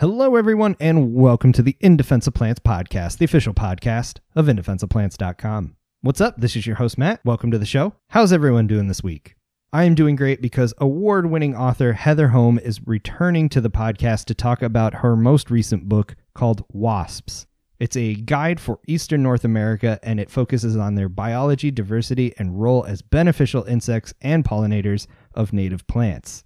Hello, 0.00 0.34
everyone, 0.34 0.74
and 0.80 1.14
welcome 1.14 1.52
to 1.52 1.62
the 1.62 1.76
In 1.78 1.96
Defense 1.96 2.26
of 2.26 2.34
Plants 2.34 2.58
podcast, 2.58 3.18
the 3.18 3.24
official 3.24 3.54
podcast 3.54 4.18
of 4.34 4.46
InDefenseOfPlants.com. 4.46 5.76
What's 6.00 6.20
up? 6.20 6.34
This 6.36 6.56
is 6.56 6.66
your 6.66 6.74
host, 6.74 6.98
Matt. 6.98 7.20
Welcome 7.24 7.52
to 7.52 7.58
the 7.58 7.64
show. 7.64 7.94
How's 8.08 8.32
everyone 8.32 8.66
doing 8.66 8.88
this 8.88 9.04
week? 9.04 9.36
I 9.72 9.84
am 9.84 9.94
doing 9.94 10.16
great 10.16 10.42
because 10.42 10.74
award 10.78 11.30
winning 11.30 11.54
author 11.54 11.92
Heather 11.92 12.30
Holm 12.30 12.58
is 12.58 12.84
returning 12.84 13.48
to 13.50 13.60
the 13.60 13.70
podcast 13.70 14.24
to 14.24 14.34
talk 14.34 14.62
about 14.62 14.94
her 14.94 15.14
most 15.14 15.48
recent 15.48 15.88
book 15.88 16.16
called 16.34 16.64
Wasps. 16.72 17.46
It's 17.78 17.96
a 17.96 18.14
guide 18.16 18.58
for 18.58 18.80
Eastern 18.88 19.22
North 19.22 19.44
America 19.44 20.00
and 20.02 20.18
it 20.18 20.28
focuses 20.28 20.76
on 20.76 20.96
their 20.96 21.08
biology, 21.08 21.70
diversity, 21.70 22.34
and 22.36 22.60
role 22.60 22.84
as 22.84 23.00
beneficial 23.00 23.62
insects 23.62 24.12
and 24.20 24.44
pollinators 24.44 25.06
of 25.34 25.52
native 25.52 25.86
plants. 25.86 26.42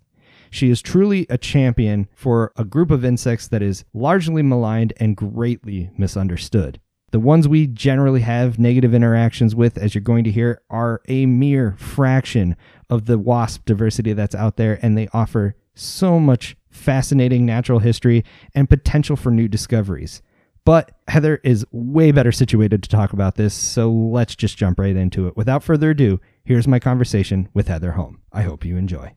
She 0.50 0.70
is 0.70 0.82
truly 0.82 1.26
a 1.28 1.38
champion 1.38 2.08
for 2.14 2.52
a 2.56 2.64
group 2.64 2.90
of 2.90 3.04
insects 3.04 3.48
that 3.48 3.62
is 3.62 3.84
largely 3.92 4.42
maligned 4.42 4.92
and 4.98 5.16
greatly 5.16 5.90
misunderstood. 5.96 6.80
The 7.10 7.20
ones 7.20 7.48
we 7.48 7.66
generally 7.66 8.20
have 8.20 8.58
negative 8.58 8.92
interactions 8.92 9.54
with, 9.54 9.78
as 9.78 9.94
you're 9.94 10.02
going 10.02 10.24
to 10.24 10.30
hear, 10.30 10.60
are 10.68 11.00
a 11.08 11.24
mere 11.24 11.74
fraction 11.78 12.54
of 12.90 13.06
the 13.06 13.18
wasp 13.18 13.64
diversity 13.64 14.12
that's 14.12 14.34
out 14.34 14.56
there, 14.56 14.78
and 14.82 14.96
they 14.96 15.08
offer 15.14 15.56
so 15.74 16.20
much 16.20 16.56
fascinating 16.68 17.46
natural 17.46 17.78
history 17.78 18.24
and 18.54 18.68
potential 18.68 19.16
for 19.16 19.30
new 19.30 19.48
discoveries. 19.48 20.22
But 20.66 20.92
Heather 21.08 21.40
is 21.44 21.64
way 21.72 22.12
better 22.12 22.30
situated 22.30 22.82
to 22.82 22.90
talk 22.90 23.14
about 23.14 23.36
this, 23.36 23.54
so 23.54 23.90
let's 23.90 24.36
just 24.36 24.58
jump 24.58 24.78
right 24.78 24.94
into 24.94 25.26
it. 25.26 25.34
Without 25.34 25.64
further 25.64 25.90
ado, 25.90 26.20
here's 26.44 26.68
my 26.68 26.78
conversation 26.78 27.48
with 27.54 27.68
Heather 27.68 27.92
Holm. 27.92 28.20
I 28.32 28.42
hope 28.42 28.66
you 28.66 28.76
enjoy. 28.76 29.14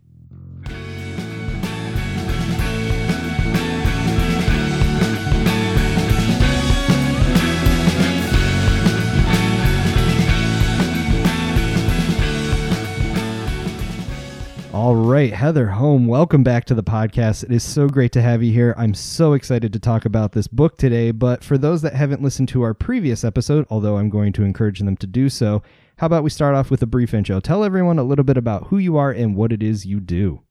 All 14.73 14.95
right, 14.95 15.33
Heather 15.33 15.67
Holm, 15.67 16.07
welcome 16.07 16.43
back 16.43 16.63
to 16.65 16.73
the 16.73 16.81
podcast. 16.81 17.43
It 17.43 17.51
is 17.51 17.61
so 17.61 17.89
great 17.89 18.13
to 18.13 18.21
have 18.21 18.41
you 18.41 18.53
here. 18.53 18.73
I'm 18.77 18.93
so 18.93 19.33
excited 19.33 19.73
to 19.73 19.79
talk 19.79 20.05
about 20.05 20.31
this 20.31 20.47
book 20.47 20.77
today. 20.77 21.11
But 21.11 21.43
for 21.43 21.57
those 21.57 21.81
that 21.81 21.93
haven't 21.93 22.21
listened 22.21 22.47
to 22.49 22.61
our 22.61 22.73
previous 22.73 23.25
episode, 23.25 23.65
although 23.69 23.97
I'm 23.97 24.09
going 24.09 24.31
to 24.31 24.43
encourage 24.43 24.79
them 24.79 24.95
to 24.95 25.07
do 25.07 25.27
so, 25.27 25.61
how 25.97 26.07
about 26.07 26.23
we 26.23 26.29
start 26.29 26.55
off 26.55 26.71
with 26.71 26.81
a 26.81 26.87
brief 26.87 27.13
intro? 27.13 27.41
Tell 27.41 27.65
everyone 27.65 27.99
a 27.99 28.03
little 28.03 28.23
bit 28.23 28.37
about 28.37 28.67
who 28.67 28.77
you 28.77 28.95
are 28.95 29.11
and 29.11 29.35
what 29.35 29.51
it 29.51 29.61
is 29.61 29.85
you 29.85 29.99
do. 29.99 30.41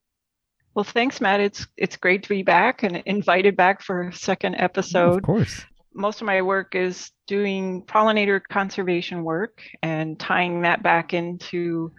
Well, 0.75 0.85
thanks, 0.85 1.23
Matt. 1.23 1.41
It's 1.41 1.67
it's 1.79 1.97
great 1.97 2.23
to 2.25 2.29
be 2.29 2.43
back 2.43 2.83
and 2.83 2.99
invited 3.07 3.57
back 3.57 3.81
for 3.81 4.09
a 4.09 4.13
second 4.13 4.57
episode. 4.57 5.17
Of 5.17 5.23
course. 5.23 5.65
Most 5.95 6.21
of 6.21 6.27
my 6.27 6.43
work 6.43 6.75
is 6.75 7.11
doing 7.27 7.85
pollinator 7.87 8.43
conservation 8.51 9.25
work 9.25 9.63
and 9.83 10.21
tying 10.21 10.61
that 10.61 10.83
back 10.83 11.15
into 11.15 11.93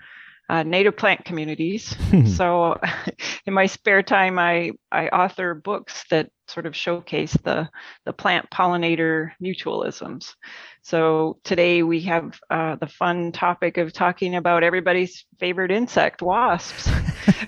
uh, 0.52 0.64
native 0.64 0.98
plant 0.98 1.24
communities. 1.24 1.96
so, 2.36 2.78
in 3.46 3.54
my 3.54 3.66
spare 3.66 4.04
time, 4.04 4.38
I 4.38 4.72
I 4.92 5.08
author 5.08 5.56
books 5.56 6.04
that 6.12 6.30
sort 6.48 6.66
of 6.66 6.76
showcase 6.76 7.32
the 7.44 7.70
the 8.06 8.12
plant 8.12 8.50
pollinator 8.52 9.32
mutualisms. 9.42 10.34
So 10.82 11.38
today 11.46 11.84
we 11.84 12.02
have 12.02 12.38
uh, 12.50 12.76
the 12.76 12.88
fun 12.88 13.32
topic 13.32 13.78
of 13.78 13.94
talking 13.94 14.36
about 14.36 14.64
everybody's 14.64 15.26
favorite 15.40 15.72
insect, 15.72 16.22
wasps. 16.22 16.90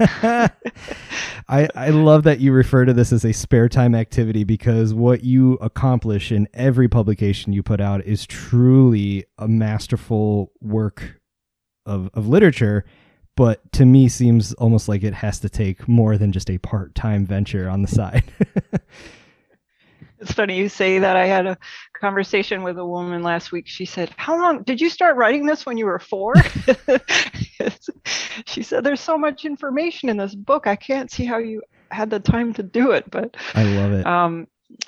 I, 1.49 1.67
I 1.75 1.89
love 1.89 2.23
that 2.23 2.39
you 2.39 2.53
refer 2.53 2.85
to 2.85 2.93
this 2.93 3.11
as 3.11 3.25
a 3.25 3.33
spare 3.33 3.67
time 3.67 3.95
activity 3.95 4.43
because 4.45 4.93
what 4.93 5.23
you 5.23 5.55
accomplish 5.55 6.31
in 6.31 6.47
every 6.53 6.87
publication 6.87 7.51
you 7.51 7.63
put 7.63 7.81
out 7.81 8.05
is 8.05 8.25
truly 8.25 9.25
a 9.37 9.47
masterful 9.47 10.51
work 10.61 11.19
of, 11.85 12.09
of 12.13 12.27
literature 12.27 12.85
but 13.35 13.71
to 13.71 13.85
me 13.85 14.07
seems 14.07 14.53
almost 14.53 14.87
like 14.87 15.03
it 15.03 15.13
has 15.15 15.39
to 15.39 15.49
take 15.49 15.87
more 15.87 16.17
than 16.17 16.31
just 16.31 16.51
a 16.51 16.59
part-time 16.59 17.25
venture 17.25 17.67
on 17.67 17.81
the 17.81 17.87
side. 17.87 18.23
It's 20.19 20.31
funny 20.31 20.57
you 20.57 20.69
say 20.69 20.99
that. 20.99 21.17
I 21.17 21.25
had 21.25 21.45
a 21.45 21.57
conversation 21.99 22.63
with 22.63 22.77
a 22.77 22.85
woman 22.85 23.23
last 23.23 23.51
week. 23.51 23.67
She 23.67 23.83
said 23.83 24.09
how 24.15 24.39
long 24.39 24.63
did 24.63 24.79
you 24.79 24.89
start 24.89 25.17
writing 25.17 25.45
this 25.45 25.65
when 25.65 25.77
you 25.77 25.85
were 25.85 25.99
four? 25.99 26.33
She 28.45 28.63
said 28.63 28.83
there's 28.83 29.01
so 29.01 29.17
much 29.17 29.45
information 29.45 30.09
in 30.09 30.17
this 30.17 30.35
book 30.35 30.67
i 30.67 30.75
can't 30.75 31.11
see 31.11 31.25
how 31.25 31.37
you 31.37 31.61
had 31.91 32.09
the 32.09 32.19
time 32.19 32.53
to 32.53 32.63
do 32.63 32.91
it 32.91 33.09
but 33.11 33.37
i 33.53 33.63
love 33.63 33.91
it. 33.91 34.05
um, 34.05 34.47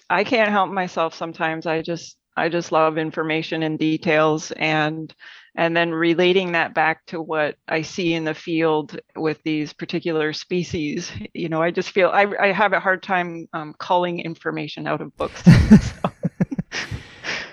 i 0.09 0.23
can't 0.23 0.49
help 0.49 0.71
myself 0.71 1.13
sometimes. 1.13 1.65
I 1.65 1.81
just 1.81 2.17
i 2.35 2.49
just 2.49 2.71
love 2.71 2.97
information 2.97 3.63
and 3.63 3.77
details 3.77 4.51
and 4.51 5.13
and 5.55 5.75
then 5.75 5.91
relating 5.91 6.51
that 6.51 6.73
back 6.73 7.05
to 7.07 7.21
what 7.21 7.55
I 7.67 7.81
see 7.81 8.13
in 8.13 8.25
the 8.25 8.33
field 8.33 8.99
with 9.15 9.41
these 9.43 9.71
particular 9.71 10.33
species, 10.33 11.11
you 11.33 11.47
know, 11.47 11.61
I 11.61 11.71
just 11.71 11.91
feel 11.91 12.09
I, 12.09 12.27
I 12.39 12.51
have 12.51 12.73
a 12.73 12.79
hard 12.79 13.01
time 13.01 13.47
um, 13.53 13.73
calling 13.77 14.19
information 14.19 14.85
out 14.85 14.99
of 14.99 15.15
books. 15.15 15.41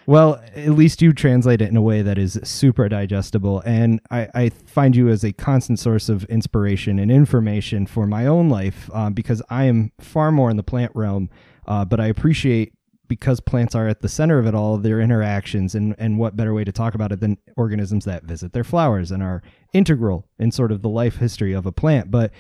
well, 0.06 0.42
at 0.56 0.70
least 0.70 1.00
you 1.00 1.12
translate 1.12 1.62
it 1.62 1.68
in 1.68 1.76
a 1.76 1.82
way 1.82 2.02
that 2.02 2.18
is 2.18 2.40
super 2.42 2.88
digestible. 2.88 3.62
And 3.64 4.00
I, 4.10 4.28
I 4.34 4.48
find 4.48 4.96
you 4.96 5.08
as 5.08 5.24
a 5.24 5.32
constant 5.32 5.78
source 5.78 6.08
of 6.08 6.24
inspiration 6.24 6.98
and 6.98 7.10
information 7.10 7.86
for 7.86 8.06
my 8.06 8.26
own 8.26 8.48
life 8.48 8.90
uh, 8.92 9.10
because 9.10 9.42
I 9.48 9.64
am 9.64 9.92
far 10.00 10.32
more 10.32 10.50
in 10.50 10.56
the 10.56 10.64
plant 10.64 10.90
realm. 10.96 11.30
Uh, 11.68 11.84
but 11.84 12.00
I 12.00 12.06
appreciate 12.06 12.72
because 13.12 13.40
plants 13.40 13.74
are 13.74 13.88
at 13.88 14.00
the 14.00 14.08
center 14.08 14.38
of 14.38 14.46
it 14.46 14.54
all, 14.54 14.78
their 14.78 14.98
interactions, 14.98 15.74
and, 15.74 15.94
and 15.98 16.18
what 16.18 16.34
better 16.34 16.54
way 16.54 16.64
to 16.64 16.72
talk 16.72 16.94
about 16.94 17.12
it 17.12 17.20
than 17.20 17.36
organisms 17.58 18.06
that 18.06 18.24
visit 18.24 18.54
their 18.54 18.64
flowers 18.64 19.10
and 19.10 19.22
are 19.22 19.42
integral 19.74 20.26
in 20.38 20.50
sort 20.50 20.72
of 20.72 20.80
the 20.80 20.88
life 20.88 21.16
history 21.16 21.52
of 21.52 21.66
a 21.66 21.72
plant. 21.72 22.10
But 22.10 22.30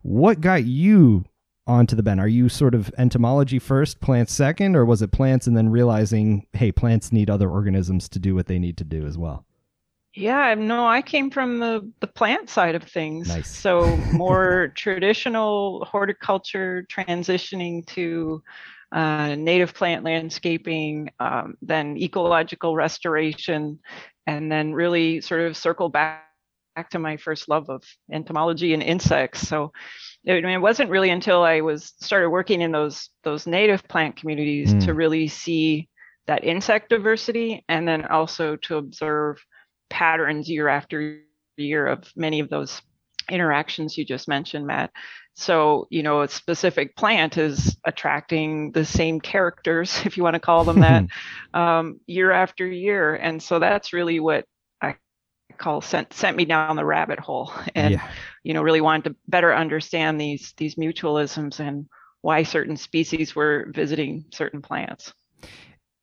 what 0.00 0.40
got 0.40 0.64
you 0.64 1.26
onto 1.66 1.94
the 1.94 2.02
bend? 2.02 2.18
Are 2.18 2.26
you 2.26 2.48
sort 2.48 2.74
of 2.74 2.90
entomology 2.96 3.58
first, 3.58 4.00
plants 4.00 4.32
second, 4.32 4.74
or 4.74 4.86
was 4.86 5.02
it 5.02 5.12
plants 5.12 5.46
and 5.46 5.54
then 5.54 5.68
realizing, 5.68 6.46
hey, 6.54 6.72
plants 6.72 7.12
need 7.12 7.28
other 7.28 7.50
organisms 7.50 8.08
to 8.08 8.18
do 8.18 8.34
what 8.34 8.46
they 8.46 8.58
need 8.58 8.78
to 8.78 8.84
do 8.84 9.04
as 9.06 9.18
well? 9.18 9.44
Yeah, 10.14 10.54
no, 10.54 10.86
I 10.86 11.02
came 11.02 11.30
from 11.30 11.58
the 11.58 11.92
the 12.00 12.06
plant 12.06 12.48
side 12.48 12.74
of 12.74 12.84
things. 12.84 13.28
Nice. 13.28 13.54
So 13.54 13.94
more 14.14 14.72
traditional 14.76 15.84
horticulture 15.84 16.86
transitioning 16.90 17.86
to 17.88 18.42
uh, 18.92 19.34
native 19.34 19.74
plant 19.74 20.04
landscaping, 20.04 21.10
um, 21.18 21.56
then 21.62 21.96
ecological 21.96 22.76
restoration, 22.76 23.78
and 24.26 24.52
then 24.52 24.72
really 24.72 25.20
sort 25.20 25.40
of 25.40 25.56
circle 25.56 25.88
back, 25.88 26.24
back 26.76 26.90
to 26.90 26.98
my 26.98 27.16
first 27.16 27.48
love 27.48 27.70
of 27.70 27.82
entomology 28.12 28.74
and 28.74 28.82
insects. 28.82 29.46
So 29.46 29.72
it, 30.24 30.32
I 30.32 30.40
mean, 30.40 30.56
it 30.56 30.58
wasn't 30.58 30.90
really 30.90 31.10
until 31.10 31.42
I 31.42 31.60
was 31.60 31.94
started 32.00 32.30
working 32.30 32.60
in 32.60 32.72
those 32.72 33.10
those 33.24 33.46
native 33.46 33.86
plant 33.88 34.16
communities 34.16 34.74
mm. 34.74 34.84
to 34.84 34.94
really 34.94 35.28
see 35.28 35.88
that 36.26 36.44
insect 36.44 36.90
diversity, 36.90 37.64
and 37.68 37.88
then 37.88 38.06
also 38.06 38.56
to 38.56 38.76
observe 38.76 39.44
patterns 39.90 40.48
year 40.48 40.68
after 40.68 41.20
year 41.56 41.86
of 41.86 42.10
many 42.16 42.40
of 42.40 42.48
those 42.48 42.80
interactions 43.30 43.96
you 43.96 44.04
just 44.04 44.28
mentioned, 44.28 44.66
Matt. 44.66 44.90
So, 45.34 45.86
you 45.90 46.02
know, 46.02 46.22
a 46.22 46.28
specific 46.28 46.94
plant 46.96 47.38
is 47.38 47.76
attracting 47.84 48.72
the 48.72 48.84
same 48.84 49.20
characters, 49.20 50.00
if 50.06 50.16
you 50.16 50.22
want 50.22 50.34
to 50.34 50.40
call 50.40 50.64
them 50.64 50.80
that, 50.80 51.04
um, 51.54 52.00
year 52.06 52.30
after 52.30 52.66
year. 52.66 53.14
And 53.14 53.42
so 53.42 53.58
that's 53.58 53.92
really 53.92 54.20
what 54.20 54.44
I 54.80 54.96
call 55.58 55.80
sent 55.80 56.12
sent 56.12 56.36
me 56.36 56.44
down 56.44 56.76
the 56.76 56.84
rabbit 56.84 57.18
hole, 57.18 57.52
and 57.74 57.94
yeah. 57.94 58.08
you 58.42 58.54
know, 58.54 58.62
really 58.62 58.80
wanted 58.80 59.04
to 59.04 59.16
better 59.28 59.54
understand 59.54 60.20
these 60.20 60.52
these 60.56 60.74
mutualisms 60.74 61.60
and 61.60 61.86
why 62.20 62.42
certain 62.42 62.76
species 62.76 63.34
were 63.34 63.68
visiting 63.74 64.24
certain 64.32 64.62
plants. 64.62 65.12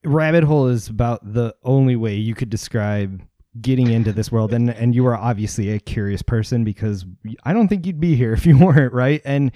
Rabbit 0.03 0.43
hole 0.43 0.67
is 0.67 0.87
about 0.87 1.33
the 1.33 1.55
only 1.63 1.95
way 1.95 2.15
you 2.15 2.33
could 2.33 2.49
describe 2.49 3.21
getting 3.61 3.89
into 3.89 4.13
this 4.13 4.31
world 4.31 4.53
and 4.53 4.69
and 4.69 4.93
you 4.93 5.05
are 5.07 5.15
obviously 5.15 5.71
a 5.71 5.79
curious 5.79 6.21
person 6.21 6.63
because 6.63 7.05
I 7.43 7.53
don't 7.53 7.67
think 7.67 7.85
you'd 7.85 7.99
be 7.99 8.15
here 8.15 8.33
if 8.39 8.45
you 8.45 8.57
weren't, 8.57 8.93
right? 8.93 9.21
And 9.25 9.51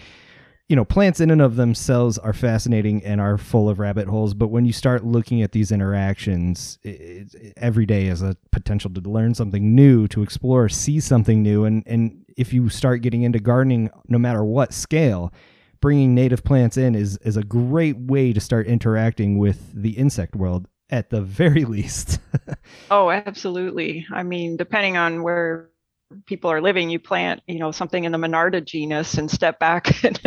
you 0.69 0.77
know, 0.77 0.85
plants 0.85 1.19
in 1.19 1.29
and 1.29 1.41
of 1.41 1.57
themselves 1.57 2.17
are 2.17 2.33
fascinating 2.33 3.03
and 3.03 3.19
are 3.19 3.37
full 3.37 3.69
of 3.69 3.79
rabbit 3.79 4.07
holes, 4.07 4.33
but 4.33 4.47
when 4.47 4.65
you 4.65 4.71
start 4.71 5.03
looking 5.03 5.41
at 5.41 5.51
these 5.51 5.71
interactions, 5.71 6.79
it, 6.83 7.35
it, 7.35 7.53
every 7.57 7.85
day 7.85 8.07
is 8.07 8.21
a 8.21 8.37
potential 8.51 8.89
to 8.91 9.01
learn 9.01 9.35
something 9.35 9.75
new, 9.75 10.07
to 10.07 10.23
explore, 10.23 10.69
see 10.69 10.99
something 10.99 11.43
new, 11.43 11.65
and 11.65 11.83
and 11.85 12.25
if 12.37 12.53
you 12.53 12.69
start 12.69 13.01
getting 13.01 13.23
into 13.23 13.39
gardening, 13.39 13.89
no 14.07 14.17
matter 14.17 14.43
what 14.43 14.73
scale, 14.73 15.33
bringing 15.81 16.15
native 16.15 16.43
plants 16.45 16.77
in 16.77 16.95
is 16.95 17.17
is 17.17 17.35
a 17.35 17.43
great 17.43 17.97
way 17.97 18.31
to 18.31 18.39
start 18.39 18.65
interacting 18.65 19.37
with 19.37 19.69
the 19.73 19.91
insect 19.91 20.33
world 20.33 20.67
at 20.89 21.09
the 21.09 21.21
very 21.21 21.65
least. 21.65 22.19
oh, 22.91 23.09
absolutely. 23.09 24.05
I 24.11 24.23
mean, 24.23 24.57
depending 24.57 24.97
on 24.97 25.23
where 25.23 25.69
people 26.25 26.51
are 26.51 26.61
living, 26.61 26.89
you 26.89 26.99
plant, 26.99 27.41
you 27.47 27.59
know, 27.59 27.71
something 27.71 28.03
in 28.03 28.11
the 28.11 28.17
Monarda 28.17 28.63
genus 28.63 29.17
and 29.17 29.29
step 29.29 29.59
back 29.59 30.03
and, 30.05 30.19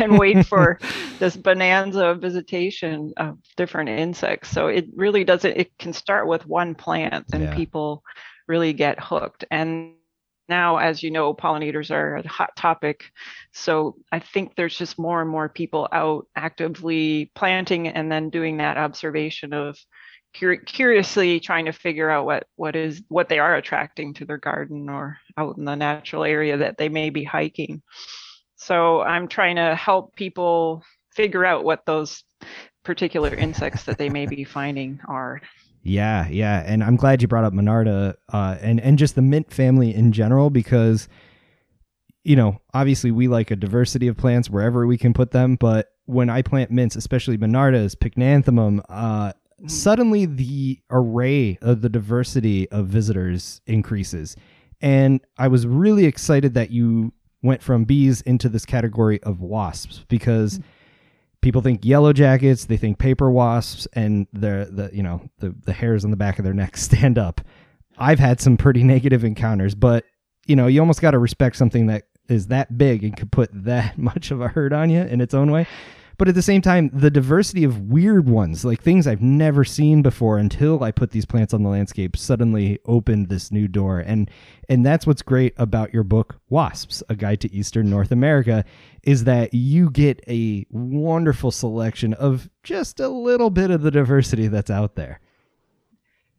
and 0.00 0.18
wait 0.18 0.46
for 0.46 0.78
this 1.18 1.36
bonanza 1.36 2.06
of 2.06 2.20
visitation 2.20 3.12
of 3.16 3.38
different 3.56 3.90
insects. 3.90 4.50
So 4.50 4.66
it 4.66 4.86
really 4.94 5.24
doesn't, 5.24 5.56
it 5.56 5.78
can 5.78 5.92
start 5.92 6.26
with 6.26 6.46
one 6.46 6.74
plant 6.74 7.26
and 7.32 7.44
yeah. 7.44 7.54
people 7.54 8.02
really 8.48 8.72
get 8.72 8.98
hooked. 8.98 9.44
And 9.50 9.94
now, 10.50 10.76
as 10.76 11.02
you 11.02 11.10
know, 11.10 11.32
pollinators 11.32 11.90
are 11.90 12.16
a 12.16 12.28
hot 12.28 12.54
topic. 12.56 13.04
So 13.54 13.96
I 14.12 14.18
think 14.18 14.54
there's 14.54 14.76
just 14.76 14.98
more 14.98 15.22
and 15.22 15.30
more 15.30 15.48
people 15.48 15.88
out 15.92 16.26
actively 16.36 17.30
planting 17.34 17.88
and 17.88 18.12
then 18.12 18.28
doing 18.28 18.58
that 18.58 18.76
observation 18.76 19.54
of 19.54 19.78
cur- 20.38 20.56
curiously 20.56 21.40
trying 21.40 21.64
to 21.64 21.72
figure 21.72 22.10
out 22.10 22.26
what 22.26 22.46
what 22.56 22.76
is 22.76 23.02
what 23.08 23.28
they 23.28 23.38
are 23.38 23.54
attracting 23.56 24.14
to 24.14 24.24
their 24.24 24.38
garden 24.38 24.90
or 24.90 25.18
out 25.38 25.56
in 25.56 25.64
the 25.64 25.74
natural 25.74 26.24
area 26.24 26.58
that 26.58 26.76
they 26.76 26.88
may 26.88 27.10
be 27.10 27.24
hiking. 27.24 27.82
So 28.56 29.00
I'm 29.00 29.28
trying 29.28 29.56
to 29.56 29.74
help 29.74 30.14
people 30.14 30.84
figure 31.14 31.44
out 31.44 31.64
what 31.64 31.86
those 31.86 32.22
particular 32.84 33.34
insects 33.34 33.84
that 33.84 33.98
they 33.98 34.10
may 34.10 34.26
be 34.26 34.44
finding 34.44 35.00
are. 35.08 35.40
Yeah, 35.82 36.28
yeah, 36.28 36.62
and 36.66 36.84
I'm 36.84 36.96
glad 36.96 37.22
you 37.22 37.28
brought 37.28 37.44
up 37.44 37.54
Monarda 37.54 38.14
uh, 38.32 38.56
and 38.60 38.80
and 38.80 38.98
just 38.98 39.14
the 39.14 39.22
mint 39.22 39.52
family 39.52 39.94
in 39.94 40.12
general 40.12 40.50
because 40.50 41.08
you 42.22 42.36
know 42.36 42.60
obviously 42.74 43.10
we 43.10 43.28
like 43.28 43.50
a 43.50 43.56
diversity 43.56 44.06
of 44.06 44.16
plants 44.16 44.50
wherever 44.50 44.86
we 44.86 44.98
can 44.98 45.14
put 45.14 45.30
them, 45.30 45.56
but 45.56 45.92
when 46.04 46.28
I 46.28 46.42
plant 46.42 46.70
mints, 46.70 46.96
especially 46.96 47.38
Monardas, 47.38 47.94
Pycnanthemum, 47.94 48.82
uh, 48.88 49.32
suddenly 49.66 50.26
the 50.26 50.80
array 50.90 51.58
of 51.62 51.82
the 51.82 51.88
diversity 51.88 52.68
of 52.70 52.86
visitors 52.86 53.60
increases. 53.66 54.36
And 54.80 55.20
I 55.38 55.48
was 55.48 55.66
really 55.66 56.06
excited 56.06 56.54
that 56.54 56.70
you 56.70 57.12
went 57.42 57.62
from 57.62 57.84
bees 57.84 58.20
into 58.22 58.48
this 58.48 58.64
category 58.64 59.22
of 59.22 59.40
wasps 59.40 60.04
because 60.08 60.58
mm. 60.58 60.64
People 61.42 61.62
think 61.62 61.84
yellow 61.84 62.12
jackets, 62.12 62.66
they 62.66 62.76
think 62.76 62.98
paper 62.98 63.30
wasps, 63.30 63.86
and 63.92 64.26
the 64.32 64.68
the 64.70 64.90
you 64.92 65.02
know 65.02 65.22
the 65.38 65.54
the 65.64 65.72
hairs 65.72 66.04
on 66.04 66.10
the 66.10 66.16
back 66.16 66.38
of 66.38 66.44
their 66.44 66.54
neck 66.54 66.76
stand 66.76 67.18
up. 67.18 67.40
I've 67.98 68.18
had 68.18 68.40
some 68.40 68.56
pretty 68.56 68.82
negative 68.84 69.24
encounters, 69.24 69.74
but 69.74 70.04
you 70.46 70.56
know 70.56 70.66
you 70.66 70.80
almost 70.80 71.00
got 71.00 71.12
to 71.12 71.18
respect 71.18 71.56
something 71.56 71.86
that 71.86 72.04
is 72.28 72.46
that 72.48 72.78
big 72.78 73.02
and 73.02 73.16
could 73.16 73.32
put 73.32 73.50
that 73.64 73.98
much 73.98 74.30
of 74.30 74.40
a 74.40 74.48
hurt 74.48 74.72
on 74.72 74.90
you 74.90 75.00
in 75.00 75.20
its 75.20 75.34
own 75.34 75.50
way 75.50 75.66
but 76.20 76.28
at 76.28 76.34
the 76.34 76.42
same 76.42 76.60
time 76.60 76.90
the 76.92 77.10
diversity 77.10 77.64
of 77.64 77.90
weird 77.90 78.28
ones 78.28 78.62
like 78.62 78.82
things 78.82 79.06
i've 79.06 79.22
never 79.22 79.64
seen 79.64 80.02
before 80.02 80.36
until 80.36 80.84
i 80.84 80.90
put 80.90 81.12
these 81.12 81.24
plants 81.24 81.54
on 81.54 81.62
the 81.62 81.68
landscape 81.70 82.14
suddenly 82.14 82.78
opened 82.84 83.30
this 83.30 83.50
new 83.50 83.66
door 83.66 84.00
and 84.00 84.30
and 84.68 84.84
that's 84.84 85.06
what's 85.06 85.22
great 85.22 85.54
about 85.56 85.94
your 85.94 86.02
book 86.02 86.38
wasps 86.50 87.02
a 87.08 87.16
guide 87.16 87.40
to 87.40 87.50
eastern 87.54 87.88
north 87.88 88.12
america 88.12 88.62
is 89.02 89.24
that 89.24 89.54
you 89.54 89.88
get 89.88 90.22
a 90.28 90.66
wonderful 90.68 91.50
selection 91.50 92.12
of 92.12 92.50
just 92.62 93.00
a 93.00 93.08
little 93.08 93.48
bit 93.48 93.70
of 93.70 93.80
the 93.80 93.90
diversity 93.90 94.46
that's 94.46 94.70
out 94.70 94.96
there 94.96 95.20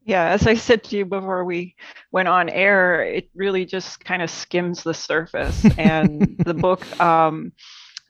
yeah, 0.04 0.30
as 0.30 0.48
I 0.48 0.56
said 0.56 0.84
to 0.86 0.98
you 0.98 1.06
before 1.06 1.46
we 1.46 1.76
went 2.12 2.28
on 2.28 2.50
air, 2.50 3.04
it 3.04 3.30
really 3.36 3.66
just 3.66 4.04
kind 4.04 4.24
of 4.24 4.32
skims 4.32 4.82
the 4.82 4.96
surface. 4.96 5.64
And 5.78 6.36
the 6.44 6.56
book 6.56 7.00
um, 7.00 7.52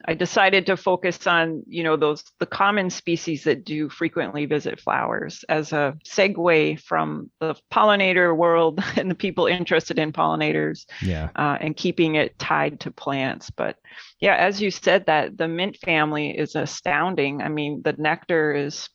I 0.06 0.14
decided 0.14 0.66
to 0.66 0.76
focus 0.76 1.26
on, 1.26 1.62
you 1.66 1.82
know, 1.82 1.96
those 1.96 2.24
the 2.38 2.46
common 2.46 2.90
species 2.90 3.44
that 3.44 3.64
do 3.64 3.88
frequently 3.88 4.46
visit 4.46 4.80
flowers 4.80 5.44
as 5.48 5.72
a 5.72 5.96
segue 6.06 6.80
from 6.80 7.30
the 7.40 7.54
pollinator 7.72 8.36
world 8.36 8.82
and 8.96 9.10
the 9.10 9.14
people 9.14 9.46
interested 9.46 9.98
in 9.98 10.12
pollinators, 10.12 10.86
yeah, 11.00 11.30
uh, 11.36 11.58
and 11.60 11.76
keeping 11.76 12.16
it 12.16 12.38
tied 12.38 12.80
to 12.80 12.90
plants. 12.90 13.50
But 13.50 13.76
yeah, 14.20 14.36
as 14.36 14.60
you 14.60 14.70
said, 14.70 15.06
that 15.06 15.36
the 15.36 15.48
mint 15.48 15.76
family 15.78 16.36
is 16.36 16.54
astounding. 16.54 17.42
I 17.42 17.48
mean, 17.48 17.82
the 17.82 17.94
nectar 17.94 18.52
is 18.52 18.88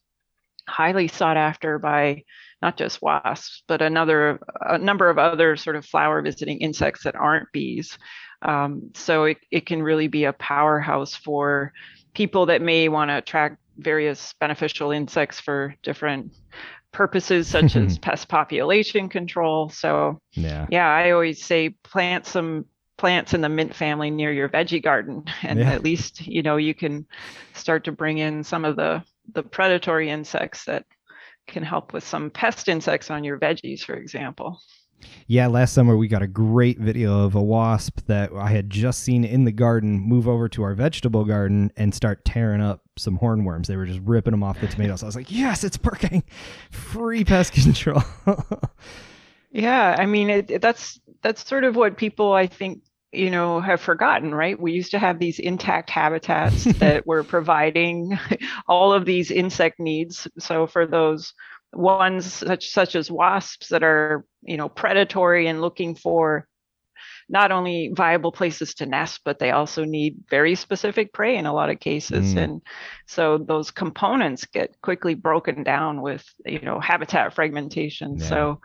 highly 0.67 1.07
sought 1.07 1.37
after 1.37 1.79
by 1.79 2.23
not 2.61 2.77
just 2.77 3.01
wasps, 3.01 3.63
but 3.67 3.81
another 3.81 4.39
a 4.61 4.77
number 4.77 5.09
of 5.09 5.17
other 5.17 5.55
sort 5.55 5.75
of 5.75 5.85
flower 5.85 6.21
visiting 6.21 6.59
insects 6.59 7.03
that 7.03 7.15
aren't 7.15 7.51
bees. 7.51 7.97
Um, 8.41 8.91
so 8.93 9.25
it, 9.25 9.37
it 9.51 9.65
can 9.65 9.81
really 9.81 10.07
be 10.07 10.25
a 10.25 10.33
powerhouse 10.33 11.15
for 11.15 11.73
people 12.13 12.47
that 12.47 12.61
may 12.61 12.89
want 12.89 13.09
to 13.09 13.17
attract 13.17 13.57
various 13.77 14.33
beneficial 14.39 14.91
insects 14.91 15.39
for 15.39 15.75
different 15.83 16.33
purposes 16.91 17.47
such 17.47 17.75
as 17.75 17.99
pest 17.99 18.27
population 18.27 19.09
control. 19.09 19.69
So 19.69 20.19
yeah. 20.31 20.65
yeah, 20.69 20.87
I 20.87 21.11
always 21.11 21.43
say 21.43 21.69
plant 21.83 22.25
some 22.25 22.65
plants 22.97 23.35
in 23.35 23.41
the 23.41 23.49
mint 23.49 23.75
family 23.75 24.09
near 24.09 24.33
your 24.33 24.49
veggie 24.49 24.81
garden 24.81 25.23
and 25.43 25.59
yeah. 25.59 25.71
at 25.71 25.83
least 25.83 26.25
you 26.25 26.41
know 26.41 26.57
you 26.57 26.73
can 26.73 27.05
start 27.53 27.83
to 27.83 27.91
bring 27.91 28.17
in 28.17 28.43
some 28.43 28.65
of 28.65 28.75
the 28.75 29.03
the 29.33 29.43
predatory 29.43 30.09
insects 30.09 30.65
that 30.65 30.83
can 31.47 31.63
help 31.63 31.93
with 31.93 32.05
some 32.05 32.29
pest 32.29 32.67
insects 32.67 33.09
on 33.09 33.23
your 33.23 33.39
veggies 33.39 33.81
for 33.81 33.95
example 33.95 34.59
yeah, 35.27 35.47
last 35.47 35.73
summer 35.73 35.97
we 35.97 36.07
got 36.07 36.21
a 36.21 36.27
great 36.27 36.79
video 36.79 37.25
of 37.25 37.35
a 37.35 37.41
wasp 37.41 37.99
that 38.07 38.31
I 38.33 38.49
had 38.49 38.69
just 38.69 39.03
seen 39.03 39.23
in 39.23 39.43
the 39.43 39.51
garden 39.51 39.99
move 39.99 40.27
over 40.27 40.47
to 40.49 40.63
our 40.63 40.73
vegetable 40.73 41.25
garden 41.25 41.71
and 41.75 41.93
start 41.93 42.23
tearing 42.23 42.61
up 42.61 42.81
some 42.97 43.19
hornworms. 43.19 43.67
They 43.67 43.75
were 43.75 43.85
just 43.85 43.99
ripping 44.03 44.31
them 44.31 44.43
off 44.43 44.59
the 44.61 44.67
tomatoes. 44.67 45.03
I 45.03 45.05
was 45.05 45.15
like, 45.15 45.29
yes, 45.29 45.63
it's 45.63 45.77
working. 45.83 46.23
Free 46.71 47.25
pest 47.25 47.53
control. 47.53 48.01
yeah, 49.51 49.95
I 49.99 50.05
mean, 50.05 50.29
it, 50.29 50.61
that's 50.61 50.99
that's 51.21 51.47
sort 51.47 51.65
of 51.65 51.75
what 51.75 51.97
people 51.97 52.33
I 52.33 52.47
think 52.47 52.81
you 53.11 53.29
know 53.29 53.61
have 53.61 53.79
forgotten 53.79 54.33
right 54.35 54.59
we 54.59 54.73
used 54.73 54.91
to 54.91 54.99
have 54.99 55.19
these 55.19 55.39
intact 55.39 55.89
habitats 55.89 56.63
that 56.79 57.07
were 57.07 57.23
providing 57.23 58.17
all 58.67 58.93
of 58.93 59.05
these 59.05 59.31
insect 59.31 59.79
needs 59.79 60.27
so 60.37 60.67
for 60.67 60.85
those 60.85 61.33
ones 61.73 62.31
such 62.31 62.69
such 62.69 62.95
as 62.95 63.11
wasps 63.11 63.69
that 63.69 63.83
are 63.83 64.25
you 64.41 64.57
know 64.57 64.69
predatory 64.69 65.47
and 65.47 65.61
looking 65.61 65.95
for 65.95 66.47
not 67.29 67.51
only 67.51 67.91
viable 67.93 68.31
places 68.31 68.73
to 68.73 68.85
nest 68.85 69.21
but 69.23 69.39
they 69.39 69.51
also 69.51 69.83
need 69.83 70.17
very 70.29 70.55
specific 70.55 71.13
prey 71.13 71.37
in 71.37 71.45
a 71.45 71.53
lot 71.53 71.69
of 71.69 71.79
cases 71.79 72.33
mm. 72.33 72.43
and 72.43 72.61
so 73.05 73.37
those 73.37 73.69
components 73.69 74.45
get 74.45 74.79
quickly 74.81 75.13
broken 75.13 75.63
down 75.63 76.01
with 76.01 76.25
you 76.45 76.61
know 76.61 76.79
habitat 76.79 77.33
fragmentation 77.33 78.17
yeah. 78.17 78.25
so 78.25 78.61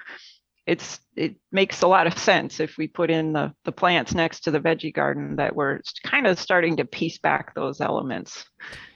it's 0.67 1.01
it 1.17 1.37
makes 1.51 1.83
a 1.83 1.89
lot 1.89 2.07
of 2.07 2.17
sense 2.17 2.61
if 2.61 2.77
we 2.79 2.87
put 2.87 3.11
in 3.11 3.33
the 3.33 3.53
the 3.65 3.73
plants 3.73 4.15
next 4.15 4.41
to 4.41 4.51
the 4.51 4.61
veggie 4.61 4.95
garden 4.95 5.37
that 5.37 5.55
we're 5.57 5.81
kind 6.05 6.27
of 6.27 6.39
starting 6.39 6.77
to 6.77 6.85
piece 6.85 7.19
back 7.19 7.55
those 7.55 7.81
elements 7.81 8.45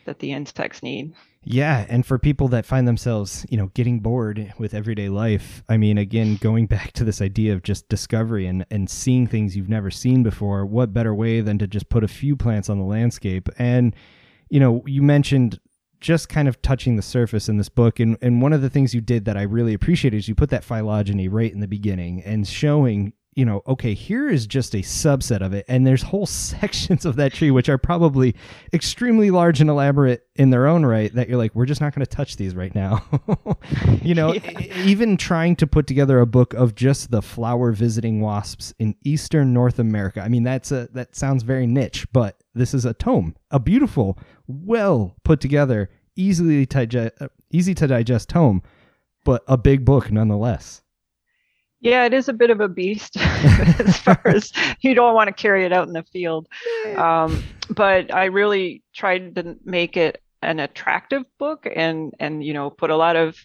that 0.05 0.19
the 0.21 0.33
insects 0.33 0.83
need 0.83 1.13
yeah, 1.49 1.87
and 1.89 2.05
for 2.05 2.19
people 2.19 2.49
that 2.49 2.67
find 2.67 2.89
themselves, 2.89 3.47
you 3.49 3.57
know, 3.57 3.69
getting 3.69 4.01
bored 4.01 4.53
with 4.59 4.75
everyday 4.75 5.09
life, 5.09 5.63
I 5.69 5.77
mean, 5.77 5.97
again, 5.97 6.39
going 6.41 6.67
back 6.67 6.91
to 6.95 7.05
this 7.05 7.23
idea 7.23 7.53
of 7.53 7.63
just 7.63 7.89
discovery 7.89 8.49
and 8.49 8.67
and 8.69 8.91
seeing 8.91 9.29
things 9.29 9.57
you've 9.57 9.69
never 9.69 9.89
seen 9.89 10.25
before, 10.25 10.67
what 10.67 10.93
better 10.93 11.15
way 11.15 11.41
than 11.41 11.57
to 11.59 11.69
just 11.69 11.89
put 11.89 12.03
a 12.03 12.09
few 12.09 12.35
plants 12.35 12.69
on 12.69 12.79
the 12.79 12.85
landscape? 12.85 13.49
And 13.59 13.95
you 14.51 14.59
know, 14.59 14.83
you 14.87 15.03
mentioned 15.03 15.61
just 16.01 16.29
kind 16.29 16.49
of 16.49 16.61
touching 16.63 16.97
the 16.97 17.03
surface 17.03 17.49
in 17.49 17.57
this 17.57 17.69
book 17.69 18.01
and 18.01 18.17
and 18.21 18.43
one 18.43 18.53
of 18.53 18.63
the 18.63 18.71
things 18.71 18.95
you 18.95 19.01
did 19.01 19.25
that 19.25 19.37
I 19.37 19.43
really 19.43 19.75
appreciated 19.75 20.17
is 20.17 20.29
you 20.29 20.35
put 20.35 20.51
that 20.51 20.65
phylogeny 20.65 21.29
right 21.29 21.53
in 21.53 21.61
the 21.61 21.69
beginning 21.69 22.23
and 22.23 22.47
showing 22.47 23.13
you 23.37 23.45
know, 23.45 23.63
okay, 23.69 23.93
here 23.93 24.31
is 24.31 24.47
just 24.47 24.75
a 24.75 24.79
subset 24.79 25.43
of 25.43 25.53
it. 25.53 25.67
And 25.69 25.87
there's 25.87 26.03
whole 26.03 26.27
sections 26.27 27.05
of 27.05 27.17
that 27.17 27.35
tree 27.35 27.51
which 27.51 27.69
are 27.69 27.79
probably 27.79 28.35
extremely 28.73 29.31
large 29.31 29.61
and 29.61 29.71
elaborate 29.71 30.27
in 30.35 30.51
their 30.51 30.67
own 30.67 30.85
right 30.85 31.15
that 31.15 31.29
you're 31.29 31.39
like, 31.39 31.55
we're 31.55 31.67
just 31.67 31.81
not 31.81 31.95
going 31.95 32.05
to 32.05 32.11
touch 32.11 32.37
these 32.37 32.57
right 32.57 32.75
now. 32.75 33.05
you 34.03 34.15
know, 34.15 34.33
yeah. 34.35 34.85
even 34.85 35.17
trying 35.19 35.55
to 35.57 35.67
put 35.67 35.87
together 35.87 36.19
a 36.19 36.27
book 36.27 36.55
of 36.55 36.75
just 36.75 37.11
the 37.11 37.23
flower 37.23 37.73
visiting 37.73 38.21
wasps 38.21 38.75
in 38.79 38.97
eastern 39.05 39.53
North 39.53 39.79
America. 39.79 40.23
I 40.23 40.29
mean, 40.29 40.43
that's 40.43 40.73
a 40.73 40.89
that 40.93 41.15
sounds 41.15 41.43
very 41.43 41.67
niche, 41.67 42.07
but 42.13 42.43
this 42.55 42.73
is 42.73 42.87
a 42.87 42.95
tome, 42.95 43.37
a 43.51 43.61
beautiful, 43.61 44.19
well 44.47 45.17
put 45.25 45.41
together, 45.41 45.91
easily 46.17 46.67
digest, 46.67 47.15
easy 47.51 47.75
to 47.75 47.87
digest 47.87 48.29
tome, 48.29 48.63
but 49.25 49.43
a 49.47 49.57
big 49.57 49.85
book 49.85 50.11
nonetheless. 50.11 50.83
Yeah, 51.81 52.05
it 52.05 52.15
is 52.15 52.29
a 52.29 52.33
bit 52.33 52.51
of 52.51 52.61
a 52.61 52.69
beast 52.69 53.17
as 53.21 53.99
far 54.01 54.21
as 54.25 54.53
you 54.81 54.95
don't 54.95 55.15
want 55.15 55.29
to 55.29 55.33
carry 55.33 55.65
it 55.65 55.73
out 55.73 55.87
in 55.87 55.93
the 55.93 56.03
field. 56.05 56.49
Um, 56.97 57.45
but 57.71 58.13
I 58.15 58.27
really 58.27 58.83
tried 58.95 59.35
to 59.37 59.57
make 59.65 59.97
it 59.97 60.23
an 60.43 60.61
attractive 60.61 61.25
book 61.39 61.67
and 61.75 62.13
and 62.21 62.45
you 62.45 62.53
know 62.53 62.71
put 62.71 62.91
a 62.91 62.97
lot 62.97 63.17
of 63.17 63.37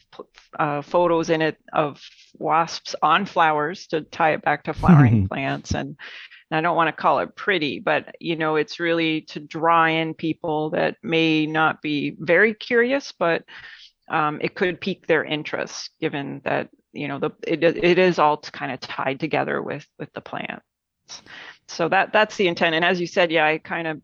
uh, 0.60 0.81
photos 0.81 1.29
in 1.29 1.41
it 1.41 1.58
of 1.74 2.01
wasps 2.38 2.96
on 3.01 3.25
flowers 3.25 3.88
to 3.88 4.01
tie 4.01 4.34
it 4.34 4.41
back 4.43 4.65
to 4.65 4.74
flowering 4.74 5.27
plants 5.29 5.74
and, 5.74 5.98
and 6.51 6.58
I 6.58 6.62
don't 6.62 6.75
want 6.75 6.89
to 6.89 7.01
call 7.01 7.20
it 7.20 7.36
pretty 7.36 7.79
but 7.79 8.15
you 8.20 8.36
know 8.36 8.58
it's 8.58 8.79
really 8.79 9.22
to 9.22 9.39
draw 9.39 9.88
in 9.88 10.13
people 10.13 10.70
that 10.72 10.98
may 11.01 11.46
not 11.48 11.81
be 11.81 12.15
very 12.20 12.53
curious 12.53 13.12
but 13.12 13.43
um, 14.10 14.39
it 14.41 14.55
could 14.55 14.81
pique 14.81 15.08
their 15.08 15.24
interest 15.24 15.91
given 16.00 16.41
that 16.43 16.70
you 16.91 17.08
know 17.08 17.17
the 17.17 17.31
it, 17.48 17.63
it 17.63 17.98
is 17.98 18.20
all 18.20 18.38
kind 18.38 18.72
of 18.72 18.79
tied 18.79 19.20
together 19.20 19.62
with 19.62 19.88
with 19.98 20.12
the 20.13 20.22
plant 20.22 20.62
So 21.67 21.89
that 21.89 22.13
that's 22.13 22.36
the 22.36 22.48
intent. 22.48 22.75
And 22.75 22.86
as 22.86 23.00
you 23.00 23.08
said, 23.08 23.31
yeah, 23.31 23.46
I 23.46 23.58
kind 23.58 23.88
of 23.88 24.01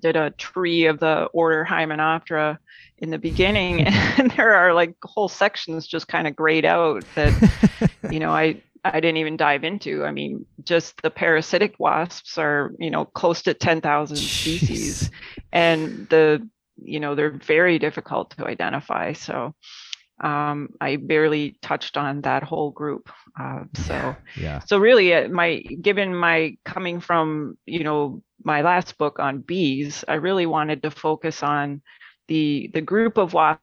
did 0.00 0.16
a 0.16 0.30
tree 0.30 0.86
of 0.86 1.00
the 1.00 1.24
order 1.32 1.66
Hymenoptera 1.68 2.58
in 2.98 3.10
the 3.10 3.18
beginning, 3.18 3.86
and 3.86 4.30
there 4.32 4.54
are 4.54 4.74
like 4.74 4.94
whole 5.02 5.28
sections 5.28 5.86
just 5.86 6.08
kind 6.08 6.26
of 6.26 6.36
grayed 6.36 6.64
out 6.64 7.04
that 7.14 7.90
you 8.10 8.20
know 8.20 8.30
I 8.30 8.62
I 8.84 9.00
didn't 9.00 9.18
even 9.18 9.36
dive 9.36 9.64
into. 9.64 10.04
I 10.04 10.12
mean, 10.12 10.46
just 10.64 11.00
the 11.02 11.10
parasitic 11.10 11.76
wasps 11.78 12.38
are 12.38 12.72
you 12.78 12.90
know 12.90 13.04
close 13.04 13.42
to 13.42 13.54
ten 13.54 13.80
thousand 13.80 14.16
species, 14.16 15.10
and 15.52 16.08
the 16.08 16.48
you 16.82 17.00
know 17.00 17.14
they're 17.14 17.30
very 17.30 17.78
difficult 17.78 18.30
to 18.36 18.46
identify. 18.46 19.12
So 19.12 19.54
um, 20.20 20.70
I 20.80 20.96
barely 20.96 21.58
touched 21.62 21.96
on 21.96 22.22
that 22.22 22.42
whole 22.42 22.70
group. 22.70 23.10
Uh, 23.38 23.64
so 23.74 24.16
yeah. 24.36 24.60
So 24.60 24.78
really, 24.78 25.14
uh, 25.14 25.28
my 25.28 25.58
given 25.80 26.14
my 26.14 26.56
coming 26.64 27.00
from 27.00 27.56
you 27.66 27.84
know 27.84 28.22
my 28.44 28.62
last 28.62 28.98
book 28.98 29.18
on 29.18 29.40
bees, 29.40 30.04
I 30.08 30.14
really 30.14 30.46
wanted 30.46 30.82
to 30.82 30.90
focus 30.90 31.42
on 31.42 31.82
the 32.28 32.70
the 32.74 32.80
group 32.80 33.16
of 33.16 33.32
wasps 33.32 33.62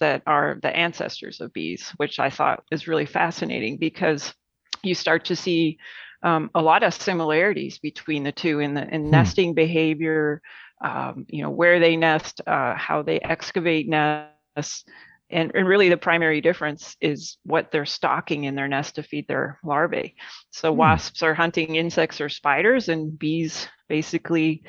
that 0.00 0.22
are 0.26 0.58
the 0.62 0.74
ancestors 0.74 1.40
of 1.40 1.52
bees, 1.52 1.92
which 1.96 2.18
I 2.18 2.30
thought 2.30 2.64
is 2.70 2.88
really 2.88 3.06
fascinating 3.06 3.78
because 3.78 4.34
you 4.82 4.94
start 4.94 5.24
to 5.26 5.36
see 5.36 5.78
um, 6.22 6.50
a 6.54 6.62
lot 6.62 6.82
of 6.82 6.94
similarities 6.94 7.78
between 7.78 8.24
the 8.24 8.32
two 8.32 8.60
in 8.60 8.74
the 8.74 8.86
in 8.92 9.04
hmm. 9.04 9.10
nesting 9.10 9.54
behavior, 9.54 10.40
um, 10.82 11.26
you 11.28 11.42
know 11.42 11.50
where 11.50 11.78
they 11.78 11.96
nest, 11.96 12.40
uh, 12.46 12.74
how 12.74 13.02
they 13.02 13.20
excavate 13.20 13.88
nests 13.88 14.84
and, 15.30 15.50
and 15.54 15.66
really 15.66 15.88
the 15.88 15.96
primary 15.96 16.40
difference 16.40 16.96
is 17.00 17.38
what 17.44 17.70
they're 17.70 17.86
stocking 17.86 18.44
in 18.44 18.54
their 18.54 18.68
nest 18.68 18.96
to 18.96 19.02
feed 19.02 19.26
their 19.26 19.58
larvae. 19.64 20.14
So 20.50 20.72
mm. 20.72 20.76
wasps 20.76 21.22
are 21.22 21.34
hunting 21.34 21.76
insects 21.76 22.20
or 22.20 22.28
spiders, 22.28 22.88
and 22.88 23.18
bees 23.18 23.68
basically, 23.88 24.62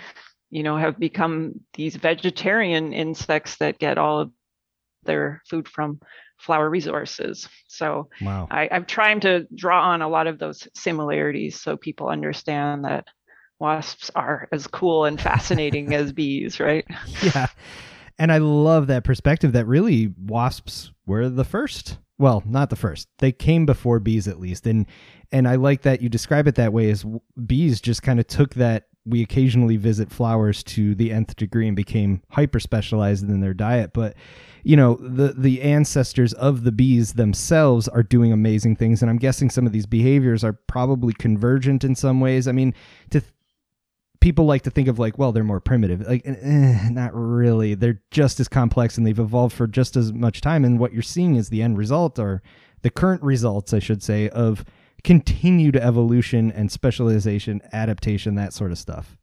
you 0.50 0.63
know, 0.63 0.77
have 0.77 0.98
become 0.98 1.60
these 1.74 1.96
vegetarian 1.98 2.94
insects 2.94 3.58
that 3.58 3.80
get 3.80 3.98
all 3.98 4.20
of 4.20 4.32
their 5.05 5.41
food 5.50 5.67
from 5.67 6.00
flower 6.38 6.69
resources. 6.69 7.47
So 7.67 8.09
wow. 8.21 8.47
I, 8.51 8.67
I'm 8.71 8.85
trying 8.85 9.21
to 9.21 9.47
draw 9.55 9.81
on 9.89 10.01
a 10.01 10.09
lot 10.09 10.27
of 10.27 10.39
those 10.39 10.67
similarities 10.75 11.59
so 11.59 11.77
people 11.77 12.09
understand 12.09 12.85
that 12.85 13.07
wasps 13.59 14.12
are 14.15 14.47
as 14.51 14.67
cool 14.67 15.05
and 15.05 15.19
fascinating 15.19 15.93
as 15.93 16.12
bees, 16.13 16.59
right? 16.59 16.85
Yeah. 17.21 17.47
And 18.17 18.31
I 18.31 18.38
love 18.38 18.88
that 18.88 19.03
perspective 19.03 19.53
that 19.53 19.65
really 19.65 20.13
wasps 20.17 20.91
were 21.05 21.29
the 21.29 21.43
first. 21.43 21.97
Well, 22.17 22.43
not 22.45 22.69
the 22.69 22.77
first. 22.77 23.09
They 23.19 23.31
came 23.33 23.65
before 23.65 24.00
bees 24.00 24.27
at 24.27 24.39
least. 24.39 24.65
And 24.67 24.85
and 25.31 25.47
I 25.47 25.55
like 25.55 25.81
that 25.81 26.01
you 26.01 26.07
describe 26.07 26.47
it 26.47 26.55
that 26.55 26.71
way 26.71 26.89
as 26.89 27.05
bees 27.45 27.81
just 27.81 28.03
kind 28.03 28.19
of 28.19 28.27
took 28.27 28.53
that 28.55 28.88
we 29.05 29.21
occasionally 29.21 29.77
visit 29.77 30.12
flowers 30.12 30.63
to 30.63 30.95
the 30.95 31.12
nth 31.12 31.35
degree 31.35 31.67
and 31.67 31.75
became 31.75 32.21
hyper 32.29 32.59
specialized 32.59 33.24
in 33.24 33.39
their 33.39 33.53
diet, 33.53 33.91
but 33.93 34.15
you 34.63 34.75
know, 34.75 34.95
the 34.95 35.33
the 35.38 35.62
ancestors 35.62 36.33
of 36.33 36.63
the 36.63 36.71
bees 36.71 37.13
themselves 37.13 37.88
are 37.88 38.03
doing 38.03 38.31
amazing 38.31 38.75
things 38.75 39.01
and 39.01 39.09
I'm 39.09 39.17
guessing 39.17 39.50
some 39.50 39.65
of 39.65 39.71
these 39.71 39.85
behaviors 39.85 40.43
are 40.43 40.53
probably 40.53 41.13
convergent 41.13 41.83
in 41.83 41.95
some 41.95 42.19
ways. 42.19 42.47
I 42.47 42.51
mean, 42.51 42.74
to 43.12 43.21
people 44.25 44.45
like 44.45 44.63
to 44.63 44.71
think 44.71 44.88
of 44.88 44.97
like, 44.97 45.19
well, 45.19 45.31
they're 45.31 45.43
more 45.43 45.59
primitive. 45.59 46.01
Like, 46.01 46.24
eh, 46.25 46.89
not 46.89 47.12
really. 47.13 47.75
They're 47.75 48.01
just 48.09 48.39
as 48.39 48.47
complex 48.47 48.97
and 48.97 49.05
they've 49.05 49.19
evolved 49.19 49.55
for 49.55 49.67
just 49.67 49.95
as 49.95 50.12
much 50.12 50.41
time. 50.41 50.65
And 50.65 50.79
what 50.79 50.93
you're 50.93 51.03
seeing 51.03 51.35
is 51.35 51.50
the 51.50 51.62
end 51.62 51.77
result, 51.77 52.17
or 52.17 52.41
the 52.81 52.89
current 52.89 53.21
results, 53.21 53.71
I 53.71 53.77
should 53.77 54.01
say, 54.01 54.29
of 54.29 54.65
continued 55.05 55.75
evolution 55.75 56.51
and 56.51 56.71
specialization, 56.71 57.62
adaptation, 57.71 58.33
that 58.35 58.51
sort 58.51 58.71
of 58.71 58.77
stuff. 58.77 59.15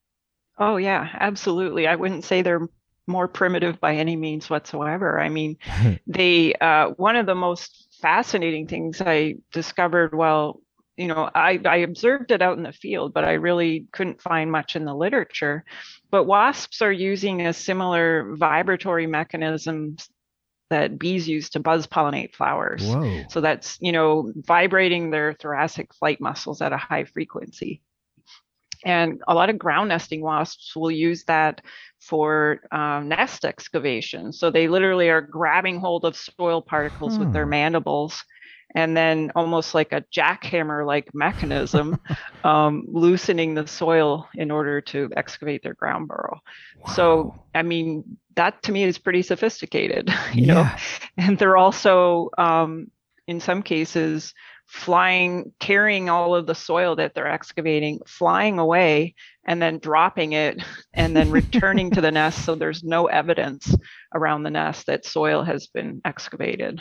Oh 0.56 0.76
yeah, 0.76 1.08
absolutely. 1.14 1.88
I 1.88 1.96
wouldn't 1.96 2.24
say 2.24 2.40
they're 2.40 2.68
more 3.08 3.26
primitive 3.26 3.80
by 3.80 3.96
any 3.96 4.14
means 4.14 4.48
whatsoever. 4.48 5.20
I 5.20 5.28
mean, 5.28 5.58
they 6.06 6.54
uh, 6.54 6.90
one 6.90 7.16
of 7.16 7.26
the 7.26 7.34
most 7.34 7.88
fascinating 8.00 8.68
things 8.68 9.00
I 9.00 9.34
discovered 9.52 10.14
while 10.14 10.60
you 10.96 11.08
know, 11.08 11.30
I, 11.34 11.58
I 11.64 11.76
observed 11.78 12.30
it 12.32 12.42
out 12.42 12.58
in 12.58 12.64
the 12.64 12.72
field, 12.72 13.14
but 13.14 13.24
I 13.24 13.32
really 13.32 13.86
couldn't 13.92 14.20
find 14.20 14.52
much 14.52 14.76
in 14.76 14.84
the 14.84 14.94
literature. 14.94 15.64
But 16.10 16.24
wasps 16.24 16.82
are 16.82 16.92
using 16.92 17.46
a 17.46 17.54
similar 17.54 18.36
vibratory 18.36 19.06
mechanism 19.06 19.96
that 20.72 20.98
bees 20.98 21.28
use 21.28 21.50
to 21.50 21.60
buzz 21.60 21.86
pollinate 21.86 22.34
flowers. 22.34 22.84
Whoa. 22.84 23.22
So 23.28 23.40
that's, 23.40 23.78
you 23.80 23.92
know, 23.92 24.32
vibrating 24.36 25.10
their 25.10 25.34
thoracic 25.34 25.94
flight 25.94 26.20
muscles 26.20 26.60
at 26.60 26.72
a 26.72 26.76
high 26.76 27.04
frequency. 27.04 27.82
And 28.84 29.22
a 29.28 29.34
lot 29.34 29.50
of 29.50 29.58
ground 29.58 29.90
nesting 29.90 30.22
wasps 30.22 30.74
will 30.74 30.90
use 30.90 31.24
that 31.24 31.60
for 32.00 32.60
um, 32.72 33.08
nest 33.08 33.44
excavation. 33.44 34.32
So 34.32 34.50
they 34.50 34.66
literally 34.66 35.08
are 35.08 35.20
grabbing 35.20 35.78
hold 35.78 36.04
of 36.04 36.16
soil 36.16 36.60
particles 36.60 37.14
hmm. 37.14 37.20
with 37.20 37.32
their 37.32 37.44
hmm. 37.44 37.50
mandibles 37.50 38.24
and 38.74 38.96
then 38.96 39.30
almost 39.34 39.74
like 39.74 39.92
a 39.92 40.04
jackhammer 40.14 40.86
like 40.86 41.14
mechanism 41.14 42.00
um, 42.44 42.84
loosening 42.88 43.54
the 43.54 43.66
soil 43.66 44.28
in 44.34 44.50
order 44.50 44.80
to 44.80 45.10
excavate 45.16 45.62
their 45.62 45.74
ground 45.74 46.08
burrow 46.08 46.40
wow. 46.80 46.92
so 46.92 47.44
i 47.54 47.62
mean 47.62 48.04
that 48.34 48.62
to 48.62 48.72
me 48.72 48.84
is 48.84 48.98
pretty 48.98 49.22
sophisticated 49.22 50.08
you 50.32 50.46
yeah. 50.46 50.54
know 50.54 50.70
and 51.16 51.38
they're 51.38 51.56
also 51.56 52.30
um, 52.38 52.90
in 53.26 53.40
some 53.40 53.62
cases 53.62 54.34
flying, 54.72 55.52
carrying 55.60 56.08
all 56.08 56.34
of 56.34 56.46
the 56.46 56.54
soil 56.54 56.96
that 56.96 57.14
they're 57.14 57.30
excavating, 57.30 58.00
flying 58.06 58.58
away, 58.58 59.14
and 59.44 59.60
then 59.60 59.78
dropping 59.78 60.32
it, 60.32 60.62
and 60.94 61.14
then 61.14 61.30
returning 61.30 61.90
to 61.90 62.00
the 62.00 62.10
nest. 62.10 62.46
So 62.46 62.54
there's 62.54 62.82
no 62.82 63.04
evidence 63.04 63.76
around 64.14 64.44
the 64.44 64.50
nest 64.50 64.86
that 64.86 65.04
soil 65.04 65.42
has 65.42 65.66
been 65.66 66.00
excavated. 66.06 66.80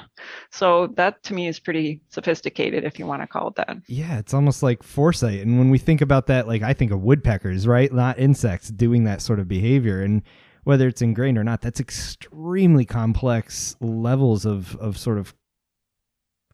So 0.52 0.88
that 0.96 1.22
to 1.24 1.34
me 1.34 1.50
is 1.50 1.60
pretty 1.60 2.00
sophisticated, 2.08 2.86
if 2.86 2.98
you 2.98 3.06
want 3.06 3.24
to 3.24 3.28
call 3.28 3.50
it 3.50 3.56
that. 3.56 3.76
Yeah, 3.88 4.20
it's 4.20 4.34
almost 4.34 4.64
like 4.64 4.84
foresight. 4.84 5.42
And 5.42 5.58
when 5.58 5.70
we 5.70 5.78
think 5.78 6.00
about 6.00 6.28
that, 6.28 6.48
like 6.48 6.62
I 6.62 6.72
think 6.72 6.94
of 6.94 7.02
woodpeckers, 7.02 7.68
right? 7.68 7.92
Not 7.92 8.18
insects 8.18 8.70
doing 8.70 9.04
that 9.04 9.22
sort 9.22 9.40
of 9.42 9.50
behavior. 9.50 10.02
And 10.02 10.24
whether 10.64 10.88
it's 10.88 11.02
ingrained 11.02 11.38
or 11.38 11.44
not, 11.44 11.60
that's 11.60 11.82
extremely 11.82 12.86
complex 12.86 13.76
levels 13.82 14.46
of 14.46 14.78
of 14.78 14.98
sort 14.98 15.18
of 15.18 15.34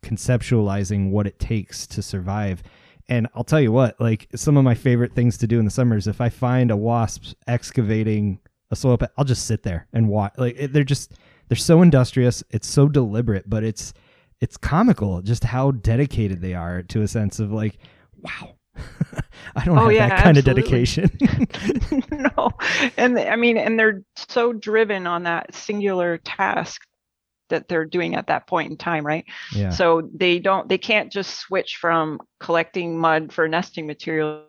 conceptualizing 0.02 1.12
what 1.12 1.28
it 1.28 1.40
takes 1.40 1.88
to 1.88 2.02
survive. 2.02 2.64
And 3.10 3.28
I'll 3.34 3.44
tell 3.44 3.62
you 3.62 3.72
what, 3.72 4.00
like 4.00 4.28
some 4.36 4.58
of 4.58 4.64
my 4.64 4.76
favorite 4.76 5.14
things 5.14 5.38
to 5.38 5.48
do 5.48 5.60
in 5.60 5.66
the 5.66 5.72
summer 5.72 5.96
is 5.96 6.08
if 6.08 6.20
I 6.20 6.30
find 6.30 6.72
a 6.72 6.78
wasp 6.78 7.34
excavating 7.48 8.40
a 8.72 8.76
soil 8.76 8.98
pit, 8.98 9.12
I'll 9.18 9.26
just 9.26 9.46
sit 9.46 9.64
there 9.64 9.88
and 9.94 10.10
watch. 10.10 10.34
Like 10.38 10.58
they're 10.72 10.84
just 10.84 11.14
they're 11.48 11.56
so 11.56 11.82
industrious. 11.82 12.44
It's 12.50 12.68
so 12.68 12.88
deliberate, 12.88 13.50
but 13.50 13.64
it's 13.64 13.94
it's 14.42 14.58
comical 14.58 15.22
just 15.22 15.44
how 15.44 15.72
dedicated 15.72 16.42
they 16.42 16.54
are 16.54 16.84
to 16.84 17.02
a 17.02 17.08
sense 17.08 17.40
of 17.40 17.52
like, 17.52 17.78
wow, 18.18 18.56
I 19.56 19.66
don't 19.66 19.78
oh, 19.78 19.84
have 19.86 19.94
yeah, 19.94 20.10
that 20.10 20.24
kind 20.24 20.38
absolutely. 20.38 20.62
of 20.62 20.70
dedication. 20.70 22.04
no. 22.38 22.52
And 22.98 23.18
I 23.18 23.36
mean, 23.36 23.58
and 23.58 23.80
they're 23.80 24.04
so 24.16 24.54
driven 24.54 25.08
on 25.08 25.24
that 25.24 25.54
singular 25.54 26.18
task 26.20 26.82
that 27.50 27.68
they're 27.68 27.86
doing 27.86 28.16
at 28.16 28.28
that 28.28 28.48
point 28.48 28.72
in 28.72 28.78
time 28.78 29.06
right 29.06 29.26
yeah. 29.54 29.70
so 29.70 30.10
they 30.14 30.40
don't 30.40 30.68
they 30.70 30.78
can't 30.78 31.12
just 31.12 31.40
switch 31.40 31.78
from 31.80 32.20
collecting 32.40 32.98
mud 32.98 33.32
for 33.32 33.48
nesting 33.48 33.88
materials 33.88 34.44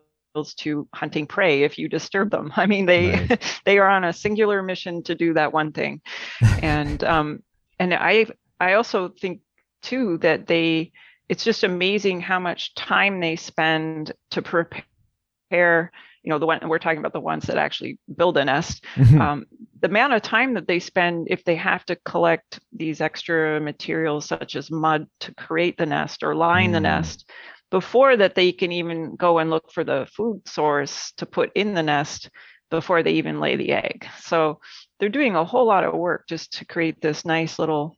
to 0.56 0.88
hunting 0.94 1.26
prey 1.26 1.62
if 1.62 1.78
you 1.78 1.88
disturb 1.88 2.30
them 2.30 2.52
i 2.56 2.66
mean 2.66 2.86
they 2.86 3.10
right. 3.10 3.60
they 3.64 3.78
are 3.78 3.88
on 3.88 4.04
a 4.04 4.12
singular 4.12 4.62
mission 4.62 5.02
to 5.02 5.14
do 5.14 5.34
that 5.34 5.52
one 5.52 5.72
thing 5.72 6.00
and 6.62 7.04
um 7.04 7.42
and 7.78 7.94
i 7.94 8.26
i 8.60 8.74
also 8.74 9.08
think 9.08 9.40
too 9.82 10.18
that 10.18 10.46
they 10.46 10.92
it's 11.28 11.44
just 11.44 11.62
amazing 11.62 12.20
how 12.20 12.38
much 12.38 12.74
time 12.74 13.20
they 13.20 13.36
spend 13.36 14.12
to 14.30 14.40
prepare 14.40 15.92
you 16.28 16.34
know 16.34 16.38
the 16.38 16.44
one 16.44 16.60
we're 16.68 16.78
talking 16.78 16.98
about 16.98 17.14
the 17.14 17.20
ones 17.20 17.46
that 17.46 17.56
actually 17.56 17.98
build 18.18 18.36
a 18.36 18.44
nest 18.44 18.84
mm-hmm. 18.96 19.18
um, 19.18 19.46
the 19.80 19.88
amount 19.88 20.12
of 20.12 20.20
time 20.20 20.52
that 20.52 20.66
they 20.68 20.78
spend 20.78 21.26
if 21.30 21.42
they 21.44 21.56
have 21.56 21.86
to 21.86 21.96
collect 22.04 22.60
these 22.70 23.00
extra 23.00 23.58
materials 23.58 24.26
such 24.26 24.54
as 24.54 24.70
mud 24.70 25.06
to 25.20 25.34
create 25.36 25.78
the 25.78 25.86
nest 25.86 26.22
or 26.22 26.34
line 26.34 26.68
mm. 26.68 26.72
the 26.74 26.80
nest 26.80 27.30
before 27.70 28.14
that 28.14 28.34
they 28.34 28.52
can 28.52 28.72
even 28.72 29.16
go 29.16 29.38
and 29.38 29.48
look 29.48 29.72
for 29.72 29.84
the 29.84 30.06
food 30.14 30.46
source 30.46 31.12
to 31.16 31.24
put 31.24 31.50
in 31.54 31.72
the 31.72 31.82
nest 31.82 32.28
before 32.70 33.02
they 33.02 33.12
even 33.12 33.40
lay 33.40 33.56
the 33.56 33.72
egg 33.72 34.06
so 34.20 34.60
they're 35.00 35.08
doing 35.08 35.34
a 35.34 35.44
whole 35.46 35.64
lot 35.64 35.82
of 35.82 35.94
work 35.94 36.26
just 36.28 36.52
to 36.52 36.66
create 36.66 37.00
this 37.00 37.24
nice 37.24 37.58
little 37.58 37.96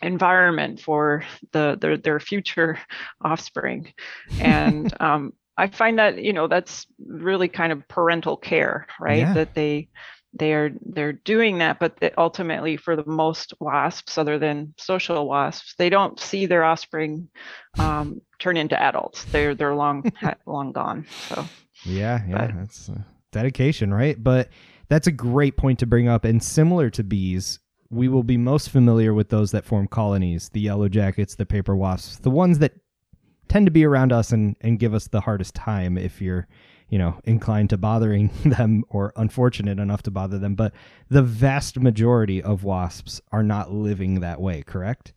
environment 0.00 0.80
for 0.80 1.22
the 1.52 1.76
their, 1.82 1.98
their 1.98 2.18
future 2.18 2.78
offspring 3.20 3.92
and 4.40 4.94
um, 5.02 5.34
I 5.58 5.66
find 5.68 5.98
that 5.98 6.22
you 6.22 6.32
know 6.32 6.46
that's 6.46 6.86
really 7.06 7.48
kind 7.48 7.72
of 7.72 7.86
parental 7.88 8.36
care, 8.36 8.86
right? 9.00 9.18
Yeah. 9.18 9.34
That 9.34 9.54
they 9.54 9.88
they 10.34 10.52
are 10.52 10.70
they're 10.84 11.12
doing 11.12 11.58
that 11.58 11.78
but 11.78 11.96
they, 11.98 12.10
ultimately 12.18 12.76
for 12.76 12.96
the 12.96 13.04
most 13.06 13.54
wasps 13.60 14.18
other 14.18 14.38
than 14.38 14.74
social 14.76 15.26
wasps 15.26 15.74
they 15.78 15.88
don't 15.88 16.20
see 16.20 16.46
their 16.46 16.64
offspring 16.64 17.28
um, 17.78 18.20
turn 18.38 18.56
into 18.56 18.80
adults 18.80 19.24
they're 19.24 19.54
they're 19.54 19.74
long 19.74 20.10
long 20.46 20.72
gone 20.72 21.06
so 21.28 21.44
yeah 21.84 22.20
yeah 22.28 22.46
but, 22.46 22.56
that's 22.56 22.88
uh, 22.90 22.98
dedication 23.32 23.92
right 23.92 24.22
but 24.22 24.48
that's 24.88 25.06
a 25.06 25.12
great 25.12 25.56
point 25.56 25.78
to 25.78 25.86
bring 25.86 26.08
up 26.08 26.24
and 26.24 26.42
similar 26.42 26.90
to 26.90 27.02
bees 27.02 27.58
we 27.90 28.06
will 28.06 28.22
be 28.22 28.36
most 28.36 28.68
familiar 28.68 29.14
with 29.14 29.30
those 29.30 29.50
that 29.50 29.64
form 29.64 29.88
colonies 29.88 30.50
the 30.50 30.60
yellow 30.60 30.88
jackets 30.88 31.36
the 31.36 31.46
paper 31.46 31.74
wasps 31.74 32.18
the 32.18 32.30
ones 32.30 32.58
that 32.58 32.72
tend 33.48 33.66
to 33.66 33.72
be 33.72 33.84
around 33.84 34.12
us 34.12 34.32
and 34.32 34.56
and 34.60 34.78
give 34.78 34.94
us 34.94 35.08
the 35.08 35.20
hardest 35.20 35.54
time 35.54 35.96
if 35.98 36.20
you're 36.20 36.46
you 36.88 36.98
know, 36.98 37.20
inclined 37.24 37.70
to 37.70 37.76
bothering 37.76 38.30
them 38.44 38.84
or 38.88 39.12
unfortunate 39.16 39.78
enough 39.78 40.02
to 40.04 40.10
bother 40.10 40.38
them. 40.38 40.54
But 40.54 40.72
the 41.08 41.22
vast 41.22 41.78
majority 41.78 42.42
of 42.42 42.64
wasps 42.64 43.20
are 43.30 43.42
not 43.42 43.72
living 43.72 44.20
that 44.20 44.40
way, 44.40 44.62
correct? 44.62 45.12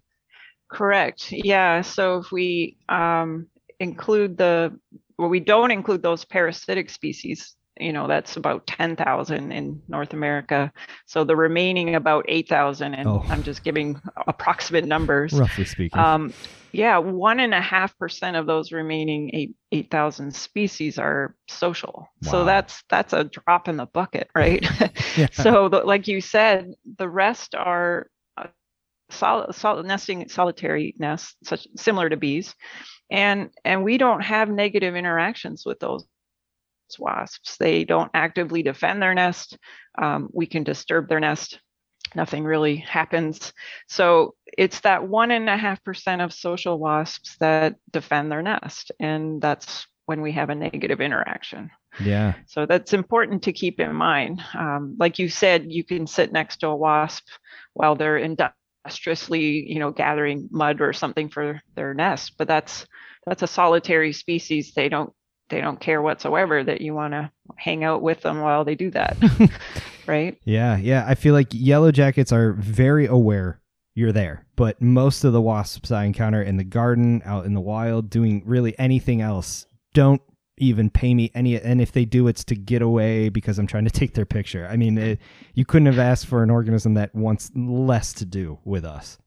Correct. 0.69 1.31
Yeah. 1.31 1.81
So 1.81 2.17
if 2.17 2.31
we 2.31 2.77
um, 2.89 3.47
include 3.79 4.37
the, 4.37 4.77
well, 5.17 5.29
we 5.29 5.39
don't 5.39 5.71
include 5.71 6.01
those 6.01 6.25
parasitic 6.25 6.89
species, 6.89 7.55
you 7.81 7.93
know, 7.93 8.07
that's 8.07 8.37
about 8.37 8.67
10,000 8.67 9.51
in 9.51 9.81
North 9.87 10.13
America. 10.13 10.71
So 11.05 11.23
the 11.23 11.35
remaining 11.35 11.95
about 11.95 12.25
8,000, 12.27 12.93
and 12.93 13.07
oh. 13.07 13.23
I'm 13.27 13.43
just 13.43 13.63
giving 13.63 13.99
approximate 14.27 14.85
numbers. 14.85 15.33
Roughly 15.33 15.65
speaking. 15.65 15.99
Um, 15.99 16.33
yeah, 16.73 16.97
one 16.97 17.39
and 17.39 17.53
a 17.53 17.61
half 17.61 17.97
percent 17.97 18.37
of 18.37 18.45
those 18.45 18.71
remaining 18.71 19.29
eight 19.33 19.55
eight 19.71 19.91
thousand 19.91 20.33
species 20.33 20.97
are 20.97 21.35
social. 21.49 22.07
Wow. 22.23 22.31
So 22.31 22.45
that's 22.45 22.83
that's 22.89 23.13
a 23.13 23.25
drop 23.25 23.67
in 23.67 23.77
the 23.77 23.87
bucket, 23.87 24.29
right? 24.35 24.65
yeah. 25.17 25.27
So, 25.33 25.69
the, 25.69 25.79
like 25.79 26.07
you 26.07 26.21
said, 26.21 26.73
the 26.97 27.09
rest 27.09 27.55
are 27.55 28.07
uh, 28.37 28.47
solid, 29.09 29.53
solid 29.53 29.85
nesting 29.85 30.29
solitary 30.29 30.95
nests, 30.97 31.35
such 31.43 31.67
similar 31.75 32.09
to 32.09 32.15
bees, 32.15 32.55
and 33.09 33.49
and 33.65 33.83
we 33.83 33.97
don't 33.97 34.21
have 34.21 34.49
negative 34.49 34.95
interactions 34.95 35.63
with 35.65 35.79
those 35.79 36.05
wasps. 36.99 37.57
They 37.57 37.83
don't 37.83 38.11
actively 38.13 38.63
defend 38.63 39.01
their 39.01 39.13
nest. 39.13 39.57
Um, 40.01 40.29
we 40.33 40.45
can 40.45 40.63
disturb 40.63 41.09
their 41.09 41.19
nest 41.19 41.59
nothing 42.15 42.43
really 42.43 42.77
happens. 42.77 43.53
So 43.87 44.35
it's 44.57 44.81
that 44.81 45.07
one 45.07 45.31
and 45.31 45.49
a 45.49 45.57
half 45.57 45.83
percent 45.83 46.21
of 46.21 46.33
social 46.33 46.79
wasps 46.79 47.37
that 47.39 47.75
defend 47.91 48.31
their 48.31 48.41
nest. 48.41 48.91
And 48.99 49.41
that's 49.41 49.87
when 50.05 50.21
we 50.21 50.31
have 50.33 50.49
a 50.49 50.55
negative 50.55 51.01
interaction. 51.01 51.69
Yeah. 51.99 52.33
So 52.47 52.65
that's 52.65 52.93
important 52.93 53.43
to 53.43 53.53
keep 53.53 53.79
in 53.79 53.93
mind. 53.93 54.41
Um, 54.53 54.95
like 54.99 55.19
you 55.19 55.29
said, 55.29 55.71
you 55.71 55.83
can 55.83 56.07
sit 56.07 56.31
next 56.31 56.57
to 56.57 56.67
a 56.67 56.75
wasp 56.75 57.27
while 57.73 57.95
they're 57.95 58.17
industriously, 58.17 59.69
you 59.71 59.79
know, 59.79 59.91
gathering 59.91 60.49
mud 60.51 60.81
or 60.81 60.93
something 60.93 61.29
for 61.29 61.61
their 61.75 61.93
nest, 61.93 62.33
but 62.37 62.47
that's 62.47 62.85
that's 63.25 63.43
a 63.43 63.47
solitary 63.47 64.13
species. 64.13 64.73
They 64.73 64.89
don't 64.89 65.13
they 65.51 65.61
don't 65.61 65.79
care 65.79 66.01
whatsoever 66.01 66.63
that 66.63 66.81
you 66.81 66.93
want 66.93 67.13
to 67.13 67.31
hang 67.57 67.83
out 67.83 68.01
with 68.01 68.21
them 68.21 68.41
while 68.41 68.65
they 68.65 68.75
do 68.75 68.89
that. 68.91 69.17
right? 70.07 70.37
Yeah, 70.43 70.77
yeah. 70.77 71.05
I 71.07 71.15
feel 71.15 71.33
like 71.33 71.49
yellow 71.51 71.91
jackets 71.91 72.31
are 72.31 72.53
very 72.53 73.05
aware 73.05 73.61
you're 73.93 74.13
there, 74.13 74.45
but 74.55 74.81
most 74.81 75.23
of 75.23 75.33
the 75.33 75.41
wasps 75.41 75.91
I 75.91 76.05
encounter 76.05 76.41
in 76.41 76.57
the 76.57 76.63
garden, 76.63 77.21
out 77.25 77.45
in 77.45 77.53
the 77.53 77.61
wild, 77.61 78.09
doing 78.09 78.41
really 78.45 78.77
anything 78.79 79.21
else, 79.21 79.65
don't 79.93 80.21
even 80.57 80.89
pay 80.89 81.13
me 81.13 81.31
any 81.33 81.59
and 81.59 81.81
if 81.81 81.91
they 81.91 82.05
do 82.05 82.27
it's 82.27 82.43
to 82.43 82.55
get 82.55 82.83
away 82.83 83.29
because 83.29 83.57
i'm 83.57 83.65
trying 83.65 83.85
to 83.85 83.89
take 83.89 84.13
their 84.13 84.27
picture 84.27 84.67
i 84.69 84.77
mean 84.77 84.95
it, 84.95 85.19
you 85.55 85.65
couldn't 85.65 85.87
have 85.87 85.97
asked 85.97 86.27
for 86.27 86.43
an 86.43 86.51
organism 86.51 86.93
that 86.93 87.13
wants 87.15 87.49
less 87.55 88.13
to 88.13 88.25
do 88.25 88.59
with 88.63 88.85
us 88.85 89.17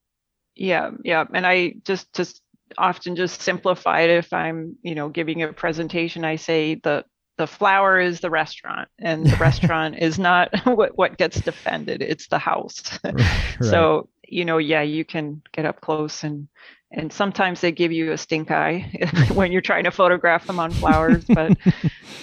yeah 0.55 0.91
yeah 1.03 1.25
and 1.33 1.45
i 1.45 1.75
just 1.85 2.13
just 2.13 2.41
often 2.79 3.17
just 3.17 3.41
simplify 3.41 4.01
it 4.01 4.11
if 4.11 4.33
i'm 4.33 4.77
you 4.83 4.95
know 4.95 5.09
giving 5.09 5.43
a 5.43 5.53
presentation 5.53 6.25
i 6.25 6.37
say 6.37 6.75
the 6.77 7.05
the 7.37 7.47
flower 7.47 7.99
is 7.99 8.21
the 8.21 8.31
restaurant 8.31 8.89
and 8.99 9.27
the 9.27 9.37
restaurant 9.41 9.97
is 9.99 10.19
not 10.19 10.51
what, 10.67 10.97
what 10.97 11.19
gets 11.19 11.41
defended 11.41 12.01
it's 12.01 12.29
the 12.29 12.39
house. 12.39 12.99
Right. 13.05 13.21
so 13.61 14.09
you 14.27 14.45
know 14.45 14.59
yeah 14.59 14.83
you 14.83 15.05
can 15.05 15.43
get 15.53 15.67
up 15.67 15.81
close 15.81 16.25
and 16.25 16.49
and 16.93 17.13
sometimes 17.13 17.61
they 17.61 17.73
give 17.73 17.91
you 17.91 18.13
a 18.13 18.19
stink 18.19 18.53
eye 18.53 18.89
when 19.35 19.51
you're 19.51 19.61
trying 19.61 19.85
to 19.85 19.91
photograph 19.91 20.47
them 20.47 20.61
on 20.61 20.71
flowers 20.71 21.25
but 21.25 21.57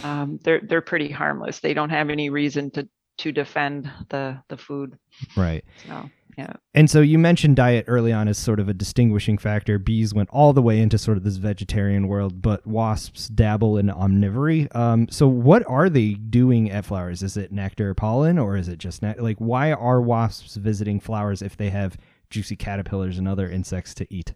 um, 0.03 0.39
they're 0.43 0.61
they're 0.61 0.81
pretty 0.81 1.09
harmless. 1.09 1.59
They 1.59 1.73
don't 1.73 1.89
have 1.89 2.09
any 2.09 2.29
reason 2.29 2.71
to 2.71 2.87
to 3.19 3.31
defend 3.31 3.91
the 4.09 4.41
the 4.49 4.57
food. 4.57 4.97
Right. 5.35 5.63
So 5.87 6.09
yeah. 6.37 6.53
And 6.73 6.89
so 6.89 7.01
you 7.01 7.19
mentioned 7.19 7.55
diet 7.55 7.85
early 7.87 8.13
on 8.13 8.27
as 8.27 8.37
sort 8.37 8.59
of 8.59 8.69
a 8.69 8.73
distinguishing 8.73 9.37
factor. 9.37 9.77
Bees 9.77 10.13
went 10.13 10.29
all 10.31 10.53
the 10.53 10.61
way 10.61 10.79
into 10.79 10.97
sort 10.97 11.17
of 11.17 11.23
this 11.23 11.37
vegetarian 11.37 12.07
world, 12.07 12.41
but 12.41 12.65
wasps 12.65 13.27
dabble 13.27 13.77
in 13.77 13.87
omnivory. 13.87 14.73
Um, 14.75 15.07
so 15.09 15.27
what 15.27 15.63
are 15.67 15.89
they 15.89 16.13
doing 16.13 16.71
at 16.71 16.85
flowers? 16.85 17.23
Is 17.23 17.37
it 17.37 17.51
nectar, 17.51 17.93
pollen, 17.93 18.37
or 18.37 18.55
is 18.55 18.67
it 18.67 18.77
just 18.77 19.01
ne- 19.01 19.19
like 19.19 19.37
why 19.37 19.71
are 19.71 20.01
wasps 20.01 20.55
visiting 20.55 20.99
flowers 20.99 21.41
if 21.41 21.57
they 21.57 21.69
have 21.69 21.97
juicy 22.29 22.55
caterpillars 22.55 23.17
and 23.17 23.27
other 23.27 23.49
insects 23.49 23.93
to 23.95 24.13
eat? 24.13 24.33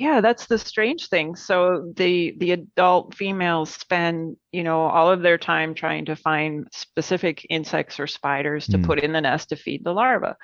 Yeah 0.00 0.22
that's 0.22 0.46
the 0.46 0.58
strange 0.58 1.08
thing 1.08 1.36
so 1.36 1.92
the 1.94 2.34
the 2.38 2.52
adult 2.52 3.14
females 3.14 3.70
spend 3.70 4.34
you 4.50 4.64
know 4.64 4.80
all 4.80 5.10
of 5.10 5.20
their 5.20 5.36
time 5.36 5.74
trying 5.74 6.06
to 6.06 6.16
find 6.16 6.66
specific 6.72 7.46
insects 7.50 8.00
or 8.00 8.06
spiders 8.06 8.66
to 8.66 8.78
mm. 8.78 8.84
put 8.84 8.98
in 8.98 9.12
the 9.12 9.20
nest 9.20 9.50
to 9.50 9.56
feed 9.56 9.84
the 9.84 9.92
larva 9.92 10.36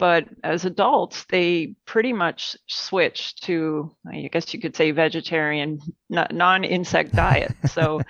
but 0.00 0.26
as 0.42 0.64
adults 0.64 1.24
they 1.30 1.74
pretty 1.86 2.12
much 2.12 2.56
switch 2.68 3.36
to 3.36 3.94
i 4.12 4.28
guess 4.32 4.52
you 4.52 4.60
could 4.60 4.74
say 4.74 4.90
vegetarian 4.90 5.78
non-insect 6.32 7.12
diet 7.14 7.52
so 7.66 8.00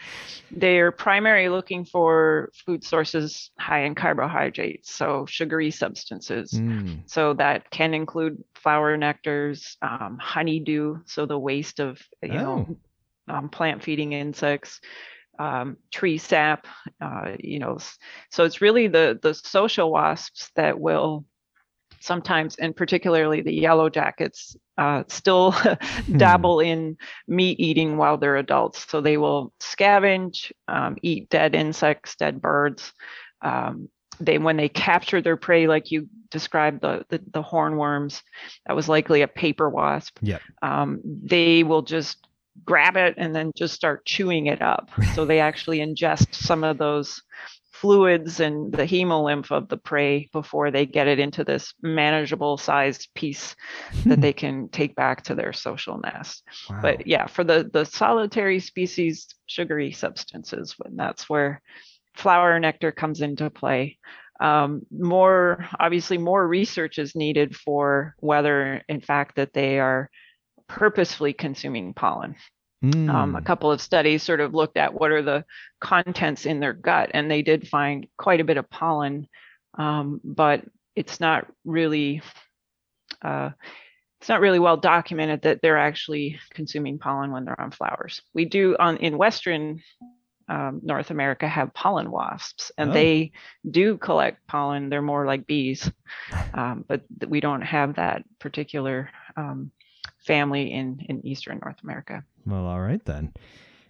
they're 0.50 0.92
primarily 0.92 1.48
looking 1.48 1.84
for 1.84 2.50
food 2.64 2.84
sources 2.84 3.50
high 3.58 3.84
in 3.84 3.94
carbohydrates 3.94 4.92
so 4.92 5.26
sugary 5.26 5.70
substances 5.70 6.52
mm. 6.52 7.00
so 7.06 7.34
that 7.34 7.70
can 7.70 7.94
include 7.94 8.42
flower 8.64 8.96
nectars, 8.96 9.76
um, 9.82 10.16
honeydew, 10.18 10.96
so 11.04 11.26
the 11.26 11.38
waste 11.38 11.80
of 11.80 12.00
you 12.22 12.32
oh. 12.32 12.42
know 12.42 12.76
um, 13.28 13.48
plant 13.50 13.82
feeding 13.82 14.12
insects, 14.12 14.80
um, 15.38 15.76
tree 15.92 16.16
sap, 16.16 16.66
uh, 17.00 17.32
you 17.38 17.58
know. 17.58 17.78
So 18.30 18.44
it's 18.44 18.62
really 18.62 18.88
the 18.88 19.18
the 19.22 19.34
social 19.34 19.92
wasps 19.92 20.50
that 20.56 20.80
will 20.80 21.26
sometimes, 22.04 22.56
and 22.56 22.76
particularly 22.76 23.40
the 23.40 23.52
yellow 23.52 23.88
jackets, 23.88 24.56
uh, 24.78 25.04
still 25.08 25.52
hmm. 25.52 26.18
dabble 26.18 26.60
in 26.60 26.96
meat 27.26 27.58
eating 27.58 27.96
while 27.96 28.18
they're 28.18 28.36
adults. 28.36 28.86
So 28.90 29.00
they 29.00 29.16
will 29.16 29.52
scavenge, 29.60 30.52
um, 30.68 30.96
eat 31.02 31.30
dead 31.30 31.54
insects, 31.54 32.16
dead 32.16 32.40
birds. 32.40 32.92
Um, 33.40 33.88
they 34.20 34.38
when 34.38 34.56
they 34.56 34.68
capture 34.68 35.20
their 35.20 35.36
prey 35.36 35.66
like 35.66 35.90
you 35.90 36.08
described 36.30 36.80
the 36.82 37.04
the, 37.08 37.20
the 37.32 37.42
hornworms 37.42 38.22
that 38.66 38.76
was 38.76 38.88
likely 38.88 39.22
a 39.22 39.28
paper 39.28 39.68
wasp 39.68 40.18
yeah 40.22 40.38
um, 40.62 41.00
they 41.04 41.64
will 41.64 41.82
just 41.82 42.28
grab 42.64 42.96
it 42.96 43.14
and 43.16 43.34
then 43.34 43.50
just 43.56 43.74
start 43.74 44.04
chewing 44.06 44.46
it 44.46 44.62
up 44.62 44.90
so 45.14 45.24
they 45.24 45.40
actually 45.40 45.78
ingest 45.78 46.32
some 46.34 46.62
of 46.62 46.78
those 46.78 47.22
fluids 47.80 48.40
and 48.40 48.72
the 48.72 48.84
hemolymph 48.84 49.50
of 49.50 49.68
the 49.68 49.76
prey 49.76 50.28
before 50.32 50.70
they 50.70 50.86
get 50.86 51.08
it 51.08 51.18
into 51.18 51.42
this 51.42 51.74
manageable 51.82 52.56
sized 52.56 53.08
piece 53.14 53.56
that 54.06 54.20
they 54.20 54.32
can 54.44 54.68
take 54.68 54.94
back 54.94 55.22
to 55.22 55.34
their 55.34 55.52
social 55.52 55.98
nest 55.98 56.44
wow. 56.70 56.78
but 56.80 57.06
yeah 57.06 57.26
for 57.26 57.42
the 57.42 57.68
the 57.72 57.84
solitary 57.84 58.60
species 58.60 59.26
sugary 59.46 59.90
substances 59.90 60.74
when 60.78 60.94
that's 60.96 61.28
where 61.28 61.60
flower 62.14 62.58
nectar 62.58 62.92
comes 62.92 63.20
into 63.20 63.50
play. 63.50 63.98
Um, 64.40 64.82
more 64.90 65.68
obviously 65.78 66.18
more 66.18 66.46
research 66.46 66.98
is 66.98 67.14
needed 67.14 67.54
for 67.54 68.16
whether 68.18 68.82
in 68.88 69.00
fact 69.00 69.36
that 69.36 69.52
they 69.52 69.78
are 69.78 70.10
purposefully 70.68 71.32
consuming 71.32 71.94
pollen 71.94 72.34
mm. 72.92 73.10
um, 73.10 73.34
a 73.34 73.38
hmm. 73.38 73.44
couple 73.44 73.70
of 73.70 73.80
studies 73.80 74.22
sort 74.22 74.40
of 74.40 74.54
looked 74.54 74.76
at 74.76 74.94
what 74.94 75.10
are 75.10 75.22
the 75.22 75.44
contents 75.80 76.46
in 76.46 76.60
their 76.60 76.72
gut 76.72 77.10
and 77.14 77.30
they 77.30 77.42
did 77.42 77.68
find 77.68 78.06
quite 78.16 78.40
a 78.40 78.44
bit 78.44 78.56
of 78.56 78.68
pollen 78.70 79.26
um, 79.78 80.20
but 80.24 80.62
it's 80.96 81.20
not 81.20 81.46
really 81.64 82.22
uh, 83.22 83.50
it's 84.20 84.28
not 84.28 84.40
really 84.40 84.58
well 84.58 84.76
documented 84.76 85.42
that 85.42 85.60
they're 85.62 85.78
actually 85.78 86.38
consuming 86.50 86.98
pollen 86.98 87.30
when 87.30 87.44
they're 87.44 87.60
on 87.60 87.70
flowers 87.70 88.22
we 88.34 88.44
do 88.44 88.76
on 88.78 88.96
in 88.98 89.18
western 89.18 89.80
um, 90.48 90.80
North 90.82 91.10
America 91.10 91.48
have 91.48 91.72
pollen 91.72 92.10
wasps, 92.10 92.70
and 92.76 92.90
oh. 92.90 92.92
they 92.92 93.32
do 93.70 93.96
collect 93.96 94.46
pollen. 94.46 94.90
They're 94.90 95.02
more 95.02 95.26
like 95.26 95.46
bees, 95.46 95.90
um, 96.52 96.84
but 96.86 97.02
we 97.26 97.40
don't 97.40 97.62
have 97.62 97.96
that 97.96 98.24
particular 98.40 99.10
um, 99.36 99.70
family 100.26 100.72
in 100.72 101.04
in 101.08 101.26
Eastern 101.26 101.60
North 101.62 101.82
America. 101.82 102.24
Well, 102.46 102.66
all 102.66 102.80
right 102.80 103.04
then. 103.04 103.32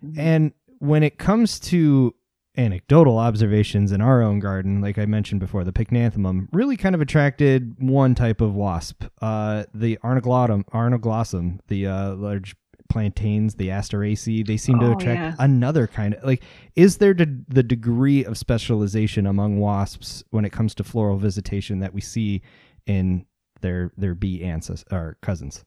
Mm-hmm. 0.05 0.21
And 0.21 0.53
when 0.79 1.03
it 1.03 1.19
comes 1.19 1.59
to 1.61 2.15
anecdotal 2.57 3.19
observations 3.19 3.91
in 3.91 4.01
our 4.01 4.23
own 4.23 4.39
garden, 4.39 4.81
like 4.81 4.99
I 4.99 5.07
mentioned 5.07 5.41
before, 5.41 5.65
the 5.65 5.73
pycnanthemum 5.73 6.49
really 6.53 6.77
kind 6.77 6.95
of 6.95 7.01
attracted 7.01 7.75
one 7.81 8.15
type 8.15 8.41
of 8.41 8.55
wasp, 8.55 9.05
uh, 9.21 9.65
the 9.75 9.99
arnoglossum, 10.05 10.65
arnoglossum, 10.67 11.59
the 11.69 11.87
uh, 11.89 12.15
large 12.15 12.55
plantains, 12.89 13.55
the 13.57 13.69
asteraceae. 13.71 14.47
They 14.47 14.57
seem 14.57 14.79
to 14.79 14.87
Oh, 14.87 14.93
attract 14.93 15.21
yeah. 15.21 15.35
another 15.39 15.89
kind 15.89 16.15
of 16.15 16.23
like. 16.25 16.45
Is 16.77 16.99
there 16.99 17.15
de- 17.15 17.43
the 17.49 17.63
degree 17.65 18.25
of 18.25 18.39
specialization 18.39 19.27
among 19.27 19.59
wasps 19.59 20.23
when 20.31 20.45
it 20.45 20.53
comes 20.53 20.75
to 20.77 20.85
floral 20.85 21.17
visitation 21.19 21.81
that 21.81 21.93
we 21.95 22.01
see 22.01 22.43
in 22.87 23.27
their 23.63 23.91
their 23.97 24.15
bee 24.15 24.45
ancestors 24.45 24.85
or 24.93 25.17
cousins? 25.23 25.65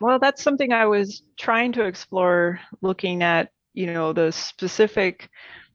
Well, 0.00 0.18
that's 0.18 0.42
something 0.42 0.72
I 0.72 0.86
was 0.86 1.22
trying 1.38 1.72
to 1.72 1.84
explore 1.84 2.60
looking 2.80 3.22
at, 3.22 3.50
you 3.74 3.92
know, 3.92 4.12
the 4.12 4.32
specific 4.32 5.28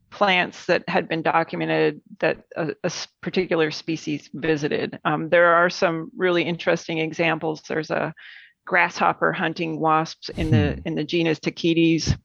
plants 0.10 0.66
that 0.66 0.84
had 0.88 1.08
been 1.10 1.22
documented 1.22 2.02
that 2.20 2.38
a 2.56 2.92
particular 3.22 3.70
species 3.72 4.30
visited. 4.34 5.00
Um, 5.04 5.30
there 5.30 5.54
are 5.56 5.70
some 5.70 6.10
really 6.16 6.44
interesting 6.44 7.00
examples. 7.00 7.62
There's 7.68 7.92
a 7.92 8.14
grasshopper 8.66 9.32
hunting 9.34 9.80
wasps 9.80 10.30
in 10.30 10.50
the 10.52 10.74
Hmm. 10.74 10.80
in 10.86 10.96
the 10.96 11.04
genus 11.04 11.40
Tachytes. 11.40 12.18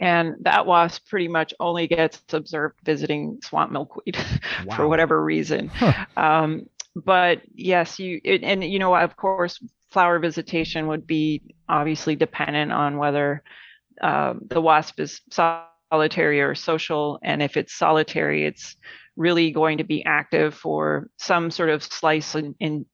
And 0.00 0.34
that 0.42 0.66
wasp 0.66 1.08
pretty 1.08 1.28
much 1.28 1.54
only 1.58 1.86
gets 1.86 2.22
observed 2.32 2.78
visiting 2.84 3.38
swamp 3.42 3.72
milkweed 3.72 4.16
for 4.76 4.86
whatever 4.86 5.24
reason. 5.24 5.68
Huh. 5.68 6.04
Um, 6.16 6.66
but 6.94 7.40
yes, 7.54 7.98
you 7.98 8.20
it, 8.22 8.42
and 8.44 8.62
you 8.62 8.78
know 8.78 8.94
of 8.94 9.16
course 9.16 9.58
flower 9.96 10.18
visitation 10.18 10.88
would 10.88 11.06
be 11.06 11.40
obviously 11.70 12.14
dependent 12.16 12.70
on 12.70 12.98
whether 12.98 13.42
um, 14.02 14.42
the 14.46 14.60
wasp 14.60 15.00
is 15.00 15.22
solitary 15.90 16.42
or 16.42 16.54
social, 16.54 17.18
and 17.22 17.42
if 17.42 17.56
it's 17.56 17.72
solitary, 17.78 18.44
it's 18.44 18.76
really 19.16 19.50
going 19.50 19.78
to 19.78 19.84
be 19.84 20.04
active 20.04 20.52
for 20.54 21.08
some 21.16 21.50
sort 21.50 21.70
of 21.70 21.82
slice 21.82 22.34
in 22.34 22.54
in, 22.60 22.84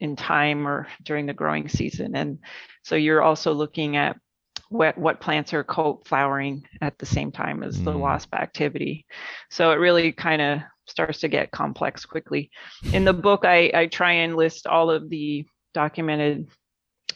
in 0.00 0.16
time 0.16 0.66
or 0.66 0.86
during 1.02 1.26
the 1.26 1.34
growing 1.34 1.68
season, 1.68 2.16
and 2.16 2.38
so 2.84 2.94
you're 2.96 3.22
also 3.22 3.52
looking 3.52 3.96
at 3.98 4.16
what 4.70 4.96
what 4.96 5.20
plants 5.20 5.52
are 5.52 5.62
co-flowering 5.64 6.64
at 6.80 6.96
the 6.98 7.06
same 7.06 7.30
time 7.30 7.62
as 7.62 7.82
the 7.82 7.92
Mm. 7.92 8.00
wasp 8.00 8.34
activity. 8.34 9.04
So 9.50 9.72
it 9.72 9.78
really 9.78 10.10
kind 10.12 10.40
of 10.40 10.60
starts 10.86 11.20
to 11.20 11.28
get 11.28 11.50
complex 11.50 12.06
quickly. 12.06 12.48
In 12.92 13.04
the 13.04 13.12
book, 13.12 13.44
I, 13.44 13.70
I 13.74 13.86
try 13.86 14.12
and 14.24 14.36
list 14.36 14.66
all 14.66 14.90
of 14.90 15.10
the 15.10 15.44
documented 15.76 16.48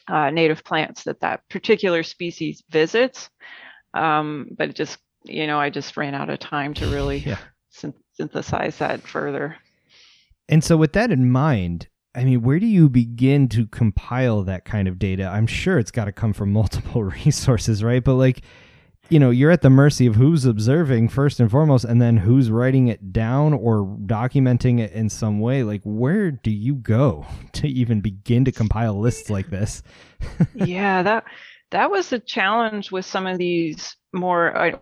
uh, 0.07 0.29
native 0.31 0.63
plants 0.63 1.05
that 1.05 1.21
that 1.21 1.41
particular 1.49 2.03
species 2.03 2.63
visits, 2.71 3.31
um, 3.95 4.49
but 4.57 4.69
it 4.69 4.77
just 4.77 4.99
you 5.25 5.47
know 5.47 5.59
I 5.59 5.71
just 5.71 5.97
ran 5.97 6.15
out 6.15 6.29
of 6.31 6.39
time 6.39 6.75
to 6.75 6.87
really 6.87 7.19
Yeah. 7.19 7.39
syn- 7.71 7.95
synthesize 8.13 8.77
that 8.79 9.01
further. 9.01 9.57
And 10.49 10.63
so, 10.63 10.77
with 10.77 10.93
that 10.93 11.11
in 11.11 11.31
mind, 11.31 11.89
I 12.15 12.25
mean, 12.25 12.43
where 12.43 12.59
do 12.59 12.67
you 12.67 12.89
begin 12.91 13.49
to 13.51 13.67
compile 13.67 14.43
that 14.43 14.65
kind 14.65 14.89
of 14.89 14.99
data? 14.99 15.27
I'm 15.27 15.47
sure 15.47 15.79
it's 15.79 15.93
got 15.93 16.05
to 16.05 16.13
come 16.13 16.33
from 16.33 16.53
multiple 16.53 17.03
resources, 17.25 17.83
right? 17.83 18.05
But 18.05 18.15
like, 18.15 18.43
you 19.11 19.19
know, 19.19 19.31
you're 19.31 19.51
at 19.51 19.63
the 19.63 19.71
mercy 19.71 20.07
of 20.07 20.15
who's 20.15 20.45
observing 20.45 21.09
first 21.09 21.41
and 21.41 21.51
foremost, 21.51 21.85
and 21.85 22.01
then 22.01 22.17
who's 22.17 22.51
writing 22.51 22.89
it 22.89 23.13
down 23.13 23.53
or 23.53 23.85
documenting 24.07 24.79
it 24.81 24.93
in 24.93 25.11
some 25.11 25.41
way. 25.41 25.65
Like, 25.65 25.83
where 25.85 26.31
do 26.31 26.51
you 26.51 26.77
go 26.77 27.27
to 27.55 27.69
even 27.69 28.01
begin 28.01 28.45
to 28.45 28.53
compile 28.53 28.99
lists 28.99 29.29
like 29.29 29.51
this? 29.51 29.83
yeah, 30.55 31.03
that 31.03 31.25
that 31.71 31.91
was 31.91 32.09
the 32.09 32.19
challenge 32.19 32.91
with 32.91 33.05
some 33.05 33.27
of 33.27 33.39
these 33.39 33.97
more 34.13 34.57
I 34.57 34.75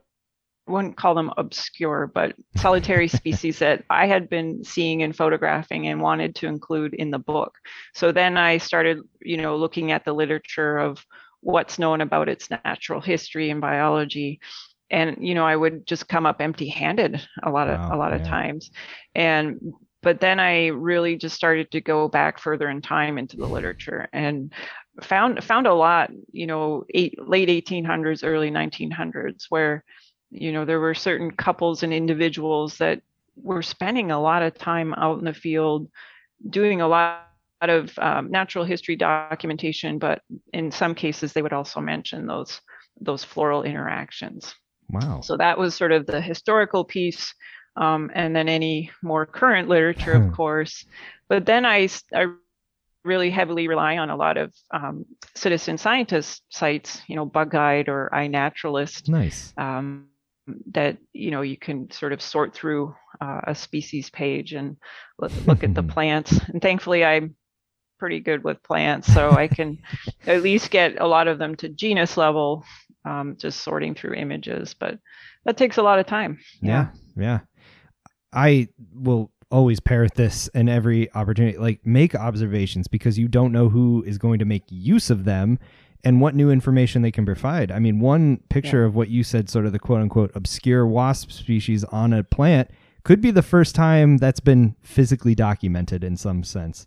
wouldn't 0.69 0.97
call 0.97 1.15
them 1.15 1.33
obscure, 1.37 2.11
but 2.13 2.35
solitary 2.57 3.09
species 3.09 3.59
that 3.61 3.85
I 3.91 4.07
had 4.07 4.29
been 4.29 4.63
seeing 4.63 5.03
and 5.03 5.17
photographing 5.17 5.89
and 5.89 6.01
wanted 6.01 6.35
to 6.37 6.47
include 6.47 6.95
in 6.95 7.11
the 7.11 7.19
book. 7.19 7.55
So 7.95 8.13
then 8.13 8.37
I 8.37 8.59
started, 8.59 8.99
you 9.23 9.39
know, 9.39 9.57
looking 9.57 9.93
at 9.93 10.05
the 10.05 10.13
literature 10.13 10.79
of 10.79 11.05
what's 11.41 11.79
known 11.79 12.01
about 12.01 12.29
its 12.29 12.51
natural 12.51 13.01
history 13.01 13.51
and 13.51 13.61
biology. 13.61 14.41
And 14.91 15.17
you 15.21 15.35
know, 15.35 15.45
I 15.47 15.57
would 15.57 15.87
just 15.87 16.09
come 16.09 16.27
up 16.27 16.41
empty-handed 16.41 17.21
a 17.43 17.51
lot 17.51 17.69
of 17.69 17.81
Wow, 17.81 17.91
a 17.91 17.97
lot 17.97 18.13
of 18.13 18.23
times. 18.23 18.71
And 19.15 19.73
but 20.03 20.21
then 20.21 20.39
I 20.41 20.67
really 20.69 21.17
just 21.17 21.37
started 21.37 21.71
to 21.73 21.81
go 21.81 22.09
back 22.09 22.39
further 22.39 22.69
in 22.69 22.81
time 22.81 23.19
into 23.19 23.37
the 23.37 23.47
literature 23.47 24.09
and 24.13 24.53
found 25.03 25.43
found 25.45 25.67
a 25.67 25.75
lot, 25.75 26.11
you 26.33 26.47
know, 26.47 26.85
eight, 26.95 27.15
late 27.27 27.49
1800s, 27.51 28.25
early 28.25 28.51
1900s, 28.51 29.47
where 29.49 29.85
you 30.31 30.53
know 30.53 30.65
there 30.65 30.81
were 30.81 30.95
certain 30.95 31.31
couples 31.33 31.83
and 31.83 31.93
individuals 31.93 32.79
that 32.79 33.01
were 33.37 33.63
spending 33.63 34.11
a 34.11 34.21
lot 34.21 34.43
of 34.43 34.55
time 34.55 34.95
out 34.95 35.19
in 35.19 35.25
the 35.25 35.35
field 35.35 35.89
doing 36.51 36.81
a 36.81 36.89
lot 36.89 37.28
of 37.63 37.99
um, 37.99 38.31
natural 38.31 38.65
history 38.65 38.97
documentation, 38.97 39.99
but 39.99 40.23
in 40.53 40.71
some 40.71 40.95
cases 40.95 41.33
they 41.33 41.43
would 41.43 41.53
also 41.53 41.81
mention 41.81 42.27
those 42.27 42.61
those 43.01 43.25
floral 43.25 43.63
interactions. 43.63 44.55
Wow. 44.91 45.21
So 45.21 45.37
that 45.37 45.59
was 45.59 45.75
sort 45.75 45.93
of 45.93 46.07
the 46.07 46.21
historical 46.21 46.85
piece, 46.85 47.35
um, 47.77 48.11
and 48.15 48.35
then 48.35 48.49
any 48.49 48.91
more 49.03 49.27
current 49.27 49.69
literature, 49.69 50.13
of 50.13 50.33
course. 50.37 50.85
But 51.29 51.47
then 51.47 51.67
I, 51.67 51.89
I 52.15 52.27
really 53.05 53.31
heavily 53.31 53.69
rely 53.69 53.99
on 53.99 54.11
a 54.11 54.17
lot 54.17 54.37
of 54.37 54.53
um, 54.73 55.05
citizen 55.35 55.79
scientist 55.79 56.43
sites, 56.51 57.01
you 57.07 57.17
know, 57.17 57.25
Bug 57.25 57.51
Guide 57.51 57.89
or 57.89 58.11
iNaturalist, 58.13 59.09
Nice. 59.09 59.53
um, 59.57 60.09
that 60.73 60.97
you 61.13 61.31
know 61.31 61.43
you 61.43 61.59
can 61.59 61.91
sort 61.91 62.13
of 62.13 62.23
sort 62.23 62.55
through 62.55 62.95
uh, 63.21 63.41
a 63.49 63.55
species 63.55 64.09
page 64.09 64.55
and 64.55 64.77
look, 65.19 65.33
look 65.47 65.65
at 65.65 65.75
the 65.75 65.83
plants. 65.95 66.39
And 66.49 66.63
thankfully, 66.63 67.05
I'm 67.05 67.35
pretty 67.99 68.21
good 68.21 68.45
with 68.45 68.63
plants, 68.63 69.13
so 69.13 69.31
I 69.31 69.49
can 69.49 69.79
at 70.27 70.43
least 70.43 70.71
get 70.71 71.01
a 71.01 71.07
lot 71.07 71.29
of 71.29 71.39
them 71.39 71.55
to 71.57 71.69
genus 71.69 72.17
level, 72.17 72.65
um, 73.05 73.37
just 73.39 73.61
sorting 73.61 73.95
through 73.95 74.15
images. 74.15 74.75
But 74.75 74.99
that 75.45 75.57
takes 75.57 75.77
a 75.77 75.83
lot 75.83 75.99
of 75.99 76.07
time. 76.07 76.39
Yeah. 76.61 76.89
Yeah. 77.17 77.41
I 78.33 78.69
will 78.95 79.31
always 79.51 79.81
parrot 79.81 80.15
this 80.15 80.49
in 80.49 80.69
every 80.69 81.13
opportunity. 81.15 81.57
Like, 81.59 81.85
make 81.87 82.15
observations 82.15 82.87
because 82.87 83.19
you 83.19 83.29
don't 83.29 83.53
know 83.53 83.69
who 83.69 84.05
is 84.07 84.19
going 84.19 84.39
to 84.41 84.45
make 84.45 84.65
use 84.69 85.11
of 85.11 85.25
them 85.25 85.59
and 86.05 86.21
what 86.21 86.35
new 86.35 86.51
information 86.51 87.03
they 87.03 87.11
can 87.11 87.25
provide. 87.25 87.73
I 87.73 87.79
mean, 87.79 87.99
one 87.99 88.39
picture 88.51 88.85
of 88.85 88.95
what 88.95 89.09
you 89.09 89.25
said, 89.25 89.49
sort 89.49 89.67
of 89.67 89.73
the 89.73 89.79
quote 89.79 90.01
unquote 90.01 90.31
obscure 90.35 90.87
wasp 90.87 91.31
species 91.31 91.85
on 91.85 92.13
a 92.13 92.23
plant, 92.23 92.71
could 93.05 93.21
be 93.21 93.31
the 93.31 93.43
first 93.43 93.75
time 93.75 94.19
that's 94.19 94.41
been 94.41 94.77
physically 94.83 95.35
documented 95.35 96.05
in 96.05 96.17
some 96.17 96.45
sense. 96.45 96.87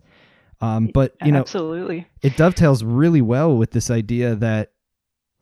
Um, 0.61 0.89
but, 0.93 1.15
you 1.23 1.31
know, 1.31 1.39
absolutely. 1.39 2.07
it 2.21 2.37
dovetails 2.37 2.83
really 2.83 3.21
well 3.21 3.57
with 3.57 3.71
this 3.71 3.89
idea 3.89 4.35
that 4.35 4.71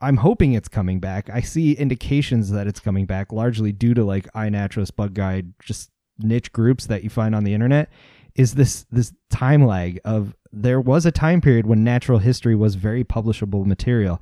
I'm 0.01 0.17
hoping 0.17 0.53
it's 0.53 0.69
coming 0.69 0.99
back. 0.99 1.29
I 1.29 1.41
see 1.41 1.73
indications 1.73 2.51
that 2.51 2.67
it's 2.67 2.79
coming 2.79 3.05
back 3.05 3.33
largely 3.33 3.71
due 3.73 3.93
to 3.95 4.03
like 4.05 4.31
iNaturalist, 4.33 4.95
Bug 4.95 5.13
Guide, 5.13 5.53
just 5.61 5.91
niche 6.19 6.53
groups 6.53 6.85
that 6.87 7.03
you 7.03 7.09
find 7.09 7.35
on 7.35 7.43
the 7.43 7.53
internet. 7.53 7.89
Is 8.35 8.53
this 8.55 8.85
this 8.91 9.13
time 9.29 9.65
lag 9.65 9.99
of 10.05 10.35
there 10.53 10.79
was 10.79 11.05
a 11.05 11.11
time 11.11 11.41
period 11.41 11.67
when 11.67 11.83
natural 11.83 12.19
history 12.19 12.55
was 12.55 12.75
very 12.75 13.03
publishable 13.03 13.65
material, 13.65 14.21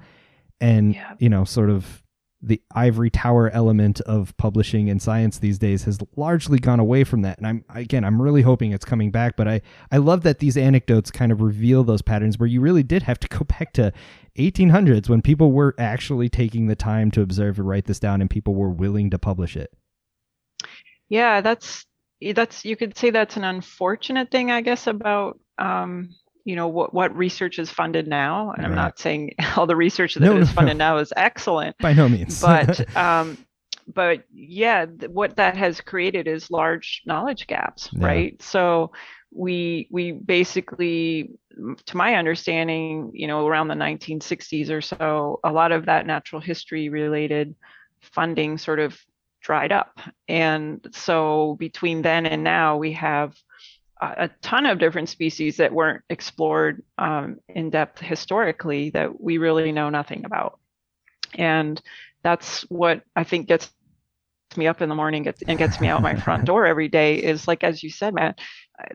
and 0.60 0.96
Yeah. 0.96 1.14
you 1.20 1.30
know, 1.30 1.44
sort 1.44 1.70
of 1.70 2.04
the 2.42 2.62
ivory 2.76 3.10
tower 3.10 3.50
element 3.50 4.00
of 4.02 4.36
publishing 4.38 4.88
in 4.88 5.00
science 5.00 5.40
these 5.40 5.58
days 5.58 5.84
has 5.84 5.98
largely 6.16 6.60
gone 6.60 6.80
away 6.80 7.04
from 7.04 7.22
that. 7.24 7.38
And 7.38 7.48
I'm 7.48 7.66
again, 7.70 8.04
I'm 8.04 8.22
really 8.22 8.44
hoping 8.44 8.72
it's 8.72 8.86
coming 8.86 9.10
back. 9.10 9.36
But 9.36 9.48
I 9.48 9.62
I 9.92 9.98
love 9.98 10.22
that 10.24 10.40
these 10.40 10.58
anecdotes 10.58 11.10
kind 11.10 11.32
of 11.32 11.42
reveal 11.42 11.84
those 11.84 12.02
patterns 12.02 12.38
where 12.38 12.48
you 12.48 12.62
really 12.62 12.84
did 12.84 13.04
have 13.04 13.20
to 13.20 13.28
go 13.28 13.40
back 13.60 13.74
to 13.74 13.92
1800s 14.38 15.10
when 15.10 15.22
people 15.22 15.52
were 15.52 15.74
actually 15.80 16.30
taking 16.30 16.68
the 16.68 16.76
time 16.76 17.10
to 17.12 17.22
observe 17.22 17.58
and 17.58 17.68
write 17.68 17.86
this 17.86 18.00
down, 18.00 18.22
and 18.22 18.30
people 18.30 18.54
were 18.54 18.70
willing 18.70 19.10
to 19.10 19.18
publish 19.18 19.58
it. 19.58 19.74
Yeah, 21.10 21.42
that's 21.42 21.86
that's 22.36 22.66
you 22.66 22.76
could 22.76 22.98
say 22.98 23.10
that's 23.10 23.38
an 23.38 23.44
unfortunate 23.44 24.30
thing, 24.30 24.52
I 24.52 24.62
guess, 24.62 24.86
about 24.88 25.40
um, 25.58 26.10
you 26.48 26.56
know 26.56 26.70
what 26.70 26.94
what 26.94 27.14
research 27.14 27.60
is 27.60 27.70
funded 27.70 28.08
now. 28.08 28.54
And 28.56 28.66
I'm 28.66 28.74
not 28.74 28.98
saying 28.98 29.36
all 29.58 29.68
the 29.68 29.76
research 29.76 30.14
that 30.16 30.24
is 30.24 30.30
No, 30.30 30.38
no, 30.40 30.46
funded 30.46 30.78
no. 30.78 30.86
now 30.94 30.98
is 30.98 31.12
excellent, 31.18 31.78
By 31.80 31.92
no 31.92 32.08
means, 32.08 32.40
but 32.52 32.96
um, 32.96 33.38
but 33.94 34.24
yeah, 34.34 34.86
th- 34.86 35.12
what 35.12 35.36
that 35.36 35.58
has 35.58 35.82
created 35.82 36.26
is 36.26 36.50
large 36.50 37.02
knowledge 37.06 37.48
gaps, 37.48 37.90
Yeah. 37.92 38.06
right? 38.08 38.42
So 38.42 38.94
we 39.30 39.90
we 39.92 40.14
basically, 40.14 41.32
to 41.86 41.98
my 41.98 42.16
understanding, 42.16 43.12
you 43.14 43.28
know, 43.28 43.46
around 43.46 43.68
the 43.68 43.76
1960s 43.76 44.70
or 44.70 44.80
so, 44.80 45.42
a 45.44 45.52
lot 45.52 45.74
of 45.74 45.86
that 45.88 46.06
natural 46.08 46.40
history 46.42 46.88
related 46.88 47.56
funding 48.00 48.58
sort 48.58 48.80
of 48.80 48.98
dried 49.42 49.74
up, 49.74 50.00
and 50.30 50.88
so 50.94 51.58
between 51.60 52.02
then 52.04 52.26
and 52.26 52.42
now, 52.42 52.78
we 52.78 52.94
have 52.94 53.36
a 54.02 54.30
ton 54.42 54.66
of 54.66 54.80
different 54.80 55.10
species 55.10 55.58
that 55.58 55.74
weren't 55.74 56.04
explored 56.10 56.84
um, 56.98 57.38
in 57.50 57.70
depth 57.70 58.00
historically 58.00 58.92
that 58.92 59.20
we 59.20 59.38
really 59.38 59.72
know 59.72 59.90
nothing 59.90 60.26
about. 60.26 60.60
And 61.36 61.82
that's 62.24 62.62
what 62.70 63.04
I 63.16 63.24
think 63.24 63.48
gets 63.48 63.72
me 64.56 64.68
up 64.68 64.82
in 64.82 64.90
the 64.90 64.96
morning 64.96 65.24
gets, 65.24 65.42
and 65.48 65.60
gets 65.60 65.80
me 65.80 65.88
out 65.88 66.02
my 66.02 66.16
front 66.16 66.46
door 66.46 66.66
every 66.66 66.88
day 66.88 67.16
is 67.16 67.48
like 67.48 67.64
as 67.64 67.84
you 67.84 67.90
said 67.90 68.14
matt 68.14 68.40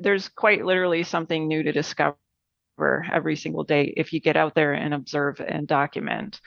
there's 0.00 0.28
quite 0.28 0.64
literally 0.64 1.02
something 1.02 1.46
new 1.46 1.62
to 1.62 1.72
discover 1.72 2.16
every 3.12 3.36
single 3.36 3.64
day 3.64 3.92
if 3.96 4.12
you 4.12 4.20
get 4.20 4.36
out 4.36 4.54
there 4.54 4.72
and 4.72 4.94
observe 4.94 5.40
and 5.40 5.68
document 5.68 6.40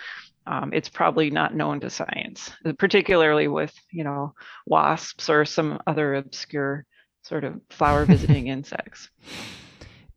um, 0.47 0.71
it's 0.73 0.89
probably 0.89 1.29
not 1.29 1.55
known 1.55 1.79
to 1.79 1.89
science 1.89 2.51
particularly 2.79 3.47
with 3.47 3.73
you 3.91 4.03
know 4.03 4.33
wasps 4.65 5.29
or 5.29 5.45
some 5.45 5.79
other 5.85 6.15
obscure 6.15 6.85
sort 7.25 7.43
of 7.43 7.59
flower 7.69 8.05
visiting 8.05 8.47
insects. 8.55 9.09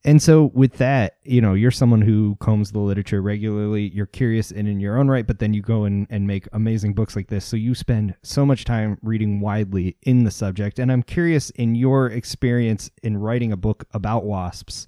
And 0.05 0.23
so 0.23 0.53
with 0.55 0.75
that 0.75 1.17
you 1.25 1.41
know 1.41 1.55
you're 1.55 1.73
someone 1.73 2.03
who 2.03 2.37
combs 2.41 2.73
the 2.73 2.79
literature 2.79 3.21
regularly. 3.21 3.89
You're 3.89 4.07
curious 4.07 4.51
and 4.51 4.69
in 4.69 4.79
your 4.79 4.97
own 4.97 5.09
right 5.09 5.27
but 5.27 5.39
then 5.39 5.55
you 5.55 5.63
go 5.63 5.85
and, 5.85 6.07
and 6.11 6.27
make 6.27 6.47
amazing 6.53 6.95
books 6.95 7.17
like 7.17 7.29
this. 7.29 7.45
So 7.45 7.57
you 7.57 7.75
spend 7.75 8.15
so 8.23 8.47
much 8.47 8.65
time 8.65 8.99
reading 9.03 9.41
widely 9.41 9.97
in 10.03 10.25
the 10.25 10.31
subject. 10.31 10.79
And 10.79 10.93
i'm 10.93 11.03
curious 11.03 11.51
in 11.51 11.75
your 11.75 12.07
experience 12.07 12.91
in 13.03 13.17
writing 13.17 13.53
a 13.53 13.57
book 13.57 13.85
about 13.93 14.25
wasps 14.25 14.87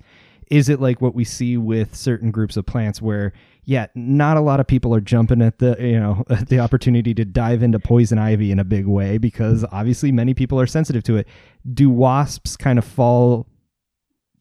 is 0.51 0.69
it 0.69 0.81
like 0.81 1.01
what 1.01 1.15
we 1.15 1.25
see 1.25 1.57
with 1.57 1.95
certain 1.95 2.31
groups 2.31 2.57
of 2.57 2.67
plants 2.67 3.01
where 3.01 3.33
yeah 3.65 3.87
not 3.95 4.37
a 4.37 4.41
lot 4.41 4.61
of 4.61 4.67
people 4.67 4.95
are 4.95 5.01
jumping 5.01 5.43
at 5.43 5.59
the 5.59 5.77
you 5.79 5.99
know 5.99 6.25
the 6.49 6.59
opportunity 6.59 7.15
to 7.15 7.25
dive 7.25 7.63
into 7.63 7.79
poison 7.79 8.19
ivy 8.19 8.51
in 8.51 8.59
a 8.59 8.65
big 8.65 8.87
way 8.87 9.19
because 9.19 9.65
obviously 9.73 10.13
many 10.13 10.35
people 10.35 10.61
are 10.61 10.67
sensitive 10.67 11.03
to 11.03 11.17
it 11.17 11.27
do 11.75 11.91
wasps 11.91 12.57
kind 12.57 12.79
of 12.79 12.85
fall 12.85 13.47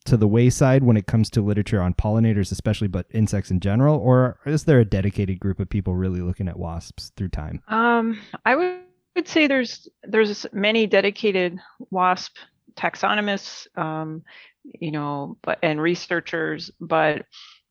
to 0.04 0.16
the 0.16 0.28
wayside 0.28 0.82
when 0.82 0.96
it 0.96 1.06
comes 1.06 1.30
to 1.30 1.42
literature 1.42 1.80
on 1.80 1.94
pollinators, 1.94 2.50
especially, 2.52 2.88
but 2.88 3.06
insects 3.10 3.50
in 3.50 3.60
general? 3.60 3.98
Or 3.98 4.38
is 4.46 4.64
there 4.64 4.80
a 4.80 4.84
dedicated 4.84 5.40
group 5.40 5.60
of 5.60 5.68
people 5.68 5.94
really 5.94 6.20
looking 6.20 6.48
at 6.48 6.58
wasps 6.58 7.12
through 7.16 7.28
time? 7.28 7.62
Um, 7.68 8.20
I 8.44 8.56
would 8.56 9.28
say 9.28 9.46
there's 9.46 9.88
there's 10.04 10.46
many 10.52 10.86
dedicated 10.86 11.58
wasp 11.90 12.36
taxonomists, 12.76 13.66
um, 13.78 14.22
you 14.64 14.90
know, 14.90 15.36
but 15.42 15.58
and 15.62 15.80
researchers, 15.80 16.70
but 16.80 17.26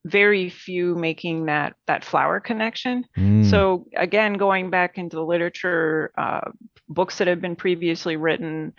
very 0.05 0.49
few 0.49 0.95
making 0.95 1.45
that 1.45 1.75
that 1.87 2.05
flower 2.05 2.39
connection. 2.39 3.05
Mm. 3.17 3.49
So 3.49 3.85
again, 3.95 4.33
going 4.33 4.69
back 4.69 4.97
into 4.97 5.17
the 5.17 5.25
literature, 5.25 6.11
uh, 6.17 6.51
books 6.87 7.17
that 7.17 7.27
have 7.27 7.41
been 7.41 7.55
previously 7.55 8.15
written, 8.15 8.73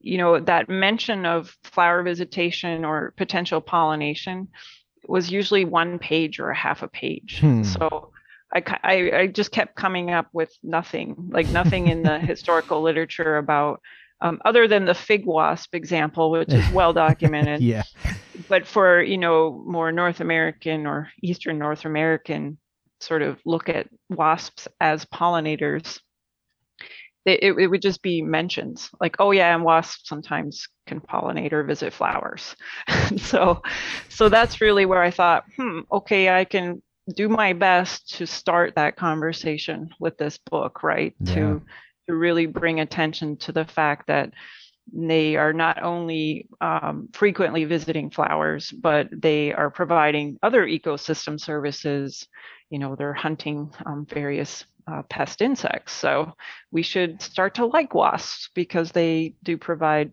you 0.00 0.18
know, 0.18 0.38
that 0.40 0.68
mention 0.68 1.26
of 1.26 1.56
flower 1.64 2.02
visitation 2.02 2.84
or 2.84 3.14
potential 3.16 3.60
pollination 3.60 4.48
was 5.08 5.30
usually 5.30 5.64
one 5.64 5.98
page 5.98 6.38
or 6.38 6.50
a 6.50 6.56
half 6.56 6.82
a 6.82 6.88
page. 6.88 7.38
Hmm. 7.40 7.62
So 7.62 8.12
I, 8.54 8.62
I, 8.82 9.10
I, 9.18 9.26
just 9.26 9.50
kept 9.50 9.76
coming 9.76 10.10
up 10.10 10.28
with 10.32 10.52
nothing, 10.62 11.14
like 11.30 11.48
nothing 11.48 11.88
in 11.88 12.02
the 12.02 12.18
historical 12.32 12.82
literature 12.82 13.36
about, 13.36 13.80
um, 14.20 14.40
other 14.44 14.66
than 14.66 14.84
the 14.84 14.94
fig 14.94 15.26
wasp 15.26 15.74
example, 15.74 16.30
which 16.30 16.52
is 16.52 16.68
well 16.72 16.92
documented. 17.06 17.60
yeah. 17.60 17.82
But 18.48 18.66
for, 18.66 19.02
you 19.02 19.18
know, 19.18 19.62
more 19.66 19.92
North 19.92 20.20
American 20.20 20.86
or 20.86 21.10
Eastern 21.22 21.58
North 21.58 21.84
American 21.84 22.58
sort 23.00 23.22
of 23.22 23.38
look 23.44 23.68
at 23.68 23.88
wasps 24.08 24.68
as 24.80 25.04
pollinators, 25.06 26.00
it, 27.26 27.58
it 27.58 27.66
would 27.66 27.82
just 27.82 28.02
be 28.02 28.22
mentions 28.22 28.88
like 29.00 29.16
oh 29.18 29.32
yeah 29.32 29.52
and 29.52 29.64
wasps 29.64 30.08
sometimes 30.08 30.68
can 30.86 31.00
pollinate 31.00 31.52
or 31.52 31.64
visit 31.64 31.92
flowers 31.92 32.54
so 33.16 33.60
so 34.08 34.28
that's 34.28 34.60
really 34.60 34.86
where 34.86 35.02
i 35.02 35.10
thought 35.10 35.44
hmm 35.56 35.80
okay 35.90 36.28
i 36.30 36.44
can 36.44 36.80
do 37.14 37.28
my 37.28 37.52
best 37.52 38.16
to 38.16 38.26
start 38.26 38.74
that 38.76 38.96
conversation 38.96 39.90
with 39.98 40.16
this 40.18 40.38
book 40.38 40.82
right 40.82 41.14
yeah. 41.20 41.34
to 41.34 41.62
to 42.08 42.14
really 42.14 42.46
bring 42.46 42.80
attention 42.80 43.36
to 43.38 43.52
the 43.52 43.64
fact 43.64 44.06
that 44.06 44.32
they 44.92 45.34
are 45.34 45.52
not 45.52 45.82
only 45.82 46.46
um, 46.60 47.08
frequently 47.12 47.64
visiting 47.64 48.10
flowers 48.10 48.70
but 48.70 49.08
they 49.10 49.52
are 49.52 49.70
providing 49.70 50.38
other 50.42 50.64
ecosystem 50.64 51.40
services 51.40 52.28
you 52.70 52.78
know 52.78 52.94
they're 52.94 53.12
hunting 53.12 53.70
um, 53.84 54.06
various 54.08 54.64
uh, 54.88 55.02
pest 55.02 55.42
insects. 55.42 55.92
So 55.92 56.32
we 56.70 56.82
should 56.82 57.20
start 57.20 57.54
to 57.54 57.66
like 57.66 57.94
wasps 57.94 58.50
because 58.54 58.92
they 58.92 59.34
do 59.42 59.56
provide 59.56 60.12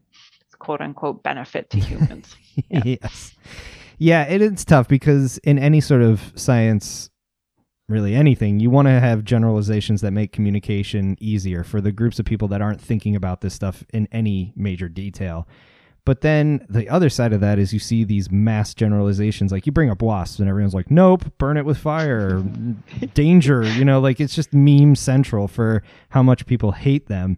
quote 0.59 0.81
unquote 0.81 1.23
benefit 1.23 1.69
to 1.71 1.79
humans. 1.79 2.35
Yeah. 2.69 2.83
yes. 2.85 3.35
Yeah, 3.97 4.25
it 4.25 4.39
is 4.39 4.63
tough 4.63 4.87
because 4.87 5.39
in 5.39 5.57
any 5.57 5.81
sort 5.81 6.03
of 6.03 6.31
science, 6.35 7.09
really 7.87 8.15
anything, 8.15 8.59
you 8.59 8.69
want 8.69 8.87
to 8.87 8.99
have 8.99 9.23
generalizations 9.23 10.01
that 10.01 10.11
make 10.11 10.31
communication 10.31 11.17
easier 11.19 11.63
for 11.63 11.81
the 11.81 11.91
groups 11.91 12.19
of 12.19 12.25
people 12.25 12.47
that 12.49 12.61
aren't 12.61 12.81
thinking 12.81 13.15
about 13.15 13.41
this 13.41 13.53
stuff 13.53 13.83
in 13.93 14.07
any 14.11 14.53
major 14.55 14.87
detail. 14.87 15.47
But 16.05 16.21
then 16.21 16.65
the 16.69 16.89
other 16.89 17.09
side 17.09 17.31
of 17.31 17.39
that 17.41 17.59
is 17.59 17.71
you 17.71 17.79
see 17.79 18.03
these 18.03 18.29
mass 18.29 18.73
generalizations. 18.73 19.53
Like 19.53 19.65
you 19.65 19.71
bring 19.71 19.89
up 19.89 20.01
wasps, 20.01 20.39
and 20.39 20.49
everyone's 20.49 20.73
like, 20.73 20.91
"Nope, 20.91 21.23
burn 21.37 21.55
it 21.55 21.65
with 21.65 21.77
fire, 21.77 22.43
danger." 23.13 23.63
You 23.63 23.85
know, 23.85 24.01
like 24.01 24.19
it's 24.19 24.35
just 24.35 24.53
meme 24.53 24.95
central 24.95 25.47
for 25.47 25.81
how 26.09 26.21
much 26.21 26.45
people 26.45 26.73
hate 26.73 27.07
them. 27.07 27.37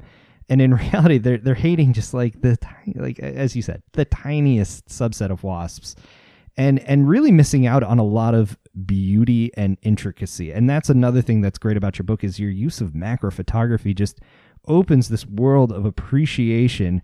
And 0.50 0.62
in 0.62 0.74
reality, 0.92 1.20
they're 1.20 1.38
they're 1.38 1.54
hating 1.54 1.94
just 1.94 2.14
like 2.16 2.42
the 2.42 2.58
like 2.96 3.20
as 3.20 3.56
you 3.56 3.62
said, 3.62 3.84
the 3.94 4.06
tiniest 4.06 4.88
subset 4.88 5.30
of 5.30 5.44
wasps, 5.44 5.96
and 6.58 6.80
and 6.80 7.08
really 7.08 7.32
missing 7.32 7.68
out 7.68 7.84
on 7.84 8.00
a 8.00 8.04
lot 8.04 8.34
of 8.34 8.58
beauty 8.86 9.52
and 9.56 9.78
intricacy. 9.82 10.52
And 10.52 10.70
that's 10.70 10.90
another 10.90 11.22
thing 11.22 11.42
that's 11.42 11.58
great 11.58 11.78
about 11.78 11.98
your 11.98 12.04
book 12.04 12.24
is 12.24 12.40
your 12.40 12.50
use 12.50 12.82
of 12.82 12.96
macro 12.96 13.32
photography 13.32 13.94
just 13.94 14.20
opens 14.68 15.10
this 15.10 15.26
world 15.26 15.72
of 15.72 15.86
appreciation 15.86 17.02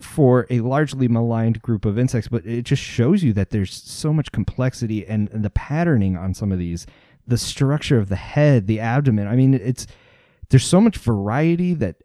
for 0.00 0.46
a 0.50 0.60
largely 0.60 1.08
maligned 1.08 1.62
group 1.62 1.84
of 1.84 1.98
insects, 1.98 2.28
but 2.28 2.44
it 2.44 2.62
just 2.62 2.82
shows 2.82 3.22
you 3.22 3.32
that 3.32 3.50
there's 3.50 3.72
so 3.72 4.12
much 4.12 4.32
complexity 4.32 5.06
and, 5.06 5.30
and, 5.30 5.44
the 5.44 5.50
patterning 5.50 6.16
on 6.16 6.34
some 6.34 6.50
of 6.50 6.58
these, 6.58 6.86
the 7.26 7.38
structure 7.38 7.98
of 7.98 8.08
the 8.08 8.16
head, 8.16 8.66
the 8.66 8.80
abdomen. 8.80 9.28
I 9.28 9.36
mean, 9.36 9.54
it's 9.54 9.86
there's 10.50 10.66
so 10.66 10.80
much 10.80 10.98
variety 10.98 11.74
that 11.74 11.96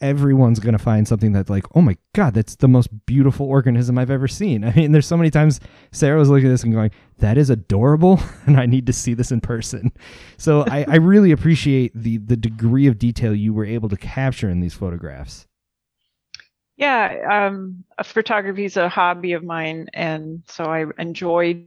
everyone's 0.00 0.60
going 0.60 0.74
to 0.74 0.78
find 0.78 1.06
something 1.06 1.32
that's 1.32 1.50
like, 1.50 1.64
oh 1.74 1.80
my 1.80 1.96
god, 2.14 2.34
that's 2.34 2.56
the 2.56 2.68
most 2.68 2.88
beautiful 3.06 3.46
organism 3.46 3.98
I've 3.98 4.10
ever 4.10 4.28
seen. 4.28 4.64
I 4.64 4.72
mean, 4.74 4.92
there's 4.92 5.06
so 5.06 5.16
many 5.16 5.30
times 5.30 5.60
Sarah 5.92 6.18
was 6.18 6.28
looking 6.28 6.46
at 6.46 6.50
this 6.50 6.64
and 6.64 6.72
going, 6.72 6.90
that 7.18 7.38
is 7.38 7.50
adorable, 7.50 8.20
and 8.46 8.58
I 8.58 8.66
need 8.66 8.86
to 8.86 8.92
see 8.92 9.14
this 9.14 9.32
in 9.32 9.40
person. 9.40 9.92
So 10.38 10.64
I, 10.68 10.84
I 10.86 10.96
really 10.96 11.32
appreciate 11.32 11.92
the 11.94 12.18
the 12.18 12.36
degree 12.36 12.86
of 12.86 12.98
detail 12.98 13.34
you 13.34 13.54
were 13.54 13.64
able 13.64 13.88
to 13.88 13.96
capture 13.96 14.50
in 14.50 14.60
these 14.60 14.74
photographs. 14.74 15.46
Yeah, 16.76 17.46
um, 17.48 17.84
photography 18.04 18.66
is 18.66 18.76
a 18.76 18.88
hobby 18.88 19.32
of 19.32 19.42
mine, 19.42 19.88
and 19.94 20.42
so 20.46 20.64
I 20.64 20.84
enjoy 20.98 21.64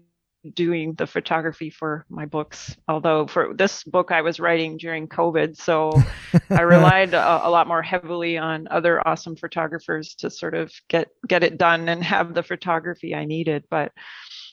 doing 0.54 0.94
the 0.94 1.08
photography 1.08 1.70
for 1.70 2.06
my 2.10 2.26
books. 2.26 2.76
Although 2.88 3.28
for 3.28 3.54
this 3.54 3.84
book 3.84 4.12
I 4.12 4.22
was 4.22 4.40
writing 4.40 4.78
during 4.78 5.08
COVID, 5.08 5.58
so 5.58 5.92
I 6.50 6.62
relied 6.62 7.14
a, 7.14 7.48
a, 7.48 7.50
lot 7.50 7.68
more 7.68 7.82
heavily 7.82 8.38
on 8.38 8.68
other 8.72 9.06
awesome 9.08 9.36
photographers 9.36 10.16
to 10.16 10.30
sort 10.30 10.56
of 10.56 10.72
get 10.88 11.10
get 11.28 11.44
it 11.44 11.58
done 11.58 11.90
and 11.90 12.04
have 12.04 12.34
the 12.34 12.44
photography 12.44 13.14
I 13.14 13.26
needed. 13.26 13.66
But 13.70 13.92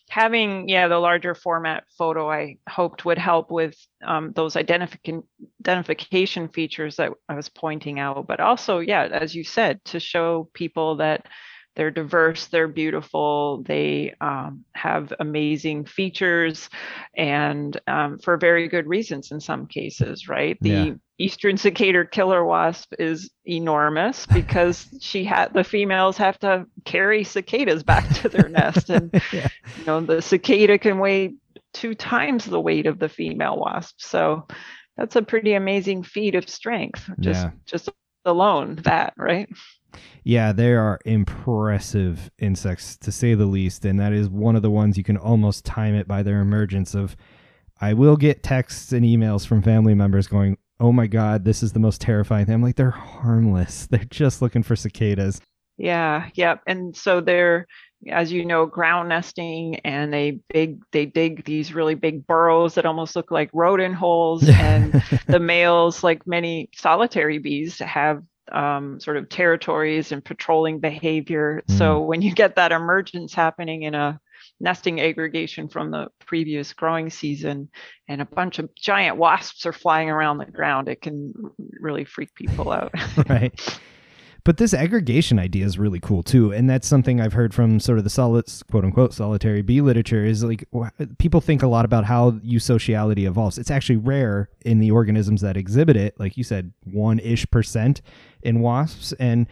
having 0.09 0.69
yeah 0.69 0.87
the 0.87 0.99
larger 0.99 1.35
format 1.35 1.85
photo 1.99 2.31
i 2.31 2.57
hoped 2.69 3.05
would 3.05 3.19
help 3.19 3.51
with 3.51 3.75
um, 4.05 4.33
those 4.37 4.55
identification 4.55 5.23
identification 5.61 6.49
features 6.49 6.97
that 6.97 7.13
i 7.29 7.35
was 7.35 7.49
pointing 7.49 7.99
out 7.99 8.27
but 8.27 8.39
also 8.39 8.79
yeah 8.79 9.05
as 9.05 9.35
you 9.35 9.43
said 9.43 9.85
to 9.85 9.99
show 9.99 10.49
people 10.55 10.97
that 10.97 11.27
they're 11.77 11.91
diverse 11.91 12.47
they're 12.47 12.67
beautiful 12.67 13.63
they 13.67 14.13
um, 14.21 14.65
have 14.75 15.13
amazing 15.21 15.85
features 15.85 16.69
and 17.17 17.79
um, 17.87 18.19
for 18.19 18.37
very 18.37 18.67
good 18.67 18.87
reasons 18.87 19.31
in 19.31 19.41
some 19.41 19.67
cases 19.67 20.29
right 20.29 20.57
the 20.63 20.69
yeah. 20.69 20.95
eastern 21.19 21.57
cicada 21.57 22.05
killer 22.05 22.45
wasp 22.45 22.93
is 22.99 23.31
enormous 23.45 24.27
because 24.33 24.89
she 25.01 25.23
had 25.25 25.53
the 25.53 25.63
females 25.63 26.17
have 26.17 26.39
to 26.39 26.67
carry 26.85 27.23
cicadas 27.23 27.83
back 27.83 28.09
to 28.09 28.29
their 28.29 28.49
nest 28.49 28.91
and 28.91 29.11
yeah. 29.33 29.49
you 29.79 29.85
know 29.85 30.01
the 30.01 30.21
cicada 30.21 30.79
can 30.79 30.99
weigh 30.99 31.35
two 31.73 31.95
times 31.95 32.47
the 32.47 32.61
weight 32.61 32.87
of 32.87 32.99
the 32.99 33.09
female 33.09 33.57
wasp 33.57 33.97
so 33.99 34.47
that's 34.97 35.15
a 35.15 35.23
pretty 35.23 35.53
amazing 35.53 36.03
feat 36.03 36.35
of 36.35 36.49
strength 36.49 37.09
just 37.21 37.45
yeah. 37.45 37.51
just 37.67 37.91
alone 38.25 38.77
that 38.83 39.13
right 39.17 39.49
yeah, 40.25 40.53
they 40.53 40.73
are 40.73 40.99
impressive 41.05 42.31
insects 42.39 42.97
to 42.99 43.13
say 43.13 43.35
the 43.35 43.47
least, 43.47 43.85
and 43.85 43.99
that 44.01 44.13
is 44.13 44.29
one 44.29 44.57
of 44.57 44.63
the 44.63 44.71
ones 44.71 44.97
you 44.97 45.05
can 45.05 45.17
almost 45.17 45.65
time 45.65 45.95
it 45.95 46.09
by 46.09 46.23
their 46.23 46.41
emergence 46.41 46.95
of 46.95 47.17
I 47.81 47.93
will 47.93 48.17
get 48.17 48.43
texts 48.43 48.93
and 48.93 49.05
emails 49.05 49.47
from 49.47 49.63
family 49.63 49.95
members 49.95 50.27
going, 50.27 50.57
"Oh 50.81 50.93
my 50.93 51.07
god, 51.07 51.45
this 51.45 51.63
is 51.63 51.73
the 51.73 51.79
most 51.79 52.01
terrifying 52.01 52.47
thing." 52.47 52.55
I'm 52.55 52.63
like, 52.63 52.77
they're 52.77 52.91
harmless. 52.91 53.87
They're 53.91 54.05
just 54.05 54.43
looking 54.43 54.63
for 54.63 54.77
cicadas. 54.77 55.41
Yeah, 55.79 56.31
yep. 56.35 56.63
And 56.67 56.97
so 56.97 57.21
they're 57.21 57.67
as 58.09 58.31
you 58.31 58.45
know, 58.45 58.67
ground 58.67 59.09
nesting 59.09 59.77
and 59.81 60.13
they 60.13 60.39
big 60.53 60.83
they 60.93 61.07
dig 61.07 61.45
these 61.45 61.73
really 61.73 61.95
big 61.95 62.27
burrows 62.27 62.75
that 62.75 62.87
almost 62.87 63.17
look 63.17 63.31
like 63.31 63.51
rodent 63.53 63.95
holes. 63.95 64.49
and 64.49 64.93
the 65.27 65.41
males, 65.41 66.05
like 66.05 66.27
many 66.27 66.69
solitary 66.75 67.39
bees, 67.39 67.79
have 67.79 68.23
um, 68.53 69.01
sort 69.01 69.17
of 69.17 69.29
territories 69.29 70.13
and 70.13 70.25
patrolling 70.25 70.81
behavior. 70.81 71.63
Mm. 71.69 71.79
So 71.79 72.01
when 72.01 72.23
you 72.23 72.35
get 72.35 72.57
that 72.57 72.73
emergence 72.73 73.35
happening 73.35 73.83
in 73.83 73.95
a 73.95 74.21
nesting 74.61 75.01
aggregation 75.01 75.69
from 75.69 75.91
the 75.91 76.09
previous 76.27 76.73
growing 76.73 77.11
season 77.11 77.69
and 78.09 78.21
a 78.21 78.27
bunch 78.27 78.59
of 78.59 78.75
giant 78.75 79.17
wasps 79.17 79.67
are 79.67 79.73
flying 79.73 80.11
around 80.11 80.39
the 80.39 80.47
ground, 80.47 80.89
it 80.89 81.03
can 81.03 81.33
really 81.81 82.05
freak 82.05 82.35
people 82.35 82.71
out. 82.71 82.93
right. 83.29 83.79
But 84.47 84.59
this 84.59 84.73
aggregation 84.73 85.41
idea 85.41 85.67
is 85.67 85.77
really 85.77 85.99
cool 85.99 86.23
too, 86.23 86.53
and 86.53 86.71
that's 86.71 86.87
something 86.87 87.21
I've 87.21 87.33
heard 87.33 87.53
from 87.53 87.81
sort 87.81 87.99
of 87.99 88.05
the 88.05 88.11
solid, 88.11 88.45
quote 88.71 88.85
unquote, 88.85 89.13
solitary 89.13 89.61
bee 89.61 89.81
literature. 89.81 90.25
Is 90.25 90.45
like 90.45 90.65
people 91.19 91.41
think 91.41 91.65
a 91.65 91.67
lot 91.67 91.85
about 91.85 92.05
how 92.05 92.31
eusociality 92.31 93.27
evolves. 93.27 93.59
It's 93.59 93.73
actually 93.73 93.97
rare 93.97 94.49
in 94.65 94.79
the 94.79 94.93
organisms 94.93 95.41
that 95.41 95.57
exhibit 95.57 95.97
it, 95.97 96.21
like 96.21 96.37
you 96.37 96.45
said, 96.45 96.73
one 96.85 97.19
ish 97.19 97.51
percent 97.51 98.03
in 98.41 98.61
wasps, 98.61 99.13
and 99.15 99.49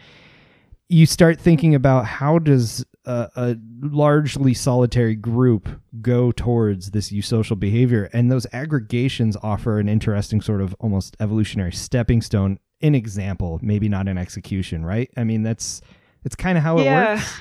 you 0.87 1.05
start 1.05 1.41
thinking 1.41 1.75
about 1.75 2.05
how 2.05 2.39
does 2.39 2.85
a, 3.03 3.29
a, 3.35 3.57
largely 3.81 4.53
solitary 4.53 5.15
group 5.15 5.67
go 6.01 6.31
towards 6.31 6.91
this 6.91 7.11
eusocial 7.11 7.59
behavior 7.59 8.09
and 8.13 8.31
those 8.31 8.47
aggregations 8.53 9.35
offer 9.43 9.77
an 9.79 9.89
interesting 9.89 10.41
sort 10.41 10.61
of 10.61 10.75
almost 10.79 11.15
evolutionary 11.19 11.71
stepping 11.71 12.21
stone 12.21 12.59
in 12.81 12.95
example 12.95 13.59
maybe 13.61 13.89
not 13.89 14.07
an 14.07 14.17
execution 14.17 14.85
right 14.85 15.09
i 15.17 15.23
mean 15.23 15.43
that's 15.43 15.81
it's 16.23 16.35
kind 16.35 16.57
of 16.57 16.63
how 16.63 16.79
yeah. 16.79 17.13
it 17.13 17.15
works 17.15 17.39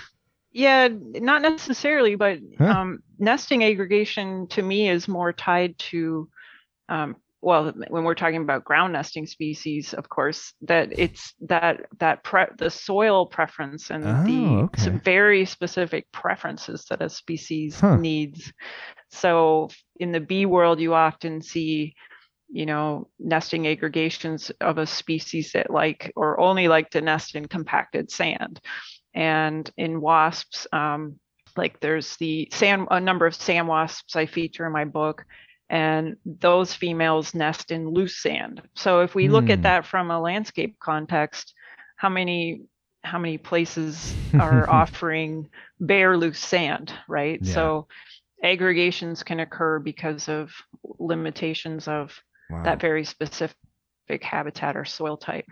yeah 0.52 0.88
not 0.90 1.42
necessarily 1.42 2.14
but 2.14 2.38
huh? 2.58 2.64
um, 2.66 3.02
nesting 3.18 3.64
aggregation 3.64 4.46
to 4.46 4.62
me 4.62 4.88
is 4.88 5.08
more 5.08 5.32
tied 5.32 5.76
to 5.78 6.28
um, 6.88 7.16
well 7.44 7.72
when 7.88 8.04
we're 8.04 8.14
talking 8.14 8.40
about 8.40 8.64
ground 8.64 8.92
nesting 8.92 9.26
species 9.26 9.92
of 9.92 10.08
course 10.08 10.54
that 10.62 10.88
it's 10.98 11.34
that 11.40 11.86
that 11.98 12.22
pre- 12.24 12.46
the 12.58 12.70
soil 12.70 13.26
preference 13.26 13.90
and 13.90 14.04
oh, 14.06 14.24
the 14.24 14.88
okay. 14.88 15.00
very 15.04 15.44
specific 15.44 16.10
preferences 16.12 16.86
that 16.88 17.02
a 17.02 17.08
species 17.08 17.80
huh. 17.80 17.96
needs 17.96 18.52
so 19.10 19.68
in 20.00 20.12
the 20.12 20.20
bee 20.20 20.46
world 20.46 20.80
you 20.80 20.94
often 20.94 21.42
see 21.42 21.94
you 22.50 22.66
know 22.66 23.08
nesting 23.18 23.66
aggregations 23.66 24.50
of 24.60 24.78
a 24.78 24.86
species 24.86 25.52
that 25.52 25.70
like 25.70 26.12
or 26.16 26.38
only 26.40 26.68
like 26.68 26.90
to 26.90 27.00
nest 27.00 27.34
in 27.34 27.46
compacted 27.46 28.10
sand 28.10 28.60
and 29.14 29.70
in 29.76 30.00
wasps 30.00 30.66
um, 30.72 31.18
like 31.56 31.80
there's 31.80 32.16
the 32.16 32.48
sand 32.52 32.86
a 32.90 33.00
number 33.00 33.26
of 33.26 33.34
sand 33.34 33.68
wasps 33.68 34.16
i 34.16 34.26
feature 34.26 34.66
in 34.66 34.72
my 34.72 34.84
book 34.84 35.24
and 35.70 36.16
those 36.24 36.74
females 36.74 37.34
nest 37.34 37.70
in 37.70 37.88
loose 37.88 38.18
sand. 38.18 38.62
So 38.74 39.00
if 39.00 39.14
we 39.14 39.28
look 39.28 39.50
at 39.50 39.58
hmm. 39.58 39.62
that 39.62 39.86
from 39.86 40.10
a 40.10 40.20
landscape 40.20 40.78
context, 40.78 41.54
how 41.96 42.08
many 42.08 42.62
how 43.02 43.18
many 43.18 43.38
places 43.38 44.14
are 44.40 44.68
offering 44.68 45.48
bare 45.80 46.16
loose 46.16 46.38
sand, 46.38 46.92
right? 47.08 47.38
Yeah. 47.42 47.54
So 47.54 47.88
aggregations 48.42 49.22
can 49.22 49.40
occur 49.40 49.78
because 49.78 50.28
of 50.28 50.52
limitations 50.98 51.88
of 51.88 52.18
wow. 52.50 52.62
that 52.62 52.80
very 52.80 53.04
specific 53.04 53.56
habitat 54.22 54.76
or 54.76 54.84
soil 54.84 55.16
type. 55.16 55.46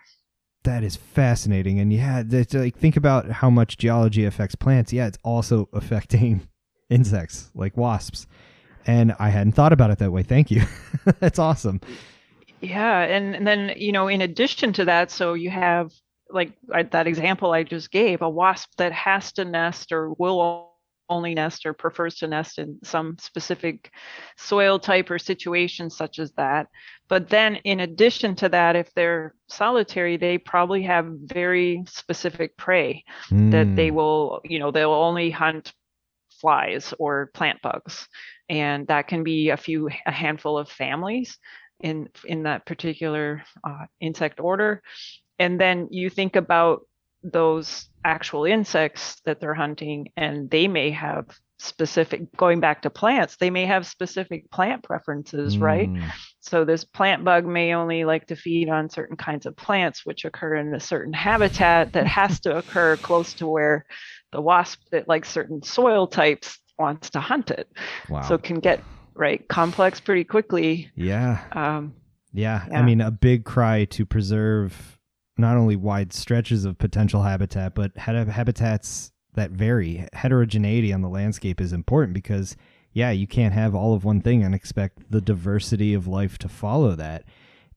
That 0.64 0.84
is 0.84 0.96
fascinating, 0.96 1.80
and 1.80 1.92
yeah, 1.92 2.22
like 2.52 2.76
think 2.76 2.96
about 2.96 3.30
how 3.30 3.50
much 3.50 3.78
geology 3.78 4.24
affects 4.24 4.54
plants. 4.54 4.92
Yeah, 4.92 5.06
it's 5.06 5.18
also 5.24 5.68
affecting 5.72 6.48
insects 6.88 7.50
like 7.54 7.76
wasps 7.76 8.26
and 8.86 9.14
I 9.18 9.28
hadn't 9.28 9.52
thought 9.52 9.72
about 9.72 9.90
it 9.90 9.98
that 9.98 10.12
way. 10.12 10.22
Thank 10.22 10.50
you. 10.50 10.62
That's 11.20 11.38
awesome. 11.38 11.80
Yeah, 12.60 13.00
and, 13.00 13.34
and 13.34 13.46
then 13.46 13.72
you 13.76 13.92
know, 13.92 14.08
in 14.08 14.20
addition 14.20 14.72
to 14.74 14.84
that, 14.84 15.10
so 15.10 15.34
you 15.34 15.50
have 15.50 15.92
like 16.30 16.52
I, 16.72 16.84
that 16.84 17.06
example 17.06 17.52
I 17.52 17.62
just 17.62 17.90
gave, 17.90 18.22
a 18.22 18.28
wasp 18.28 18.70
that 18.78 18.92
has 18.92 19.32
to 19.32 19.44
nest 19.44 19.92
or 19.92 20.12
will 20.12 20.71
only 21.12 21.34
nest 21.34 21.66
or 21.66 21.72
prefers 21.72 22.16
to 22.16 22.26
nest 22.26 22.58
in 22.58 22.78
some 22.82 23.16
specific 23.18 23.92
soil 24.36 24.78
type 24.78 25.10
or 25.10 25.18
situation 25.18 25.90
such 25.90 26.18
as 26.18 26.32
that. 26.32 26.66
But 27.08 27.28
then 27.28 27.56
in 27.56 27.80
addition 27.80 28.34
to 28.36 28.48
that, 28.48 28.76
if 28.76 28.92
they're 28.94 29.34
solitary, 29.48 30.16
they 30.16 30.38
probably 30.38 30.82
have 30.82 31.06
very 31.08 31.84
specific 31.86 32.56
prey 32.56 33.04
mm. 33.30 33.50
that 33.52 33.76
they 33.76 33.88
hmm. 33.88 33.96
will, 33.96 34.40
you 34.44 34.58
know, 34.58 34.70
they'll 34.70 34.92
only 34.92 35.30
hunt 35.30 35.72
flies 36.40 36.92
or 36.98 37.30
plant 37.34 37.62
bugs 37.62 38.08
and 38.48 38.86
that 38.88 39.06
can 39.06 39.22
be 39.22 39.50
a 39.50 39.56
few 39.56 39.88
a 40.06 40.10
handful 40.10 40.58
of 40.58 40.68
families 40.68 41.38
in 41.80 42.08
in 42.24 42.42
that 42.42 42.66
particular 42.66 43.42
uh, 43.64 43.86
insect 44.00 44.40
order 44.40 44.82
and 45.38 45.60
then 45.60 45.88
you 45.90 46.10
think 46.10 46.36
about 46.36 46.82
those 47.22 47.88
actual 48.04 48.44
insects 48.44 49.20
that 49.24 49.40
they're 49.40 49.54
hunting 49.54 50.08
and 50.16 50.50
they 50.50 50.66
may 50.68 50.90
have 50.90 51.26
specific 51.58 52.36
going 52.36 52.58
back 52.58 52.82
to 52.82 52.90
plants 52.90 53.36
they 53.36 53.50
may 53.50 53.64
have 53.64 53.86
specific 53.86 54.50
plant 54.50 54.82
preferences 54.82 55.56
mm. 55.56 55.62
right 55.62 55.88
so 56.40 56.64
this 56.64 56.82
plant 56.82 57.24
bug 57.24 57.46
may 57.46 57.72
only 57.72 58.04
like 58.04 58.26
to 58.26 58.34
feed 58.34 58.68
on 58.68 58.90
certain 58.90 59.16
kinds 59.16 59.46
of 59.46 59.56
plants 59.56 60.04
which 60.04 60.24
occur 60.24 60.56
in 60.56 60.74
a 60.74 60.80
certain 60.80 61.12
habitat 61.12 61.92
that 61.92 62.06
has 62.06 62.40
to 62.40 62.56
occur 62.56 62.96
close 63.02 63.32
to 63.34 63.46
where 63.46 63.86
the 64.32 64.40
wasp 64.40 64.80
that 64.90 65.06
likes 65.06 65.30
certain 65.30 65.62
soil 65.62 66.06
types 66.08 66.58
wants 66.78 67.10
to 67.10 67.20
hunt 67.20 67.50
it. 67.50 67.68
Wow. 68.08 68.22
So 68.22 68.34
it 68.34 68.42
can 68.42 68.58
get 68.58 68.82
right 69.14 69.46
complex 69.48 70.00
pretty 70.00 70.24
quickly. 70.24 70.90
Yeah. 70.96 71.44
Um, 71.52 71.94
yeah. 72.32 72.64
yeah. 72.68 72.78
I 72.78 72.82
mean, 72.82 73.00
a 73.00 73.10
big 73.10 73.44
cry 73.44 73.84
to 73.86 74.04
preserve 74.04 74.98
not 75.42 75.58
only 75.58 75.76
wide 75.76 76.12
stretches 76.12 76.64
of 76.64 76.78
potential 76.78 77.22
habitat, 77.22 77.74
but 77.74 77.96
habitats 77.96 79.12
that 79.34 79.50
vary. 79.50 80.06
Heterogeneity 80.14 80.92
on 80.92 81.02
the 81.02 81.08
landscape 81.08 81.60
is 81.60 81.72
important 81.72 82.14
because, 82.14 82.56
yeah, 82.92 83.10
you 83.10 83.26
can't 83.26 83.52
have 83.52 83.74
all 83.74 83.94
of 83.94 84.04
one 84.04 84.22
thing 84.22 84.42
and 84.42 84.54
expect 84.54 85.10
the 85.10 85.20
diversity 85.20 85.92
of 85.92 86.06
life 86.06 86.38
to 86.38 86.48
follow 86.48 86.96
that. 86.96 87.24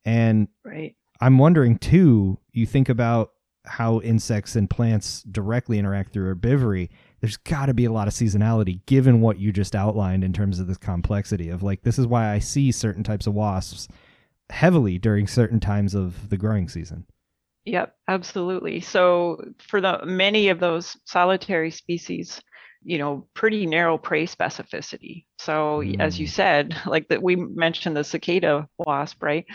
And 0.06 0.48
right. 0.64 0.96
I'm 1.20 1.38
wondering 1.38 1.78
too, 1.78 2.40
you 2.54 2.66
think 2.66 2.88
about 2.88 3.32
how 3.66 4.00
insects 4.02 4.56
and 4.56 4.70
plants 4.70 5.24
directly 5.24 5.80
interact 5.80 6.14
through 6.14 6.34
herbivory 6.34 6.90
there's 7.26 7.38
got 7.38 7.66
to 7.66 7.74
be 7.74 7.86
a 7.86 7.92
lot 7.92 8.08
of 8.08 8.14
seasonality 8.14 8.86
given 8.86 9.20
what 9.20 9.40
you 9.40 9.52
just 9.52 9.76
outlined 9.76 10.24
in 10.24 10.32
terms 10.32 10.60
of 10.60 10.68
this 10.68 10.78
complexity 10.78 11.50
of 11.50 11.64
like 11.64 11.82
this 11.82 11.98
is 11.98 12.06
why 12.06 12.32
I 12.32 12.38
see 12.38 12.72
certain 12.72 13.04
types 13.04 13.26
of 13.26 13.34
wasps 13.34 13.88
heavily 14.52 15.00
during 15.00 15.26
certain 15.26 15.60
times 15.60 15.96
of 15.96 16.30
the 16.30 16.38
growing 16.38 16.70
season. 16.70 17.06
Yep, 17.66 17.96
absolutely. 18.08 18.80
So 18.82 19.44
for 19.68 19.82
the 19.82 20.02
many 20.06 20.50
of 20.50 20.60
those 20.60 20.98
solitary 21.06 21.72
species, 21.72 22.42
you 22.84 23.00
know, 23.00 23.28
pretty 23.34 23.66
narrow 23.66 23.98
prey 23.98 24.28
specificity. 24.28 25.26
So 25.40 25.82
mm. 25.84 26.00
as 26.00 26.20
you 26.20 26.28
mm. 26.28 26.32
said, 26.32 26.78
like 26.86 27.08
that 27.10 27.24
we 27.24 27.36
mentioned 27.36 27.98
the 27.98 28.04
cicada 28.04 28.68
wasp, 28.78 29.24
right? 29.24 29.46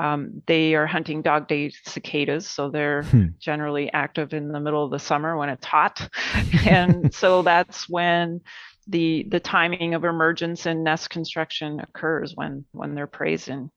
Um, 0.00 0.42
they 0.46 0.74
are 0.74 0.86
hunting 0.86 1.22
dog 1.22 1.46
day 1.46 1.70
cicadas, 1.86 2.48
so 2.48 2.68
they're 2.68 3.04
hmm. 3.04 3.26
generally 3.38 3.92
active 3.92 4.34
in 4.34 4.48
the 4.48 4.58
middle 4.58 4.84
of 4.84 4.90
the 4.90 4.98
summer 4.98 5.36
when 5.36 5.48
it's 5.48 5.64
hot, 5.64 6.08
and 6.66 7.14
so 7.14 7.42
that's 7.42 7.88
when 7.88 8.40
the 8.88 9.24
the 9.30 9.38
timing 9.38 9.94
of 9.94 10.04
emergence 10.04 10.66
and 10.66 10.82
nest 10.82 11.10
construction 11.10 11.78
occurs 11.78 12.32
when 12.34 12.64
when 12.72 12.96
they're 12.96 13.06
praised 13.06 13.48
in 13.48 13.70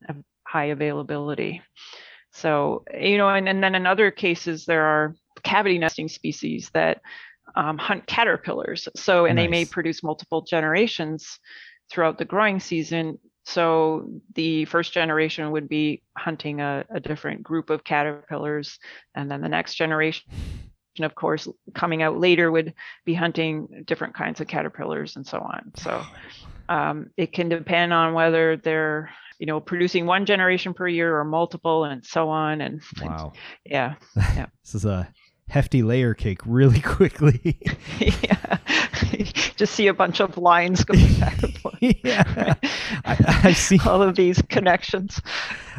high 0.47 0.65
availability. 0.65 1.61
So 2.37 2.83
you 2.99 3.17
know, 3.17 3.29
and, 3.29 3.49
and 3.49 3.63
then 3.63 3.75
in 3.75 3.85
other 3.85 4.11
cases 4.11 4.65
there 4.65 4.83
are 4.83 5.15
cavity 5.43 5.77
nesting 5.77 6.07
species 6.07 6.69
that 6.73 7.01
um, 7.55 7.77
hunt 7.77 8.05
caterpillars. 8.07 8.87
So 8.95 9.25
and 9.25 9.35
nice. 9.35 9.45
they 9.45 9.47
may 9.49 9.65
produce 9.65 10.03
multiple 10.03 10.41
generations 10.41 11.39
throughout 11.89 12.17
the 12.17 12.25
growing 12.25 12.59
season 12.59 13.17
so 13.47 14.09
the 14.35 14.65
first 14.65 14.91
generation 14.91 15.51
would 15.51 15.69
be 15.69 16.03
hunting 16.17 16.59
a, 16.59 16.83
a 16.89 16.99
different 16.99 17.43
group 17.43 17.69
of 17.69 17.81
caterpillars, 17.81 18.77
and 19.15 19.31
then 19.31 19.39
the 19.39 19.47
next 19.47 19.75
generation 19.75 20.29
of 20.99 21.15
course 21.15 21.47
coming 21.73 22.01
out 22.01 22.17
later 22.19 22.51
would 22.51 22.73
be 23.05 23.13
hunting 23.13 23.83
different 23.85 24.15
kinds 24.15 24.41
of 24.41 24.47
caterpillars 24.47 25.15
and 25.15 25.27
so 25.27 25.37
on 25.37 25.71
so 25.75 26.03
um, 26.69 27.11
it 27.17 27.31
can 27.31 27.47
depend 27.47 27.93
on 27.93 28.13
whether 28.13 28.57
they're 28.57 29.11
you 29.39 29.45
know 29.45 29.59
producing 29.59 30.05
one 30.05 30.25
generation 30.25 30.73
per 30.73 30.87
year 30.87 31.17
or 31.17 31.23
multiple 31.23 31.83
and 31.83 32.05
so 32.05 32.29
on 32.29 32.61
and 32.61 32.81
wow. 33.01 33.31
and, 33.33 33.71
yeah 33.71 33.95
yeah. 34.15 34.47
This 34.63 34.75
is 34.75 34.85
a 34.85 35.11
hefty 35.49 35.81
layer 35.81 36.13
cake 36.13 36.39
really 36.45 36.79
quickly. 36.81 37.57
Yeah. 37.99 38.57
Just 39.55 39.73
see 39.73 39.87
a 39.87 39.93
bunch 39.93 40.19
of 40.19 40.37
lines 40.37 40.83
going 40.83 41.19
back 41.19 41.41
and 41.41 41.57
forth. 41.57 41.77
yeah, 41.81 42.53
I, 43.05 43.13
have 43.13 43.57
seen 43.57 43.79
all 43.85 44.03
of 44.03 44.15
these 44.15 44.41
connections. 44.49 45.21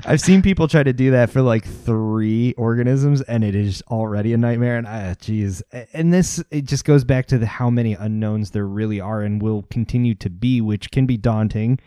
I've 0.04 0.20
seen 0.20 0.42
people 0.42 0.66
try 0.66 0.82
to 0.82 0.92
do 0.92 1.11
that 1.12 1.30
for 1.30 1.42
like 1.42 1.64
three 1.64 2.54
organisms, 2.56 3.20
and 3.22 3.44
it 3.44 3.54
is 3.54 3.82
already 3.88 4.32
a 4.32 4.36
nightmare. 4.36 4.78
And 4.78 4.88
I, 4.88 5.14
geez, 5.14 5.62
and 5.92 6.12
this 6.12 6.42
it 6.50 6.64
just 6.64 6.84
goes 6.84 7.04
back 7.04 7.26
to 7.26 7.38
the 7.38 7.46
how 7.46 7.70
many 7.70 7.94
unknowns 7.94 8.50
there 8.50 8.66
really 8.66 9.00
are 9.00 9.22
and 9.22 9.40
will 9.40 9.62
continue 9.70 10.14
to 10.16 10.30
be, 10.30 10.61
which 10.61 10.90
can 10.90 11.06
be 11.06 11.16
daunting, 11.16 11.78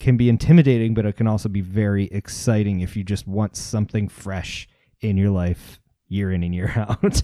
can 0.00 0.16
be 0.16 0.28
intimidating, 0.28 0.94
but 0.94 1.06
it 1.06 1.16
can 1.16 1.26
also 1.26 1.48
be 1.48 1.60
very 1.60 2.06
exciting 2.06 2.80
if 2.80 2.96
you 2.96 3.04
just 3.04 3.28
want 3.28 3.56
something 3.56 4.08
fresh 4.08 4.68
in 5.00 5.16
your 5.16 5.30
life 5.30 5.80
year 6.08 6.32
in 6.32 6.42
and 6.42 6.54
year 6.54 6.72
out. 6.76 7.22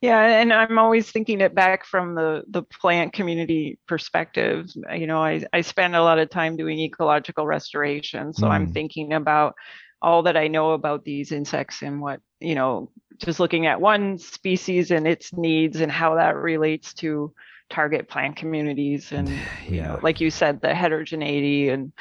yeah, 0.00 0.40
and 0.40 0.52
I'm 0.52 0.78
always 0.78 1.10
thinking 1.10 1.40
it 1.40 1.54
back 1.54 1.86
from 1.86 2.14
the 2.14 2.42
the 2.48 2.62
plant 2.62 3.12
community 3.12 3.78
perspective. 3.86 4.70
You 4.94 5.06
know, 5.06 5.22
I 5.22 5.44
I 5.52 5.62
spend 5.62 5.96
a 5.96 6.02
lot 6.02 6.18
of 6.18 6.28
time 6.28 6.56
doing 6.56 6.78
ecological 6.80 7.46
restoration, 7.46 8.34
so 8.34 8.46
mm. 8.46 8.50
I'm 8.50 8.72
thinking 8.72 9.12
about 9.12 9.54
all 10.02 10.24
that 10.24 10.36
I 10.36 10.48
know 10.48 10.72
about 10.72 11.04
these 11.04 11.32
insects 11.32 11.82
and 11.82 12.00
what 12.00 12.20
you 12.40 12.54
know, 12.54 12.90
just 13.18 13.40
looking 13.40 13.66
at 13.66 13.80
one 13.80 14.18
species 14.18 14.90
and 14.90 15.06
its 15.06 15.32
needs 15.32 15.80
and 15.80 15.90
how 15.90 16.16
that 16.16 16.36
relates 16.36 16.92
to 16.94 17.32
target 17.70 18.08
plant 18.08 18.36
communities 18.36 19.12
and 19.12 19.28
yeah. 19.28 19.38
you 19.68 19.82
know, 19.82 19.98
like 20.02 20.20
you 20.20 20.30
said, 20.30 20.60
the 20.60 20.74
heterogeneity 20.74 21.68
and 21.68 21.92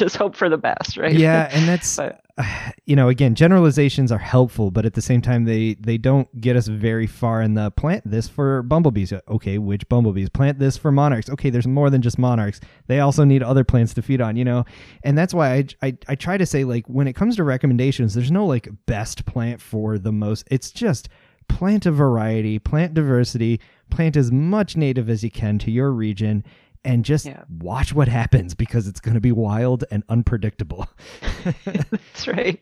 just 0.00 0.16
hope 0.16 0.34
for 0.34 0.48
the 0.48 0.58
best, 0.58 0.96
right? 0.96 1.14
Yeah, 1.14 1.48
and 1.52 1.68
that's 1.68 1.96
but, 1.96 2.20
you 2.86 2.96
know, 2.96 3.08
again, 3.08 3.34
generalizations 3.34 4.10
are 4.10 4.18
helpful, 4.18 4.70
but 4.70 4.84
at 4.84 4.94
the 4.94 5.02
same 5.02 5.20
time 5.20 5.44
they 5.44 5.74
they 5.74 5.98
don't 5.98 6.28
get 6.40 6.56
us 6.56 6.66
very 6.66 7.06
far 7.06 7.42
in 7.42 7.54
the 7.54 7.70
plant 7.70 8.02
this 8.04 8.28
for 8.28 8.62
bumblebees. 8.62 9.12
Okay, 9.28 9.58
which 9.58 9.88
bumblebees? 9.88 10.28
Plant 10.28 10.58
this 10.58 10.76
for 10.76 10.90
monarchs. 10.90 11.30
Okay, 11.30 11.50
there's 11.50 11.66
more 11.66 11.90
than 11.90 12.02
just 12.02 12.18
monarchs. 12.18 12.60
They 12.88 13.00
also 13.00 13.24
need 13.24 13.42
other 13.42 13.64
plants 13.64 13.94
to 13.94 14.02
feed 14.02 14.20
on, 14.20 14.36
you 14.36 14.44
know. 14.44 14.64
And 15.04 15.16
that's 15.16 15.34
why 15.34 15.54
I 15.54 15.66
I, 15.82 15.98
I 16.08 16.14
try 16.14 16.36
to 16.36 16.46
say 16.46 16.64
like 16.64 16.86
when 16.86 17.06
it 17.06 17.14
comes 17.14 17.36
to 17.36 17.44
recommendations, 17.44 18.14
there's 18.14 18.32
no 18.32 18.46
like 18.46 18.68
best 18.86 19.26
plant 19.26 19.60
for 19.60 19.98
the 19.98 20.12
most. 20.12 20.48
It's 20.50 20.70
just 20.70 21.08
plant 21.48 21.84
a 21.84 21.90
variety, 21.90 22.58
plant 22.58 22.94
diversity, 22.94 23.60
plant 23.90 24.16
as 24.16 24.30
much 24.30 24.76
native 24.76 25.10
as 25.10 25.24
you 25.24 25.30
can 25.30 25.58
to 25.58 25.70
your 25.70 25.90
region 25.90 26.44
and 26.84 27.04
just 27.04 27.26
yeah. 27.26 27.44
watch 27.58 27.92
what 27.92 28.08
happens 28.08 28.54
because 28.54 28.88
it's 28.88 29.00
going 29.00 29.14
to 29.14 29.20
be 29.20 29.32
wild 29.32 29.84
and 29.90 30.02
unpredictable. 30.08 30.88
That's 31.64 32.26
right. 32.26 32.58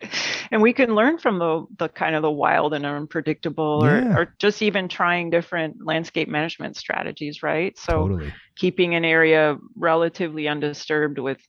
And 0.50 0.60
we 0.60 0.72
can 0.72 0.94
learn 0.94 1.18
from 1.18 1.38
the, 1.38 1.66
the 1.78 1.88
kind 1.88 2.16
of 2.16 2.22
the 2.22 2.30
wild 2.30 2.74
and 2.74 2.84
unpredictable 2.84 3.82
yeah. 3.84 4.14
or, 4.14 4.22
or 4.22 4.34
just 4.38 4.60
even 4.62 4.88
trying 4.88 5.30
different 5.30 5.84
landscape 5.84 6.28
management 6.28 6.76
strategies, 6.76 7.42
right? 7.42 7.78
So 7.78 8.08
totally. 8.08 8.32
keeping 8.56 8.94
an 8.94 9.04
area 9.04 9.56
relatively 9.76 10.48
undisturbed 10.48 11.18
with, 11.18 11.40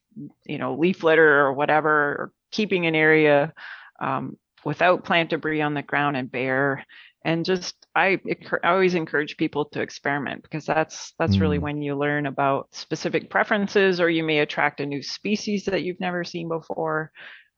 you 0.45 0.59
know, 0.59 0.75
leaf 0.75 1.03
litter 1.03 1.39
or 1.39 1.53
whatever, 1.53 1.89
or 1.89 2.31
keeping 2.51 2.85
an 2.85 2.93
area 2.93 3.53
um, 3.99 4.37
without 4.63 5.03
plant 5.03 5.31
debris 5.31 5.61
on 5.61 5.73
the 5.73 5.81
ground 5.81 6.17
and 6.17 6.31
bare 6.31 6.85
and 7.25 7.45
just 7.45 7.75
I, 7.95 8.19
I 8.63 8.69
always 8.69 8.95
encourage 8.95 9.37
people 9.37 9.65
to 9.65 9.81
experiment 9.81 10.43
because 10.43 10.65
that's 10.65 11.13
that's 11.19 11.37
mm. 11.37 11.41
really 11.41 11.59
when 11.59 11.81
you 11.81 11.97
learn 11.97 12.25
about 12.25 12.67
specific 12.71 13.29
preferences 13.29 13.99
or 13.99 14.09
you 14.09 14.23
may 14.23 14.39
attract 14.39 14.79
a 14.79 14.85
new 14.85 15.03
species 15.03 15.65
that 15.65 15.83
you've 15.83 15.99
never 15.99 16.23
seen 16.23 16.47
before. 16.47 17.11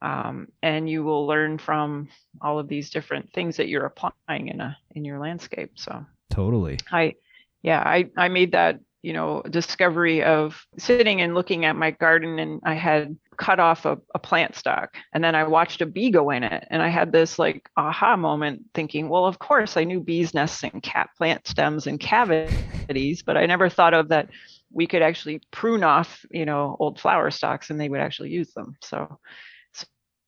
Um, 0.04 0.48
and 0.64 0.90
you 0.90 1.04
will 1.04 1.28
learn 1.28 1.60
from 1.60 2.10
all 2.42 2.58
of 2.58 2.68
these 2.68 2.90
different 2.90 3.32
things 3.34 3.58
that 3.58 3.68
you're 3.68 3.86
applying 3.86 4.48
in 4.48 4.60
a 4.60 4.76
in 4.96 5.06
your 5.06 5.20
landscape. 5.20 5.74
So 5.76 6.04
totally. 6.32 6.80
I 6.92 7.14
yeah 7.62 7.80
i 7.80 8.10
i 8.18 8.28
made 8.28 8.52
that 8.52 8.80
you 9.02 9.14
know 9.14 9.42
discovery 9.50 10.24
of 10.24 10.66
sitting 10.78 11.22
and 11.22 11.34
looking 11.34 11.66
at 11.66 11.76
my 11.76 11.92
garden 11.92 12.40
and 12.40 12.62
i 12.64 12.74
had 12.74 13.16
cut 13.42 13.60
off 13.60 13.86
a, 13.86 13.98
a, 14.14 14.20
plant 14.20 14.56
stalk 14.56 14.96
and 15.14 15.24
then 15.24 15.34
i 15.34 15.44
watched 15.44 15.82
a 15.82 15.86
bee 15.86 16.12
go 16.12 16.30
in 16.30 16.44
it 16.44 16.68
and 16.70 16.82
i 16.82 16.88
had 16.88 17.12
this 17.12 17.40
like 17.40 17.68
aha 17.76 18.16
moment 18.16 18.62
thinking 18.76 19.10
well 19.10 19.26
of 19.26 19.40
course 19.40 19.78
i 19.78 19.84
knew 19.84 20.00
bees 20.00 20.34
nests 20.34 20.64
in 20.64 20.80
cat 20.82 21.10
plant 21.18 21.48
stems 21.48 21.88
and 21.88 22.00
cavities 22.00 23.24
but 23.24 23.38
i 23.38 23.46
never 23.48 23.68
thought 23.68 23.96
of 23.96 24.10
that 24.10 24.30
we 24.74 24.88
could 24.88 25.02
actually 25.02 25.42
prune 25.52 25.84
off 25.84 26.26
you 26.32 26.46
know 26.46 26.76
old 26.80 27.00
flower 27.00 27.32
stalks 27.32 27.70
and 27.70 27.80
they 27.80 27.90
would 27.90 28.00
actually 28.00 28.30
use 28.30 28.54
them. 28.54 28.76
So 28.82 29.20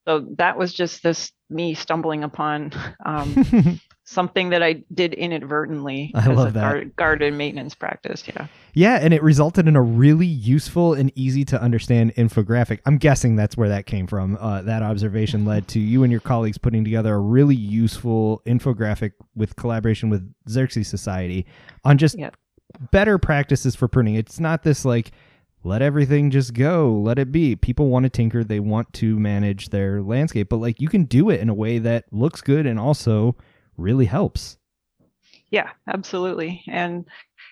so 0.06 0.28
that 0.38 0.58
was 0.58 0.74
just 0.74 1.02
this 1.02 1.32
me 1.50 1.74
stumbling 1.74 2.24
upon 2.24 2.72
um, 3.06 3.80
something 4.14 4.50
that 4.50 4.64
I 4.64 4.84
did 4.94 5.14
inadvertently 5.14 6.12
I 6.16 6.20
as 6.20 6.28
love 6.28 6.50
a 6.50 6.52
that. 6.52 6.96
garden 6.96 7.38
maintenance 7.38 7.76
practice. 7.76 8.24
Yeah. 8.28 8.48
Yeah, 8.76 9.00
and 9.02 9.14
it 9.14 9.22
resulted 9.22 9.68
in 9.68 9.76
a 9.76 9.82
really 9.82 10.26
useful 10.26 10.94
and 10.94 11.12
easy 11.16 11.46
to 11.46 11.62
understand 11.62 12.16
infographic. 12.16 12.80
I'm 12.86 12.98
guessing 12.98 13.36
that's 13.36 13.56
where 13.56 13.70
that 13.70 13.86
came 13.86 14.08
from. 14.08 14.38
Uh, 14.40 14.62
that 14.64 14.82
observation 14.82 15.46
led 15.46 15.68
to 15.70 15.80
you 15.80 16.04
and 16.04 16.12
your 16.12 16.22
colleagues 16.22 16.58
putting 16.58 16.84
together 16.84 17.14
a 17.14 17.20
really 17.20 17.56
useful 17.56 18.42
infographic 18.48 19.12
with 19.36 19.56
collaboration 19.56 20.10
with 20.10 20.34
Xerces 20.48 20.88
Society 20.88 21.46
on 21.84 21.98
just 21.98 22.18
yep. 22.18 22.36
better 22.92 23.20
practices 23.20 23.76
for 23.76 23.88
pruning. 23.88 24.16
It's 24.16 24.40
not 24.40 24.64
this 24.64 24.86
like 24.86 25.12
let 25.64 25.82
everything 25.82 26.30
just 26.30 26.54
go, 26.54 26.92
let 26.92 27.18
it 27.18 27.32
be. 27.32 27.56
People 27.56 27.90
want 27.90 28.04
to 28.04 28.10
tinker, 28.10 28.44
they 28.44 28.60
want 28.60 28.92
to 28.94 29.18
manage 29.18 29.70
their 29.70 30.02
landscape, 30.02 30.50
but 30.50 30.58
like 30.58 30.82
you 30.82 30.90
can 30.90 31.06
do 31.06 31.30
it 31.30 31.40
in 31.40 31.48
a 31.48 31.54
way 31.54 31.80
that 31.80 32.06
looks 32.12 32.42
good 32.42 32.66
and 32.66 32.80
also 32.80 33.36
really 33.78 34.06
helps. 34.06 34.58
Yeah, 35.50 35.70
absolutely. 35.88 36.64
And 36.68 37.06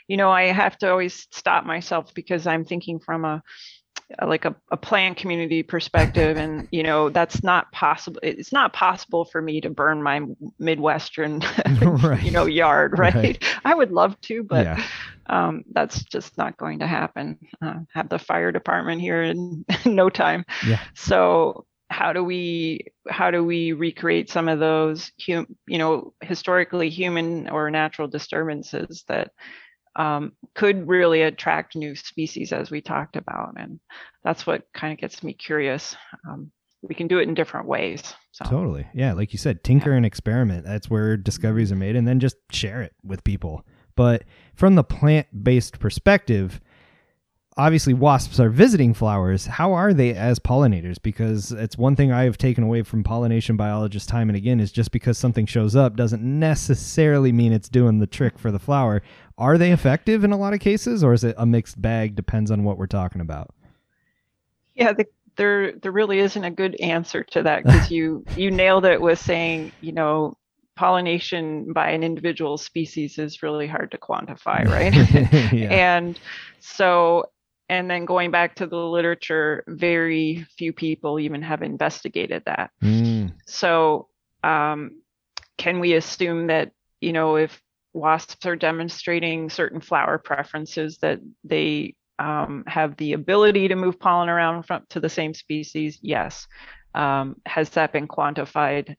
you 0.07 0.17
know, 0.17 0.31
I 0.31 0.45
have 0.45 0.77
to 0.79 0.89
always 0.89 1.27
stop 1.31 1.65
myself 1.65 2.13
because 2.13 2.47
I'm 2.47 2.65
thinking 2.65 2.99
from 2.99 3.23
a 3.23 3.43
like 4.25 4.45
a, 4.45 4.55
a 4.71 4.77
plant 4.77 5.17
community 5.17 5.63
perspective 5.63 6.37
and 6.37 6.67
you 6.71 6.83
know 6.83 7.09
that's 7.09 7.43
not 7.43 7.71
possible 7.71 8.19
it's 8.23 8.51
not 8.51 8.73
possible 8.73 9.25
for 9.25 9.41
me 9.41 9.61
to 9.61 9.69
burn 9.69 10.03
my 10.03 10.21
midwestern 10.59 11.41
right. 11.81 12.21
you 12.23 12.31
know 12.31 12.45
yard 12.45 12.97
right? 12.97 13.15
right? 13.15 13.43
i 13.65 13.73
would 13.73 13.91
love 13.91 14.19
to 14.21 14.43
but 14.43 14.65
yeah. 14.65 14.83
um, 15.27 15.63
that's 15.71 16.03
just 16.03 16.37
not 16.37 16.57
going 16.57 16.79
to 16.79 16.87
happen 16.87 17.37
uh, 17.61 17.79
have 17.93 18.09
the 18.09 18.19
fire 18.19 18.51
department 18.51 19.01
here 19.01 19.23
in 19.23 19.65
no 19.85 20.09
time 20.09 20.45
yeah. 20.67 20.79
so 20.93 21.65
how 21.91 22.13
do 22.13 22.23
we 22.23 22.85
how 23.09 23.31
do 23.31 23.43
we 23.43 23.73
recreate 23.73 24.29
some 24.29 24.47
of 24.47 24.59
those 24.59 25.11
hum, 25.25 25.45
you 25.67 25.77
know 25.77 26.13
historically 26.21 26.89
human 26.89 27.49
or 27.49 27.69
natural 27.69 28.07
disturbances 28.07 29.03
that 29.07 29.31
um, 29.97 30.31
could 30.55 30.87
really 30.87 31.21
attract 31.21 31.75
new 31.75 31.95
species 31.95 32.53
as 32.53 32.71
we 32.71 32.81
talked 32.81 33.17
about? 33.17 33.55
And 33.57 33.79
that's 34.23 34.47
what 34.47 34.63
kind 34.73 34.93
of 34.93 34.99
gets 34.99 35.21
me 35.21 35.33
curious. 35.33 35.95
Um, 36.27 36.51
we 36.81 36.95
can 36.95 37.07
do 37.07 37.19
it 37.19 37.27
in 37.27 37.35
different 37.35 37.67
ways 37.67 38.15
so. 38.31 38.45
totally. 38.45 38.87
Yeah 38.93 39.13
like 39.13 39.33
you 39.33 39.39
said 39.39 39.63
tinker 39.63 39.91
yeah. 39.91 39.97
and 39.97 40.05
experiment. 40.05 40.65
That's 40.65 40.89
where 40.89 41.17
discoveries 41.17 41.71
are 41.71 41.75
made 41.75 41.95
and 41.95 42.07
then 42.07 42.19
just 42.19 42.37
share 42.51 42.81
it 42.81 42.93
with 43.03 43.23
people. 43.23 43.65
But 43.95 44.23
from 44.55 44.75
the 44.75 44.83
plant-based 44.83 45.79
perspective 45.79 46.61
obviously 47.61 47.93
wasps 47.93 48.39
are 48.39 48.49
visiting 48.49 48.91
flowers. 48.91 49.45
How 49.45 49.73
are 49.73 49.93
they 49.93 50.15
as 50.15 50.39
pollinators? 50.39 50.99
Because 50.99 51.51
it's 51.51 51.77
one 51.77 51.95
thing 51.95 52.11
i've 52.11 52.37
taken 52.37 52.63
away 52.63 52.81
from 52.81 53.03
pollination 53.03 53.55
biologists 53.55 54.09
time 54.09 54.29
and 54.29 54.35
again 54.35 54.59
is 54.59 54.71
just 54.71 54.91
because 54.91 55.15
something 55.17 55.45
shows 55.45 55.75
up 55.75 55.95
doesn't 55.95 56.23
necessarily 56.23 57.31
mean 57.31 57.53
it's 57.53 57.69
doing 57.69 57.99
the 57.99 58.07
trick 58.07 58.39
for 58.39 58.51
the 58.51 58.57
flower. 58.57 59.03
Are 59.37 59.59
they 59.59 59.71
effective 59.71 60.23
in 60.23 60.31
a 60.31 60.37
lot 60.37 60.53
of 60.53 60.59
cases 60.59 61.03
or 61.03 61.13
is 61.13 61.23
it 61.23 61.35
a 61.37 61.45
mixed 61.45 61.79
bag? 61.79 62.15
Depends 62.15 62.49
on 62.49 62.63
what 62.63 62.79
we're 62.79 62.87
talking 62.87 63.21
about. 63.21 63.53
Yeah 64.73 64.93
the, 64.93 65.05
there 65.35 65.73
there 65.73 65.91
really 65.91 66.17
isn't 66.17 66.43
a 66.43 66.51
good 66.51 66.75
answer 66.81 67.23
to 67.25 67.43
that 67.43 67.63
because 67.63 67.91
you 67.91 68.25
you 68.35 68.49
nailed 68.49 68.85
it 68.85 68.99
with 68.99 69.19
saying 69.19 69.71
you 69.81 69.91
know 69.91 70.35
pollination 70.75 71.71
by 71.73 71.91
an 71.91 72.01
individual 72.01 72.57
species 72.57 73.19
is 73.19 73.43
really 73.43 73.67
hard 73.67 73.91
to 73.91 73.99
quantify 73.99 74.65
right? 74.65 74.95
Yeah. 75.53 75.67
and 75.99 76.19
so 76.59 77.25
and 77.71 77.89
then 77.89 78.03
going 78.03 78.31
back 78.31 78.55
to 78.55 78.67
the 78.67 78.75
literature, 78.75 79.63
very 79.65 80.45
few 80.57 80.73
people 80.73 81.21
even 81.21 81.41
have 81.41 81.61
investigated 81.61 82.43
that. 82.45 82.69
Mm. 82.83 83.31
So, 83.47 84.09
um, 84.43 85.01
can 85.57 85.79
we 85.79 85.93
assume 85.93 86.47
that, 86.47 86.73
you 86.99 87.13
know, 87.13 87.37
if 87.37 87.61
wasps 87.93 88.45
are 88.45 88.57
demonstrating 88.57 89.49
certain 89.49 89.79
flower 89.79 90.17
preferences, 90.17 90.97
that 90.97 91.21
they 91.45 91.95
um, 92.19 92.65
have 92.67 92.97
the 92.97 93.13
ability 93.13 93.69
to 93.69 93.77
move 93.77 93.97
pollen 93.97 94.27
around 94.27 94.63
from, 94.63 94.83
to 94.89 94.99
the 94.99 95.07
same 95.07 95.33
species? 95.33 95.97
Yes. 96.01 96.47
Um, 96.93 97.37
has 97.45 97.69
that 97.69 97.93
been 97.93 98.09
quantified? 98.09 98.97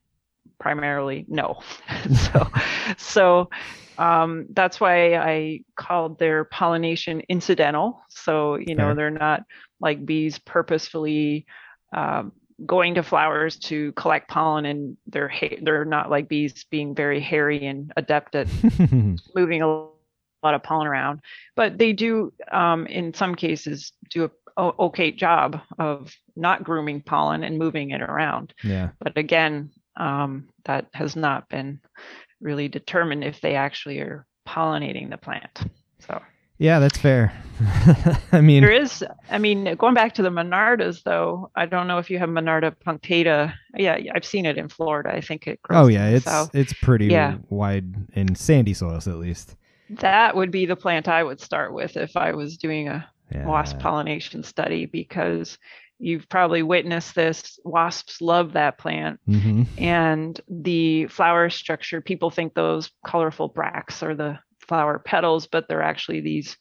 Primarily, 0.62 1.24
no. 1.26 1.58
so, 2.14 2.48
so 2.96 3.50
um, 3.98 4.46
that's 4.50 4.80
why 4.80 5.16
I 5.16 5.62
called 5.76 6.20
their 6.20 6.44
pollination 6.44 7.20
incidental. 7.28 8.00
So, 8.08 8.54
you 8.54 8.76
know, 8.76 8.94
they're 8.94 9.10
not 9.10 9.42
like 9.80 10.06
bees 10.06 10.38
purposefully 10.38 11.46
um, 11.92 12.30
going 12.64 12.94
to 12.94 13.02
flowers 13.02 13.58
to 13.58 13.90
collect 13.92 14.28
pollen 14.28 14.66
and 14.66 14.96
they're, 15.08 15.28
ha- 15.28 15.58
they're 15.62 15.84
not 15.84 16.10
like 16.10 16.28
bees 16.28 16.64
being 16.70 16.94
very 16.94 17.18
hairy 17.18 17.66
and 17.66 17.92
adept 17.96 18.36
at 18.36 18.46
moving 19.34 19.62
a 19.62 19.66
lot 19.66 20.54
of 20.54 20.62
pollen 20.62 20.86
around. 20.86 21.22
But 21.56 21.76
they 21.76 21.92
do, 21.92 22.32
um, 22.52 22.86
in 22.86 23.12
some 23.14 23.34
cases, 23.34 23.92
do 24.10 24.24
a 24.24 24.30
okay 24.78 25.10
job 25.10 25.60
of 25.78 26.14
not 26.36 26.62
grooming 26.62 27.00
pollen 27.00 27.42
and 27.42 27.58
moving 27.58 27.90
it 27.90 28.02
around. 28.02 28.54
Yeah. 28.62 28.90
But 29.00 29.16
again, 29.18 29.70
um, 29.96 30.48
that 30.64 30.86
has 30.94 31.16
not 31.16 31.48
been 31.48 31.80
really 32.40 32.68
determined 32.68 33.24
if 33.24 33.40
they 33.40 33.54
actually 33.54 33.98
are 34.00 34.26
pollinating 34.48 35.10
the 35.10 35.16
plant. 35.18 35.60
So 36.00 36.20
Yeah, 36.58 36.78
that's 36.80 36.98
fair. 36.98 37.32
I 38.32 38.40
mean, 38.40 38.62
there 38.62 38.72
is. 38.72 39.04
I 39.30 39.38
mean, 39.38 39.76
going 39.76 39.94
back 39.94 40.14
to 40.14 40.22
the 40.22 40.30
Monardas, 40.30 41.02
though, 41.04 41.50
I 41.54 41.66
don't 41.66 41.86
know 41.86 41.98
if 41.98 42.10
you 42.10 42.18
have 42.18 42.28
Monarda 42.28 42.74
punctata. 42.84 43.52
Yeah, 43.76 43.98
I've 44.14 44.24
seen 44.24 44.46
it 44.46 44.58
in 44.58 44.68
Florida. 44.68 45.10
I 45.14 45.20
think 45.20 45.46
it 45.46 45.62
grows. 45.62 45.84
oh 45.84 45.88
yeah, 45.88 46.08
it's 46.08 46.24
south. 46.24 46.50
it's 46.54 46.72
pretty 46.72 47.06
Yeah. 47.06 47.36
wide 47.50 47.94
in 48.14 48.34
sandy 48.34 48.74
soils 48.74 49.06
at 49.06 49.16
least. 49.16 49.56
that 49.90 50.34
would 50.34 50.50
be 50.50 50.64
the 50.66 50.74
plant 50.76 51.06
I 51.06 51.22
would 51.22 51.40
start 51.40 51.72
with 51.74 51.96
if 51.96 52.16
I 52.16 52.32
was 52.32 52.56
doing 52.56 52.88
a 52.88 53.08
Yeah. 53.32 53.46
wasp 53.46 53.78
pollination 53.78 54.42
study 54.42 54.86
because 54.86 55.58
you've 56.02 56.28
probably 56.28 56.62
witnessed 56.64 57.14
this. 57.14 57.58
Wasps 57.64 58.20
love 58.20 58.52
that 58.54 58.76
plant. 58.76 59.20
hmm 59.26 59.62
and 59.78 60.40
the 60.48 61.06
flower 61.06 61.48
structure 61.48 62.00
people 62.00 62.30
think 62.30 62.54
those 62.54 62.90
colorful 63.06 63.48
bracts 63.48 64.02
are 64.02 64.14
the 64.14 64.38
flower 64.58 64.98
petals 64.98 65.46
but 65.46 65.66
they're 65.68 65.82
actually 65.82 66.20
these 66.20 66.56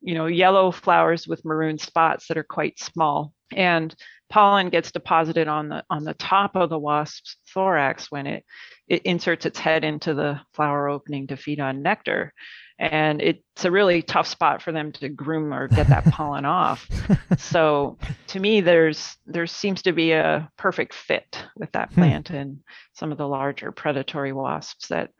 you 0.00 0.14
know 0.14 0.26
yellow 0.26 0.70
flowers 0.70 1.26
with 1.26 1.44
maroon 1.44 1.78
spots 1.78 2.28
that 2.28 2.36
are 2.38 2.44
quite 2.44 2.78
small 2.78 3.32
and 3.54 3.94
pollen 4.32 4.70
gets 4.70 4.90
deposited 4.90 5.46
on 5.46 5.68
the 5.68 5.84
on 5.90 6.04
the 6.04 6.14
top 6.14 6.56
of 6.56 6.70
the 6.70 6.78
wasp's 6.78 7.36
thorax 7.52 8.10
when 8.10 8.26
it 8.26 8.44
it 8.88 9.02
inserts 9.02 9.44
its 9.44 9.58
head 9.58 9.84
into 9.84 10.14
the 10.14 10.40
flower 10.54 10.88
opening 10.88 11.26
to 11.26 11.36
feed 11.36 11.60
on 11.60 11.82
nectar. 11.82 12.32
And 12.78 13.20
it's 13.20 13.64
a 13.64 13.70
really 13.70 14.00
tough 14.02 14.26
spot 14.26 14.62
for 14.62 14.72
them 14.72 14.90
to 14.92 15.08
groom 15.10 15.52
or 15.52 15.68
get 15.68 15.86
that 15.88 16.04
pollen 16.12 16.46
off. 16.46 16.88
So 17.36 17.98
to 18.28 18.40
me 18.40 18.62
there's 18.62 19.16
there 19.26 19.46
seems 19.46 19.82
to 19.82 19.92
be 19.92 20.12
a 20.12 20.50
perfect 20.56 20.94
fit 20.94 21.44
with 21.56 21.70
that 21.72 21.90
Hmm. 21.90 22.00
plant 22.00 22.30
and 22.30 22.60
some 22.94 23.12
of 23.12 23.18
the 23.18 23.28
larger 23.28 23.70
predatory 23.70 24.32
wasps 24.32 24.88
that 24.88 25.10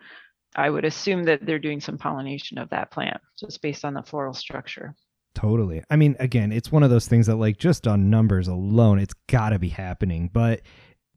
i 0.57 0.69
would 0.69 0.85
assume 0.85 1.25
that 1.25 1.45
they're 1.45 1.59
doing 1.59 1.81
some 1.81 1.99
pollination 1.99 2.59
of 2.59 2.71
that 2.71 2.91
plant 2.91 3.21
just 3.39 3.61
based 3.63 3.85
on 3.85 3.95
the 3.95 4.03
floral 4.03 4.35
structure 4.35 4.95
Totally. 5.35 5.83
I 5.91 5.97
mean, 5.97 6.15
again, 6.21 6.53
it's 6.53 6.71
one 6.71 6.83
of 6.83 6.91
those 6.91 7.09
things 7.09 7.27
that, 7.27 7.37
like, 7.37 7.57
just 7.59 7.87
on 7.89 8.11
numbers 8.11 8.49
alone, 8.49 8.99
it's 8.99 9.15
got 9.29 9.51
to 9.51 9.59
be 9.59 9.71
happening. 9.71 10.29
But 10.33 10.61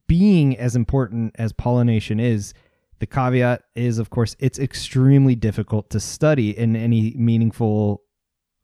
being 0.08 0.58
as 0.58 0.76
important 0.76 1.36
as 1.38 1.52
pollination 1.52 2.20
is, 2.20 2.54
the 3.00 3.06
caveat 3.06 3.64
is, 3.76 4.00
of 4.00 4.10
course, 4.10 4.36
it's 4.40 4.58
extremely 4.58 5.36
difficult 5.36 5.90
to 5.90 6.00
study 6.00 6.58
in 6.58 6.76
any 6.78 7.14
meaningful 7.18 8.04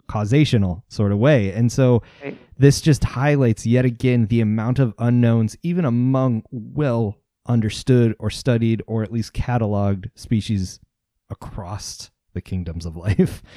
causational 0.08 0.84
sort 0.89 1.12
of 1.12 1.18
way. 1.18 1.52
And 1.54 1.72
so 1.72 2.02
Right. 2.24 2.38
this 2.58 2.82
just 2.82 3.04
highlights 3.04 3.66
yet 3.66 3.86
again 3.86 4.28
the 4.28 4.41
amount 4.41 4.80
of 4.80 4.93
unknowns, 4.99 5.58
even 5.64 5.86
among 5.86 6.43
well 6.52 7.18
understood 7.47 8.16
or 8.20 8.30
studied 8.30 8.82
or 8.88 9.04
at 9.04 9.12
least 9.12 9.34
cataloged 9.34 10.10
species 10.16 10.80
across 11.30 12.12
the 12.34 12.41
kingdoms 12.41 12.86
of 12.86 12.95
life. 12.95 13.41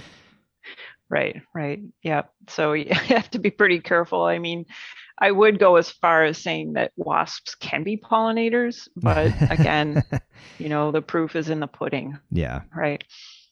right 1.14 1.40
right 1.54 1.80
yeah 2.02 2.22
so 2.48 2.72
you 2.80 2.92
have 2.92 3.30
to 3.30 3.38
be 3.38 3.50
pretty 3.50 3.78
careful 3.80 4.24
i 4.24 4.38
mean 4.38 4.66
i 5.20 5.30
would 5.30 5.58
go 5.58 5.76
as 5.76 5.88
far 5.90 6.24
as 6.24 6.36
saying 6.36 6.72
that 6.74 6.90
wasps 6.96 7.54
can 7.54 7.82
be 7.84 7.96
pollinators 7.96 8.88
but 8.96 9.32
again 9.50 10.02
you 10.58 10.68
know 10.68 10.90
the 10.90 11.00
proof 11.00 11.36
is 11.36 11.48
in 11.48 11.60
the 11.60 11.66
pudding 11.68 12.18
yeah. 12.30 12.62
right 12.74 13.04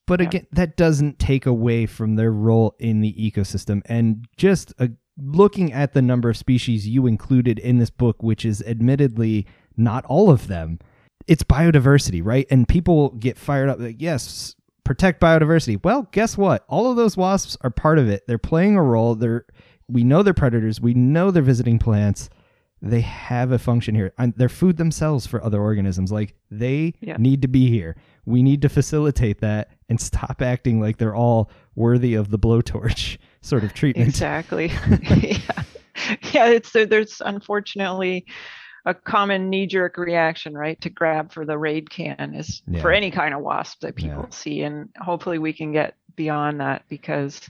But 0.09 0.21
Yeah. 0.21 0.27
again, 0.27 0.47
that 0.53 0.77
doesn't 0.77 1.19
take 1.21 1.47
away 1.47 1.87
from 1.87 2.17
their 2.17 2.33
role 2.33 2.75
in 2.81 3.01
the 3.01 3.15
ecosystem. 3.15 3.83
And 3.87 4.27
just 4.37 4.75
uh, 4.81 4.89
looking 5.17 5.73
at 5.73 5.93
the 5.93 6.03
number 6.03 6.29
of 6.29 6.37
species 6.37 6.89
you 6.89 7.07
included 7.07 7.61
in 7.61 7.79
this 7.79 7.91
book, 7.91 8.21
which 8.21 8.45
is 8.45 8.61
admittedly 8.67 9.47
not 9.77 10.05
all 10.07 10.29
of 10.29 10.49
them, 10.49 10.81
it's 11.29 11.45
biodiversity, 11.45 12.21
right? 12.25 12.47
And 12.51 12.67
people 12.67 13.11
get 13.11 13.39
fired 13.39 13.69
up 13.69 13.79
like, 13.79 14.01
yes, 14.01 14.57
protect 14.85 15.21
biodiversity. 15.21 15.83
Well, 15.83 16.09
guess 16.13 16.37
what? 16.37 16.65
All 16.69 16.91
of 16.91 16.97
those 16.97 17.17
wasps 17.17 17.57
are 17.63 17.71
part 17.71 17.99
of 17.99 18.09
it. 18.09 18.25
They're 18.27 18.39
playing 18.39 18.77
a 18.77 18.83
role. 18.83 19.15
They're 19.15 19.47
we 19.89 20.05
know 20.05 20.23
they're 20.23 20.33
predators. 20.35 20.81
We 20.81 20.95
know 20.95 21.31
they're 21.31 21.43
visiting 21.43 21.79
plants. 21.79 22.31
They 22.81 23.01
have 23.03 23.53
a 23.53 23.59
function 23.59 23.95
here. 23.95 24.13
And 24.19 24.33
they're 24.37 24.49
food 24.49 24.77
themselves 24.77 25.27
for 25.27 25.43
other 25.45 25.61
organisms. 25.61 26.11
Like 26.11 26.35
they 26.51 26.95
Yeah. 27.01 27.17
need 27.19 27.43
to 27.43 27.49
be 27.49 27.69
here. 27.69 27.97
We 28.25 28.43
need 28.43 28.63
to 28.63 28.69
facilitate 28.69 29.41
that 29.41 29.71
and 29.89 30.01
stop 30.01 30.41
acting 30.43 30.81
like 30.81 30.97
they're 30.99 31.15
all 31.15 31.51
worthy 31.75 32.15
of 32.15 32.31
the 32.31 32.39
blowtorch 32.39 33.19
sort 33.43 33.65
of 33.65 33.75
treatment. 33.75 34.09
Exactly. 34.09 34.67
yeah. 35.11 35.63
yeah, 36.33 36.47
it's 36.49 36.73
there's 36.73 37.21
unfortunately 37.25 38.25
a 38.85 38.95
common 38.95 39.49
knee-jerk 39.49 39.97
reaction, 39.97 40.55
right, 40.55 40.81
to 40.81 40.91
grab 40.91 41.33
for 41.33 41.45
the 41.45 41.57
raid 41.57 41.89
can 41.91 42.35
is 42.35 42.63
for 42.81 42.91
any 42.93 43.11
kind 43.11 43.33
of 43.35 43.41
wasp 43.41 43.81
that 43.81 43.95
people 43.97 44.23
Yeah. 44.23 44.31
see, 44.31 44.63
and 44.63 44.89
hopefully 45.01 45.39
we 45.39 45.53
can 45.53 45.73
get 45.73 45.95
beyond 46.17 46.61
that 46.61 46.83
because 46.89 47.49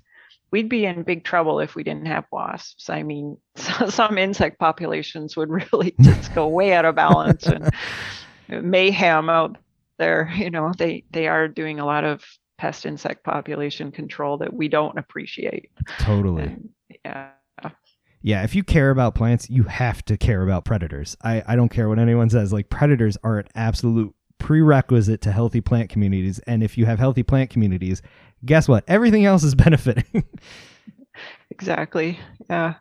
we'd 0.51 0.69
be 0.69 0.85
in 0.85 1.03
big 1.03 1.25
trouble 1.25 1.59
if 1.61 1.75
we 1.75 1.83
didn't 1.83 2.07
have 2.07 2.27
wasps. 2.31 2.91
I 2.91 3.03
mean, 3.03 3.39
some 3.89 4.19
insect 4.19 4.59
populations 4.59 5.37
would 5.37 5.49
really 5.73 5.95
just 6.03 6.35
go 6.35 6.49
way 6.49 6.75
out 6.75 6.85
of 6.85 6.95
balance 6.95 7.47
and 7.47 7.71
mayhem 8.49 9.31
out 9.31 9.57
there. 9.99 10.31
You 10.37 10.51
know, 10.51 10.73
they 10.77 11.05
they 11.11 11.29
are 11.29 11.49
doing 11.49 11.81
a 11.81 11.87
lot 11.87 12.05
of 12.05 12.23
pest 12.59 12.87
insect 12.87 13.25
population 13.25 13.91
control 13.91 14.37
that 14.39 14.53
we 14.53 14.69
don't 14.69 14.99
appreciate. 14.99 15.71
Totally. 15.99 16.43
And, 16.45 16.69
yeah. 17.05 17.31
Yeah, 18.23 18.45
if 18.45 18.55
you 18.55 18.63
care 18.63 18.91
about 18.91 19.15
plants, 19.15 19.51
you 19.51 19.65
have 19.65 20.05
to 20.05 20.17
care 20.17 20.43
about 20.43 20.65
predators. 20.65 21.17
I, 21.23 21.43
I 21.47 21.57
don't 21.57 21.69
care 21.71 21.89
what 21.89 21.99
anyone 21.99 22.31
says. 22.31 22.53
Like, 22.53 22.71
predators 22.71 23.17
are 23.25 23.41
an 23.41 23.49
absolute 23.55 24.15
prerequisite 24.39 25.21
to 25.23 25.33
healthy 25.33 25.61
plant 25.61 25.91
communities. 25.91 26.39
And 26.47 26.63
if 26.63 26.79
you 26.79 26.87
have 26.87 26.99
healthy 26.99 27.23
plant 27.23 27.51
communities, 27.51 28.01
guess 28.45 28.69
what? 28.69 28.85
Everything 28.89 29.25
else 29.25 29.43
is 29.43 29.55
benefiting. 29.57 30.25
Exactly. 31.51 32.19
Yeah. 32.49 32.75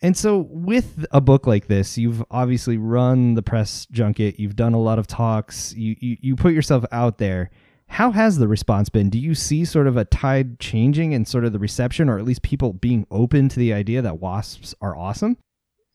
and 0.00 0.16
so, 0.16 0.46
with 0.50 1.04
a 1.10 1.20
book 1.20 1.46
like 1.46 1.66
this, 1.66 1.98
you've 1.98 2.22
obviously 2.30 2.76
run 2.76 3.34
the 3.34 3.42
press 3.42 3.86
junket, 3.90 4.38
you've 4.38 4.56
done 4.56 4.74
a 4.74 4.80
lot 4.80 4.98
of 4.98 5.06
talks, 5.06 5.74
you, 5.74 5.96
you, 6.00 6.16
you 6.20 6.36
put 6.36 6.52
yourself 6.52 6.84
out 6.92 7.18
there. 7.18 7.50
How 7.92 8.10
has 8.12 8.38
the 8.38 8.48
response 8.48 8.88
been? 8.88 9.10
Do 9.10 9.18
you 9.18 9.34
see 9.34 9.66
sort 9.66 9.86
of 9.86 9.98
a 9.98 10.06
tide 10.06 10.58
changing 10.58 11.12
in 11.12 11.26
sort 11.26 11.44
of 11.44 11.52
the 11.52 11.58
reception, 11.58 12.08
or 12.08 12.18
at 12.18 12.24
least 12.24 12.40
people 12.40 12.72
being 12.72 13.06
open 13.10 13.50
to 13.50 13.58
the 13.58 13.74
idea 13.74 14.00
that 14.00 14.18
wasps 14.18 14.74
are 14.80 14.96
awesome? 14.96 15.36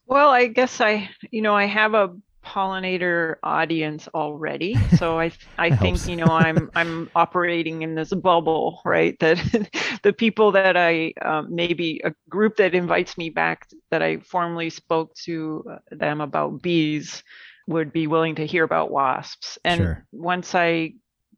Well, 0.06 0.30
I 0.30 0.46
guess 0.46 0.80
I, 0.80 1.10
you 1.32 1.42
know, 1.42 1.56
I 1.56 1.66
have 1.66 1.96
a 1.96 2.16
pollinator 2.46 3.38
audience 3.42 4.08
already, 4.14 4.76
so 4.96 5.20
I, 5.20 5.32
I 5.58 5.70
think 5.70 5.80
helps. 5.98 6.08
you 6.08 6.16
know 6.16 6.28
I'm 6.28 6.70
I'm 6.76 7.10
operating 7.16 7.82
in 7.82 7.96
this 7.96 8.14
bubble, 8.14 8.80
right? 8.86 9.18
That 9.20 9.40
the 10.04 10.14
people 10.14 10.52
that 10.52 10.78
I 10.78 11.14
um, 11.24 11.48
maybe 11.50 12.00
a 12.06 12.14
group 12.30 12.58
that 12.58 12.76
invites 12.76 13.18
me 13.18 13.32
back 13.32 13.68
that 13.90 14.04
I 14.04 14.18
formally 14.18 14.70
spoke 14.70 15.16
to 15.26 15.66
uh, 15.70 15.78
them 15.90 16.22
about 16.22 16.62
bees 16.62 17.24
would 17.68 17.92
be 17.92 18.06
willing 18.06 18.36
to 18.36 18.46
hear 18.46 18.64
about 18.64 18.92
wasps, 18.92 19.58
and 19.66 19.80
Sure. 19.80 20.06
once 20.12 20.54
I 20.54 20.94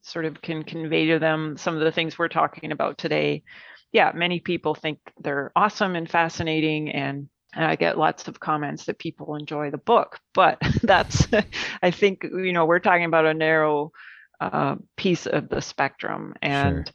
sort 0.10 0.26
of 0.26 0.42
can 0.42 0.64
convey 0.64 1.08
to 1.08 1.20
them 1.20 1.58
some 1.58 1.76
of 1.76 1.82
the 1.82 1.92
things 1.92 2.18
we're 2.18 2.28
talking 2.28 2.72
about 2.72 2.98
today, 2.98 3.44
yeah, 3.92 4.12
many 4.14 4.40
people 4.40 4.76
think 4.76 5.00
they're 5.20 5.52
awesome 5.56 5.96
and 5.96 6.10
fascinating 6.10 6.90
and 6.92 7.30
I 7.54 7.76
get 7.76 7.98
lots 7.98 8.28
of 8.28 8.40
comments 8.40 8.86
that 8.86 9.00
people 9.00 9.36
enjoy 9.36 9.72
the 9.72 9.78
book. 9.78 10.20
But 10.34 10.60
that's, 10.84 11.28
I 11.82 11.92
think, 11.92 12.24
you 12.24 12.54
know, 12.54 12.66
we're 12.66 12.80
talking 12.80 13.06
about 13.06 13.26
a 13.26 13.34
narrow 13.34 13.92
uh, 14.40 14.76
piece 14.96 15.26
of 15.26 15.50
the 15.50 15.62
spectrum 15.62 16.34
and 16.42 16.92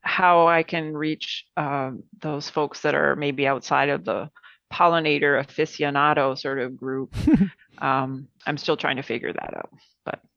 how 0.00 0.46
I 0.46 0.62
can 0.62 0.96
reach 0.96 1.44
um, 1.56 2.04
those 2.20 2.48
folks 2.48 2.82
that 2.82 2.94
are 2.94 3.16
maybe 3.16 3.46
outside 3.46 3.88
of 3.88 4.04
the 4.04 4.30
pollinator 4.72 5.44
aficionado 5.44 6.38
sort 6.38 6.60
of 6.60 6.76
group. 6.76 7.14
um, 7.78 8.28
I'm 8.46 8.56
still 8.56 8.76
trying 8.76 8.96
to 8.96 9.02
figure 9.02 9.32
that 9.32 9.54
out. 9.56 9.70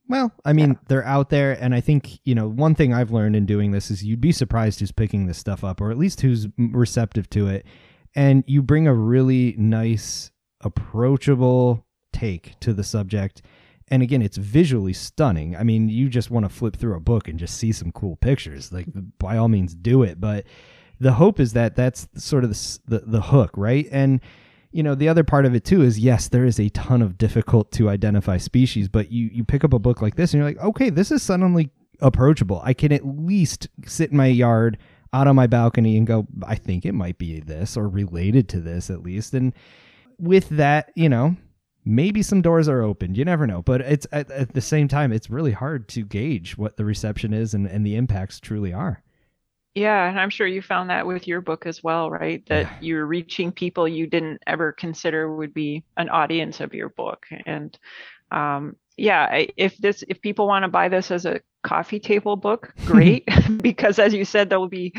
Well, 0.10 0.34
I 0.44 0.54
mean, 0.54 0.80
they're 0.88 1.06
out 1.06 1.30
there, 1.30 1.52
and 1.52 1.76
I 1.76 1.82
think 1.82 2.20
you 2.26 2.34
know 2.34 2.50
one 2.50 2.74
thing 2.74 2.94
I've 2.94 3.12
learned 3.12 3.36
in 3.36 3.46
doing 3.46 3.72
this 3.72 3.92
is 3.92 4.04
you'd 4.04 4.20
be 4.20 4.32
surprised 4.32 4.80
who's 4.80 4.92
picking 4.92 5.28
this 5.28 5.38
stuff 5.38 5.64
up, 5.64 5.80
or 5.80 5.92
at 5.92 6.00
least 6.00 6.22
who's 6.22 6.48
receptive 6.58 7.30
to 7.32 7.48
it. 7.48 7.66
And 8.16 8.44
you 8.48 8.64
bring 8.64 8.88
a 8.88 8.94
really 8.94 9.56
nice, 9.58 10.32
approachable 10.62 11.86
take 12.12 12.60
to 12.62 12.74
the 12.74 12.84
subject. 12.84 13.44
And 13.90 14.02
again, 14.02 14.24
it's 14.24 14.38
visually 14.38 14.94
stunning. 14.94 15.56
I 15.56 15.62
mean, 15.62 15.90
you 15.90 16.10
just 16.10 16.32
want 16.32 16.44
to 16.44 16.50
flip 16.50 16.76
through 16.76 16.96
a 16.96 17.00
book 17.00 17.28
and 17.28 17.38
just 17.38 17.58
see 17.58 17.72
some 17.72 17.92
cool 17.92 18.16
pictures. 18.16 18.72
Like, 18.72 18.88
by 19.20 19.38
all 19.38 19.48
means, 19.48 19.76
do 19.76 20.02
it. 20.02 20.20
But 20.20 20.46
the 21.00 21.14
hope 21.14 21.40
is 21.40 21.54
that 21.54 21.76
that's 21.76 22.08
sort 22.16 22.44
of 22.44 22.50
the 22.50 22.80
the, 22.88 23.00
the 23.06 23.22
hook, 23.22 23.52
right? 23.56 23.88
And 23.92 24.22
you 24.72 24.84
know 24.84 24.96
the 24.96 25.10
other 25.10 25.24
part 25.24 25.46
of 25.46 25.56
it 25.56 25.66
too 25.66 25.82
is 25.82 26.00
yes 26.00 26.28
there 26.28 26.46
is 26.46 26.60
a 26.60 26.70
ton 26.70 27.02
of 27.02 27.18
difficult 27.18 27.72
to 27.72 27.90
identify 27.90 28.38
species 28.38 28.88
but 28.88 29.12
you 29.12 29.30
you 29.34 29.44
pick 29.44 29.64
up 29.64 29.74
a 29.74 29.80
book 29.80 30.02
like 30.02 30.16
this 30.16 30.34
and 30.34 30.40
you're 30.40 30.50
like 30.50 30.64
okay 30.64 30.90
this 30.90 31.12
is 31.12 31.24
suddenly 31.24 31.72
approachable. 32.02 32.62
I 32.64 32.74
can 32.74 32.92
at 32.92 33.06
least 33.06 33.68
sit 33.86 34.12
in 34.12 34.18
my 34.18 34.28
yard 34.28 34.78
out 35.12 35.28
on 35.28 35.36
my 35.36 35.48
balcony 35.48 35.98
and 35.98 36.06
go 36.06 36.28
i 36.46 36.54
think 36.54 36.86
it 36.86 36.94
might 36.94 37.18
be 37.18 37.40
this 37.40 37.76
or 37.76 37.90
related 37.90 38.48
to 38.50 38.60
this 38.60 38.90
at 38.90 39.02
least. 39.02 39.34
And 39.34 39.54
with 40.20 40.50
that 40.50 40.92
you 40.96 41.10
know 41.10 41.36
maybe 41.86 42.22
some 42.22 42.42
doors 42.42 42.68
are 42.68 42.84
opened. 42.84 43.18
You 43.18 43.26
never 43.26 43.48
know. 43.48 43.64
But 43.64 43.82
it's 43.82 44.06
at, 44.12 44.30
at 44.30 44.54
the 44.54 44.62
same 44.62 44.88
time 44.88 45.12
it's 45.12 45.30
really 45.30 45.54
hard 45.54 45.88
to 45.90 46.04
gauge 46.04 46.58
what 46.58 46.78
the 46.78 46.86
reception 46.86 47.34
is 47.34 47.54
and, 47.54 47.66
and 47.66 47.86
the 47.86 47.96
impacts 47.96 48.40
truly 48.40 48.74
are 48.74 49.02
Yeah, 49.80 50.10
and 50.10 50.20
I'm 50.20 50.30
sure 50.30 50.48
you 50.48 50.62
found 50.62 50.90
that 50.90 51.08
with 51.08 51.28
your 51.28 51.42
book 51.42 51.66
as 51.66 51.84
well, 51.84 52.10
right? 52.12 52.44
That 52.50 52.70
Yeah. 52.70 52.80
you're 52.80 53.06
reaching 53.06 53.52
people 53.52 53.88
you 53.88 54.08
didn't 54.08 54.42
ever 54.48 54.74
consider 54.74 55.34
would 55.36 55.54
be 55.54 55.86
an 55.98 56.10
audience 56.10 56.60
of 56.60 56.74
your 56.74 56.90
book. 56.90 57.26
And 57.46 57.78
um, 58.32 58.76
yeah, 58.98 59.46
if 59.58 59.78
this 59.78 60.04
if 60.08 60.22
people 60.22 60.48
want 60.48 60.64
to 60.64 60.70
buy 60.70 60.90
this 60.90 61.12
as 61.12 61.26
a 61.26 61.42
coffee 61.64 62.00
table 62.00 62.36
book, 62.36 62.74
great, 62.86 63.28
because 63.62 64.00
as 64.00 64.14
you 64.14 64.26
said, 64.26 64.50
there 64.50 64.60
will 64.60 64.68
be 64.70 64.94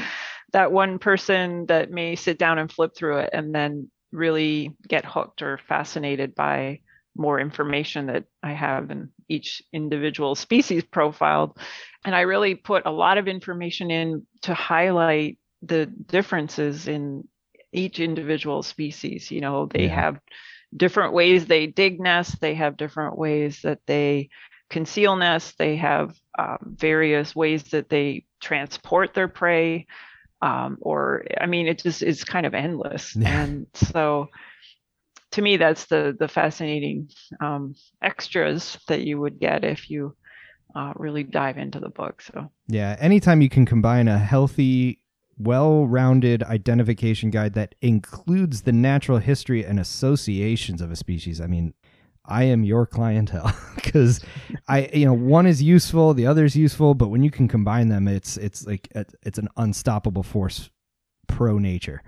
that 0.53 0.73
one 0.73 0.99
person 0.99 1.67
that 1.67 1.91
may 1.91 2.17
sit 2.17 2.39
down 2.39 2.59
and 2.59 2.73
flip 2.73 2.93
through 2.97 3.19
it 3.19 3.31
and 3.33 3.55
then 3.55 3.91
really 4.13 4.77
get 4.89 5.05
hooked 5.05 5.43
or 5.43 5.59
fascinated 5.69 6.35
by 6.35 6.81
more 7.17 7.41
information 7.41 8.07
that 8.07 8.25
I 8.43 8.53
have 8.53 8.91
in 8.91 9.11
each 9.29 9.63
individual 9.73 10.35
species 10.35 10.85
profiled. 10.85 11.59
And 12.05 12.15
I 12.15 12.23
really 12.23 12.55
put 12.55 12.87
a 12.87 12.91
lot 12.91 13.19
of 13.19 13.29
information 13.29 13.91
in 13.91 14.27
to 14.43 14.55
highlight 14.55 15.39
the 15.63 15.87
differences 15.87 16.89
in 16.89 17.29
each 17.73 18.01
individual 18.01 18.63
species. 18.63 19.31
You 19.31 19.41
know, 19.41 19.67
they 19.67 19.89
Yeah. 19.89 19.89
have 19.89 20.19
different 20.77 21.13
ways 21.13 21.47
they 21.47 21.67
dig 21.67 22.01
nests, 22.01 22.39
they 22.39 22.55
have 22.55 22.77
different 22.77 23.19
ways 23.19 23.61
that 23.63 23.81
they 23.87 24.31
conceal 24.71 25.17
nests, 25.17 25.55
they 25.59 25.77
have 25.77 26.15
um, 26.39 26.59
various 26.79 27.35
ways 27.37 27.65
that 27.65 27.89
they 27.91 28.25
transport 28.41 29.15
their 29.15 29.29
prey. 29.29 29.87
Um, 30.43 30.79
or, 30.81 31.25
I 31.41 31.47
mean, 31.47 31.67
it 31.69 31.81
just 31.83 32.03
is 32.03 32.25
kind 32.25 32.47
of 32.47 32.55
endless. 32.55 33.17
And 33.25 33.67
so, 33.75 34.29
to 35.33 35.43
me, 35.43 35.57
that's 35.57 35.87
the 35.87 36.17
the 36.19 36.29
fascinating 36.29 37.09
um, 37.41 37.75
extras 38.03 38.79
that 38.89 39.03
you 39.03 39.21
would 39.21 39.39
get 39.39 39.65
if 39.65 39.91
you 39.91 40.17
uh, 40.75 40.93
really 40.97 41.23
dive 41.23 41.59
into 41.59 41.81
the 41.81 41.89
book. 41.89 42.23
So 42.23 42.51
Yeah, 42.69 42.97
anytime 43.01 43.41
you 43.41 43.49
can 43.49 43.67
combine 43.67 44.09
a 44.09 44.19
healthy, 44.19 45.01
well 45.39 45.87
rounded 45.87 46.43
identification 46.43 47.31
guide 47.31 47.55
that 47.55 47.75
includes 47.81 48.63
the 48.63 48.73
natural 48.73 49.19
history 49.19 49.65
and 49.65 49.81
associations 49.81 50.81
of 50.83 50.91
a 50.91 50.97
species, 50.97 51.41
I 51.41 51.47
mean, 51.47 51.75
I 52.27 52.45
am 52.45 52.63
your 52.65 52.87
clientele 52.87 53.53
because 53.75 54.21
I, 54.69 54.91
you 54.93 55.07
know, 55.07 55.15
one 55.15 55.47
is 55.47 55.63
useful, 55.63 56.13
the 56.15 56.27
other 56.27 56.45
is 56.45 56.55
useful, 56.55 56.95
but 56.95 57.09
when 57.09 57.23
you 57.23 57.31
can 57.31 57.49
combine 57.49 57.89
them, 57.89 58.07
it's 58.07 58.37
it's 58.37 58.67
like 58.67 58.89
it- 58.95 59.15
it's 59.23 59.39
an 59.39 59.49
unstoppable 59.57 60.23
force 60.23 60.71
pro 61.27 61.59
nature. 61.59 62.03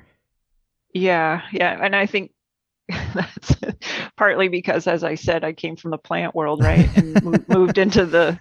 yeah, 0.94 1.42
yeah, 1.52 1.78
and 1.82 1.96
I 1.96 2.06
think 2.06 2.32
that's 3.14 3.56
partly 4.16 4.48
because, 4.48 4.86
as 4.86 5.04
I 5.04 5.14
said, 5.14 5.44
I 5.44 5.52
came 5.52 5.76
from 5.76 5.90
the 5.92 5.98
plant 5.98 6.34
world, 6.34 6.60
right, 6.60 6.90
and 6.94 7.22
mo- 7.22 7.44
moved 7.48 7.78
into 7.78 8.06
the 8.06 8.38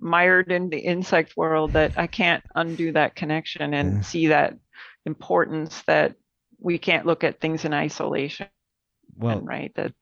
mired 0.00 0.52
in 0.52 0.68
the 0.70 0.78
insect 0.78 1.36
world. 1.36 1.74
That 1.74 1.92
I 1.96 2.06
can't 2.06 2.44
undo 2.54 2.92
that 2.92 3.16
connection 3.16 3.74
and 3.74 3.96
Yeah. 3.96 4.04
see 4.04 4.28
that 4.28 4.54
importance 5.06 5.82
that 5.86 6.14
we 6.60 6.78
can't 6.78 7.06
look 7.06 7.24
at 7.24 7.40
things 7.40 7.64
in 7.64 7.72
isolation. 7.74 8.48
Well, 9.16 9.46
right 9.46 9.72
that 9.76 9.92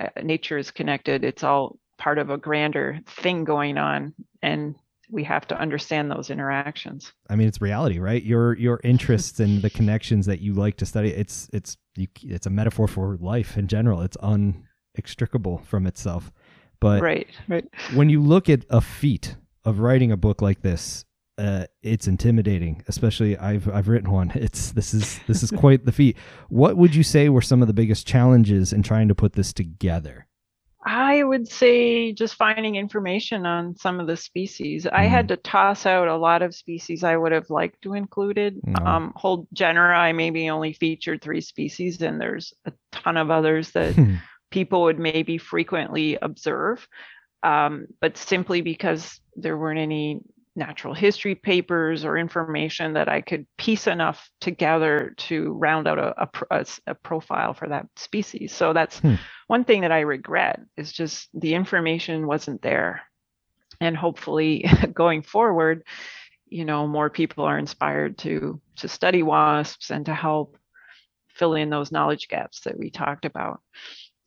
uh, 0.00 0.08
nature 0.22 0.58
is 0.58 0.70
connected 0.70 1.24
it's 1.24 1.44
all 1.44 1.78
part 1.98 2.18
of 2.18 2.30
a 2.30 2.38
grander 2.38 3.00
thing 3.06 3.44
going 3.44 3.78
on 3.78 4.14
and 4.42 4.74
we 5.10 5.24
have 5.24 5.46
to 5.46 5.58
understand 5.58 6.10
those 6.10 6.30
interactions 6.30 7.12
I 7.28 7.36
mean, 7.36 7.48
it's 7.48 7.60
reality, 7.60 7.98
right? 7.98 8.22
Your 8.22 8.56
your 8.56 8.80
interests 8.84 9.40
and 9.40 9.62
the 9.62 9.70
connections 9.70 10.26
that 10.26 10.40
you 10.40 10.52
like 10.52 10.76
to 10.78 10.86
study. 10.86 11.10
It's 11.10 11.48
it's 11.52 11.76
you, 11.96 12.08
it's 12.22 12.46
a 12.46 12.50
metaphor 12.50 12.86
for 12.86 13.16
life 13.16 13.56
in 13.56 13.68
general. 13.68 14.02
It's 14.02 14.16
unextricable 14.22 15.58
from 15.58 15.86
itself. 15.86 16.30
But 16.80 17.02
right 17.02 17.28
right 17.48 17.68
when 17.94 18.08
you 18.10 18.22
look 18.22 18.48
at 18.48 18.64
a 18.70 18.80
feat 18.80 19.36
of 19.64 19.80
writing 19.80 20.12
a 20.12 20.16
book 20.16 20.42
like 20.42 20.62
this, 20.62 21.04
uh, 21.38 21.66
it's 21.82 22.06
intimidating. 22.06 22.82
Especially 22.86 23.36
I've 23.36 23.68
I've 23.68 23.88
written 23.88 24.10
one. 24.10 24.32
It's 24.34 24.72
this 24.72 24.94
is 24.94 25.18
this 25.26 25.42
is 25.42 25.50
quite 25.50 25.84
the 25.84 25.92
feat. 25.92 26.16
What 26.48 26.76
would 26.76 26.94
you 26.94 27.02
say 27.02 27.28
were 27.28 27.42
some 27.42 27.62
of 27.62 27.68
the 27.68 27.74
biggest 27.74 28.06
challenges 28.06 28.72
in 28.72 28.82
trying 28.82 29.08
to 29.08 29.14
put 29.14 29.32
this 29.32 29.52
together? 29.52 30.26
I 30.86 31.22
would 31.22 31.46
say 31.46 32.12
just 32.12 32.36
finding 32.36 32.76
information 32.76 33.44
on 33.44 33.76
some 33.76 34.00
of 34.00 34.06
the 34.06 34.16
species. 34.16 34.86
I 34.86 35.04
had 35.04 35.28
to 35.28 35.36
toss 35.36 35.84
out 35.84 36.08
a 36.08 36.16
lot 36.16 36.42
of 36.42 36.54
species 36.54 37.04
i 37.04 37.16
would 37.16 37.32
have 37.32 37.50
liked 37.50 37.82
to 37.82 37.94
included. 37.94 38.60
No. 38.64 38.86
um, 38.86 39.12
whole 39.16 39.46
genera 39.52 39.98
i 39.98 40.12
maybe 40.12 40.48
only 40.48 40.72
featured 40.72 41.20
three 41.20 41.40
species 41.40 42.00
and 42.00 42.20
there's 42.20 42.54
a 42.64 42.72
ton 42.92 43.16
of 43.16 43.30
others 43.30 43.72
that 43.72 43.94
people 44.50 44.82
would 44.82 44.98
maybe 44.98 45.38
frequently 45.38 46.16
observe, 46.22 46.88
um, 47.42 47.86
but 48.00 48.16
simply 48.16 48.60
because 48.60 49.20
there 49.34 49.56
weren't 49.56 49.78
any 49.78 50.20
natural 50.56 50.94
history 50.94 51.34
papers 51.34 52.04
or 52.04 52.16
information 52.18 52.94
that 52.94 53.08
I 53.08 53.12
could 53.12 53.38
piece 53.58 53.86
enough 53.86 54.30
together 54.40 55.14
to 55.18 55.52
round 55.52 55.86
out 55.86 55.98
a, 55.98 56.22
a, 56.22 56.26
pro- 56.26 56.56
a 56.58 56.60
s- 56.60 56.80
a 56.86 56.94
profile 56.94 57.54
for 57.54 57.68
that 57.68 57.86
species. 57.96 58.52
So 58.54 58.72
that's 58.72 59.00
Hmm. 59.00 59.14
one 59.48 59.64
thing 59.64 59.82
that 59.82 59.92
I 59.92 60.00
regret 60.00 60.60
is 60.76 60.92
just 60.92 61.28
the 61.34 61.54
information 61.54 62.26
wasn't 62.26 62.62
there. 62.62 63.02
And 63.80 63.96
hopefully 63.96 64.64
going 64.94 65.22
forward, 65.22 65.84
you 66.48 66.64
know, 66.64 66.86
more 66.86 67.10
people 67.10 67.44
are 67.44 67.58
inspired 67.58 68.18
to 68.18 68.60
to 68.76 68.88
study 68.88 69.22
wasps 69.22 69.90
and 69.90 70.06
to 70.06 70.14
help 70.14 70.56
fill 71.28 71.54
in 71.54 71.70
those 71.70 71.92
knowledge 71.92 72.28
gaps 72.28 72.60
that 72.62 72.78
we 72.78 72.90
talked 72.90 73.24
about. 73.24 73.60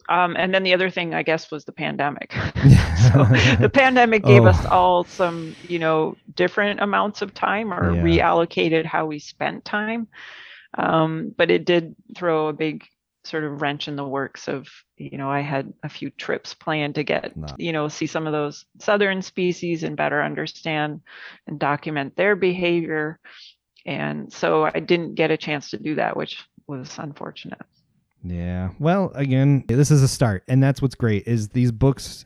Um, 0.10 0.36
and 0.38 0.54
then 0.54 0.64
the 0.64 0.74
other 0.74 0.90
thing, 0.90 1.14
I 1.14 1.22
guess, 1.24 1.52
was 1.52 1.66
the 1.66 1.72
pandemic. 1.72 2.32
so 3.12 3.24
the 3.60 3.70
pandemic 3.72 4.24
gave 4.26 4.46
us 4.46 4.66
Oh. 4.66 4.70
all 4.70 5.04
some, 5.04 5.56
you 5.68 5.78
know, 5.80 6.18
different 6.36 6.82
amounts 6.82 7.22
of 7.22 7.34
time 7.34 7.72
or 7.74 7.94
Yeah. 7.94 8.02
reallocated 8.02 8.86
how 8.86 9.06
we 9.06 9.20
spent 9.20 9.64
time. 9.66 10.08
Um, 10.78 11.34
but 11.38 11.52
it 11.52 11.66
did 11.66 11.96
throw 12.16 12.48
a 12.48 12.54
big 12.54 12.86
sort 13.24 13.44
of 13.44 13.62
wrench 13.62 13.88
in 13.88 13.96
the 13.96 14.08
works 14.08 14.48
of, 14.48 14.68
you 14.98 15.18
know, 15.18 15.30
I 15.30 15.42
had 15.42 15.74
a 15.84 15.90
few 15.90 16.10
trips 16.10 16.54
planned 16.56 16.96
to 16.96 17.04
get, 17.04 17.36
No. 17.38 17.48
you 17.58 17.72
know, 17.72 17.88
see 17.88 18.08
some 18.08 18.26
of 18.26 18.34
those 18.34 18.66
southern 18.80 19.22
species 19.22 19.84
and 19.84 19.96
better 19.96 20.24
understand 20.24 21.02
and 21.46 21.60
document 21.60 22.16
their 22.16 22.36
behavior. 22.36 23.20
And 23.86 24.32
so 24.34 24.64
I 24.66 24.80
didn't 24.80 25.16
get 25.16 25.32
a 25.32 25.38
chance 25.38 25.70
to 25.72 25.78
do 25.78 25.96
that, 25.96 26.18
which 26.18 26.44
was 26.68 26.98
unfortunate. 26.98 27.62
Yeah. 28.24 28.70
Well, 28.80 29.12
again, 29.16 29.64
this 29.68 29.92
is 29.92 30.04
a 30.04 30.08
start, 30.08 30.44
and 30.48 30.62
that's 30.62 30.82
what's 30.82 30.96
great 30.96 31.28
is 31.28 31.50
these 31.50 31.72
books. 31.72 32.26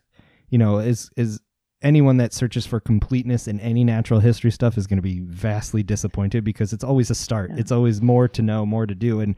You 0.50 0.58
know, 0.60 0.80
is 0.80 1.10
is 1.18 1.40
anyone 1.82 2.18
that 2.18 2.34
searches 2.34 2.66
for 2.66 2.80
completeness 2.80 3.48
in 3.48 3.60
any 3.60 3.84
natural 3.84 4.20
history 4.20 4.52
stuff 4.52 4.78
is 4.78 4.88
going 4.88 4.98
to 4.98 5.04
be 5.04 5.20
vastly 5.20 5.84
disappointed 5.84 6.44
because 6.44 6.74
it's 6.74 6.84
always 6.84 7.10
a 7.10 7.16
start. 7.16 7.52
Yeah. 7.52 7.58
It's 7.60 7.72
always 7.72 8.02
more 8.02 8.28
to 8.30 8.42
know, 8.42 8.66
more 8.66 8.86
to 8.86 8.96
do, 8.96 9.20
and 9.20 9.36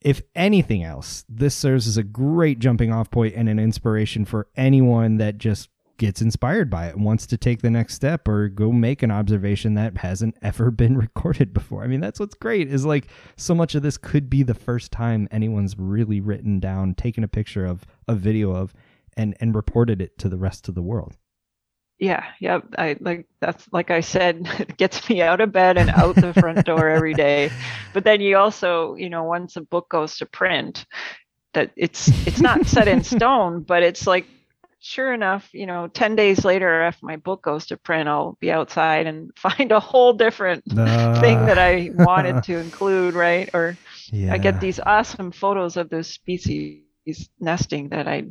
if 0.00 0.22
anything 0.34 0.84
else, 0.84 1.24
this 1.28 1.54
serves 1.54 1.88
as 1.88 1.96
a 1.96 2.04
great 2.04 2.60
jumping 2.60 2.92
off 2.92 3.10
point 3.10 3.34
and 3.34 3.48
an 3.48 3.58
inspiration 3.58 4.24
for 4.24 4.46
anyone 4.56 5.16
that 5.16 5.38
just 5.38 5.68
gets 5.98 6.22
inspired 6.22 6.70
by 6.70 6.86
it 6.86 6.96
wants 6.96 7.26
to 7.26 7.36
take 7.36 7.60
the 7.60 7.70
next 7.70 7.94
step 7.94 8.26
or 8.26 8.48
go 8.48 8.72
make 8.72 9.02
an 9.02 9.10
observation 9.10 9.74
that 9.74 9.98
hasn't 9.98 10.36
ever 10.42 10.70
been 10.70 10.96
recorded 10.96 11.52
before. 11.52 11.84
I 11.84 11.86
mean, 11.86 12.00
that's 12.00 12.20
what's 12.20 12.34
great 12.34 12.68
is 12.68 12.86
like 12.86 13.08
so 13.36 13.54
much 13.54 13.74
of 13.74 13.82
this 13.82 13.98
could 13.98 14.30
be 14.30 14.42
the 14.42 14.54
first 14.54 14.90
time 14.92 15.28
anyone's 15.30 15.78
really 15.78 16.20
written 16.20 16.60
down, 16.60 16.94
taken 16.94 17.24
a 17.24 17.28
picture 17.28 17.66
of, 17.66 17.84
a 18.06 18.14
video 18.14 18.52
of, 18.52 18.72
and 19.16 19.36
and 19.40 19.54
reported 19.54 20.00
it 20.00 20.16
to 20.18 20.28
the 20.28 20.38
rest 20.38 20.68
of 20.68 20.74
the 20.74 20.82
world. 20.82 21.16
Yeah, 21.98 22.24
yeah. 22.40 22.60
I 22.78 22.96
like 23.00 23.26
that's 23.40 23.66
like 23.72 23.90
I 23.90 24.00
said, 24.00 24.48
it 24.60 24.76
gets 24.76 25.08
me 25.10 25.20
out 25.20 25.40
of 25.40 25.52
bed 25.52 25.76
and 25.76 25.90
out 25.90 26.14
the 26.14 26.32
front 26.32 26.64
door 26.64 26.88
every 26.88 27.14
day. 27.14 27.50
But 27.92 28.04
then 28.04 28.20
you 28.20 28.36
also, 28.36 28.94
you 28.94 29.10
know, 29.10 29.24
once 29.24 29.56
a 29.56 29.60
book 29.60 29.88
goes 29.88 30.16
to 30.18 30.26
print, 30.26 30.86
that 31.54 31.72
it's 31.76 32.08
it's 32.26 32.40
not 32.40 32.66
set 32.66 32.86
in 32.86 33.02
stone, 33.16 33.62
but 33.62 33.82
it's 33.82 34.06
like 34.06 34.26
sure 34.80 35.12
enough, 35.12 35.48
you 35.52 35.66
know, 35.66 35.88
10 35.88 36.16
days 36.16 36.44
later 36.44 36.86
if 36.86 37.02
my 37.02 37.16
book 37.16 37.42
goes 37.42 37.66
to 37.66 37.76
print, 37.76 38.08
I'll 38.08 38.36
be 38.40 38.50
outside 38.50 39.06
and 39.06 39.30
find 39.36 39.72
a 39.72 39.80
whole 39.80 40.12
different 40.12 40.64
thing 40.66 40.76
that 41.46 41.58
I 41.58 41.90
wanted 41.94 42.42
to 42.44 42.58
include, 42.58 43.14
right? 43.14 43.50
Or 43.54 43.76
yeah. 44.10 44.32
I 44.32 44.38
get 44.38 44.60
these 44.60 44.80
awesome 44.80 45.32
photos 45.32 45.76
of 45.76 45.90
this 45.90 46.08
species 46.08 46.82
nesting 47.40 47.88
that 47.90 48.06
I 48.06 48.24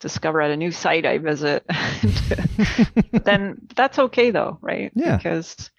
discover 0.00 0.40
at 0.40 0.50
a 0.50 0.56
new 0.56 0.72
site 0.72 1.06
I 1.06 1.18
visit. 1.18 1.64
then 3.24 3.58
that's 3.74 3.98
okay 3.98 4.30
though, 4.30 4.58
right? 4.60 4.90
Yeah. 4.94 5.16
Because 5.16 5.70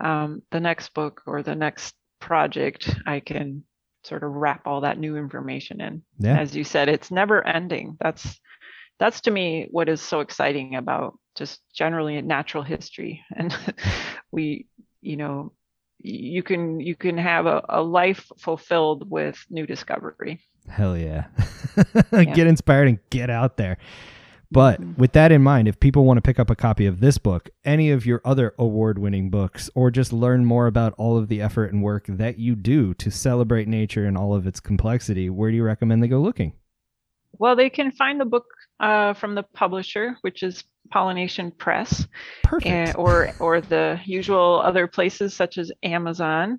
um, 0.00 0.42
the 0.50 0.60
next 0.60 0.94
book 0.94 1.22
or 1.26 1.42
the 1.42 1.54
next 1.54 1.94
project, 2.20 2.94
I 3.06 3.20
can 3.20 3.64
sort 4.04 4.24
of 4.24 4.32
wrap 4.32 4.66
all 4.66 4.80
that 4.80 4.98
new 4.98 5.16
information 5.16 5.80
in. 5.80 6.02
yeah. 6.18 6.38
As 6.38 6.56
you 6.56 6.64
said, 6.64 6.88
it's 6.88 7.10
never 7.10 7.46
ending. 7.46 7.96
That's 8.00 8.40
that's 8.98 9.20
to 9.22 9.30
me 9.30 9.68
what 9.70 9.88
is 9.88 10.00
so 10.00 10.20
exciting 10.20 10.76
about 10.76 11.18
just 11.34 11.60
generally 11.74 12.20
natural 12.22 12.62
history. 12.62 13.24
And 13.36 13.56
we, 14.30 14.66
you 15.00 15.16
know, 15.16 15.52
you 15.98 16.42
can 16.42 16.80
you 16.80 16.94
can 16.96 17.16
have 17.18 17.46
a, 17.46 17.64
a 17.68 17.82
life 17.82 18.30
fulfilled 18.38 19.10
with 19.10 19.44
new 19.50 19.66
discovery. 19.66 20.40
Hell 20.68 20.96
yeah. 20.96 21.26
get 22.12 22.46
inspired 22.46 22.88
and 22.88 22.98
get 23.10 23.30
out 23.30 23.56
there. 23.56 23.78
But 24.50 24.80
Mhm. 24.82 24.98
with 24.98 25.12
that 25.12 25.32
in 25.32 25.42
mind, 25.42 25.66
if 25.66 25.80
people 25.80 26.04
want 26.04 26.18
to 26.18 26.22
pick 26.22 26.38
up 26.38 26.50
a 26.50 26.54
copy 26.54 26.84
of 26.84 27.00
this 27.00 27.16
book, 27.16 27.48
any 27.64 27.90
of 27.90 28.04
your 28.04 28.20
other 28.22 28.54
award 28.58 28.98
winning 28.98 29.30
books, 29.30 29.70
or 29.74 29.90
just 29.90 30.12
learn 30.12 30.44
more 30.44 30.66
about 30.66 30.92
all 30.98 31.16
of 31.16 31.28
the 31.28 31.40
effort 31.40 31.72
and 31.72 31.82
work 31.82 32.04
that 32.06 32.38
you 32.38 32.54
do 32.54 32.92
to 32.94 33.10
celebrate 33.10 33.66
nature 33.66 34.04
and 34.04 34.18
all 34.18 34.34
of 34.34 34.46
its 34.46 34.60
complexity, 34.60 35.30
where 35.30 35.50
do 35.50 35.56
you 35.56 35.64
recommend 35.64 36.02
they 36.02 36.08
go 36.08 36.20
looking? 36.20 36.52
Well, 37.38 37.56
they 37.56 37.70
can 37.70 37.92
find 37.92 38.20
the 38.20 38.24
book 38.24 38.44
uh, 38.80 39.14
from 39.14 39.34
the 39.34 39.44
publisher, 39.54 40.16
which 40.22 40.42
is 40.42 40.64
Pollination 40.90 41.50
Press, 41.52 42.06
and, 42.64 42.94
or 42.96 43.32
or 43.40 43.60
the 43.60 44.00
usual 44.04 44.60
other 44.64 44.86
places 44.86 45.34
such 45.34 45.58
as 45.58 45.72
Amazon. 45.82 46.58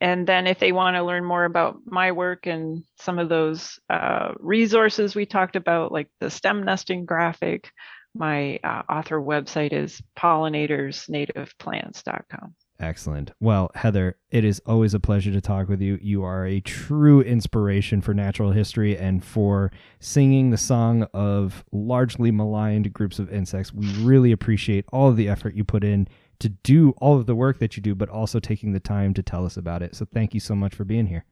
And 0.00 0.26
then 0.26 0.46
if 0.46 0.58
they 0.58 0.72
want 0.72 0.96
to 0.96 1.02
learn 1.02 1.24
more 1.24 1.44
about 1.44 1.78
my 1.86 2.12
work 2.12 2.46
and 2.46 2.82
some 2.98 3.18
of 3.18 3.28
those 3.28 3.78
uh, 3.88 4.32
resources 4.38 5.14
we 5.14 5.24
talked 5.26 5.56
about, 5.56 5.92
like 5.92 6.08
the 6.20 6.30
stem 6.30 6.64
nesting 6.64 7.04
graphic, 7.04 7.70
my 8.14 8.60
uh, 8.62 8.82
author 8.88 9.20
website 9.20 9.72
is 9.72 10.00
pollinatorsnativeplants.com. 10.18 12.54
Excellent. 12.80 13.30
Well, 13.40 13.70
Heather, 13.74 14.16
it 14.30 14.44
is 14.44 14.60
always 14.66 14.94
a 14.94 15.00
pleasure 15.00 15.30
to 15.30 15.40
talk 15.40 15.68
with 15.68 15.80
you. 15.80 15.96
You 16.02 16.24
are 16.24 16.44
a 16.44 16.60
true 16.60 17.20
inspiration 17.20 18.00
for 18.00 18.12
natural 18.12 18.50
history 18.50 18.98
and 18.98 19.24
for 19.24 19.70
singing 20.00 20.50
the 20.50 20.58
song 20.58 21.04
of 21.14 21.64
largely 21.70 22.32
maligned 22.32 22.92
groups 22.92 23.20
of 23.20 23.32
insects. 23.32 23.72
We 23.72 23.86
really 24.02 24.32
appreciate 24.32 24.86
all 24.92 25.08
of 25.08 25.16
the 25.16 25.28
effort 25.28 25.54
you 25.54 25.62
put 25.62 25.84
in 25.84 26.08
to 26.40 26.48
do 26.48 26.90
all 26.98 27.16
of 27.16 27.26
the 27.26 27.36
work 27.36 27.60
that 27.60 27.76
you 27.76 27.82
do, 27.82 27.94
but 27.94 28.08
also 28.08 28.40
taking 28.40 28.72
the 28.72 28.80
time 28.80 29.14
to 29.14 29.22
tell 29.22 29.46
us 29.46 29.56
about 29.56 29.82
it. 29.82 29.94
So 29.94 30.04
thank 30.04 30.34
you 30.34 30.40
so 30.40 30.56
much 30.56 30.74
for 30.74 30.84
being 30.84 31.06
here. 31.06 31.24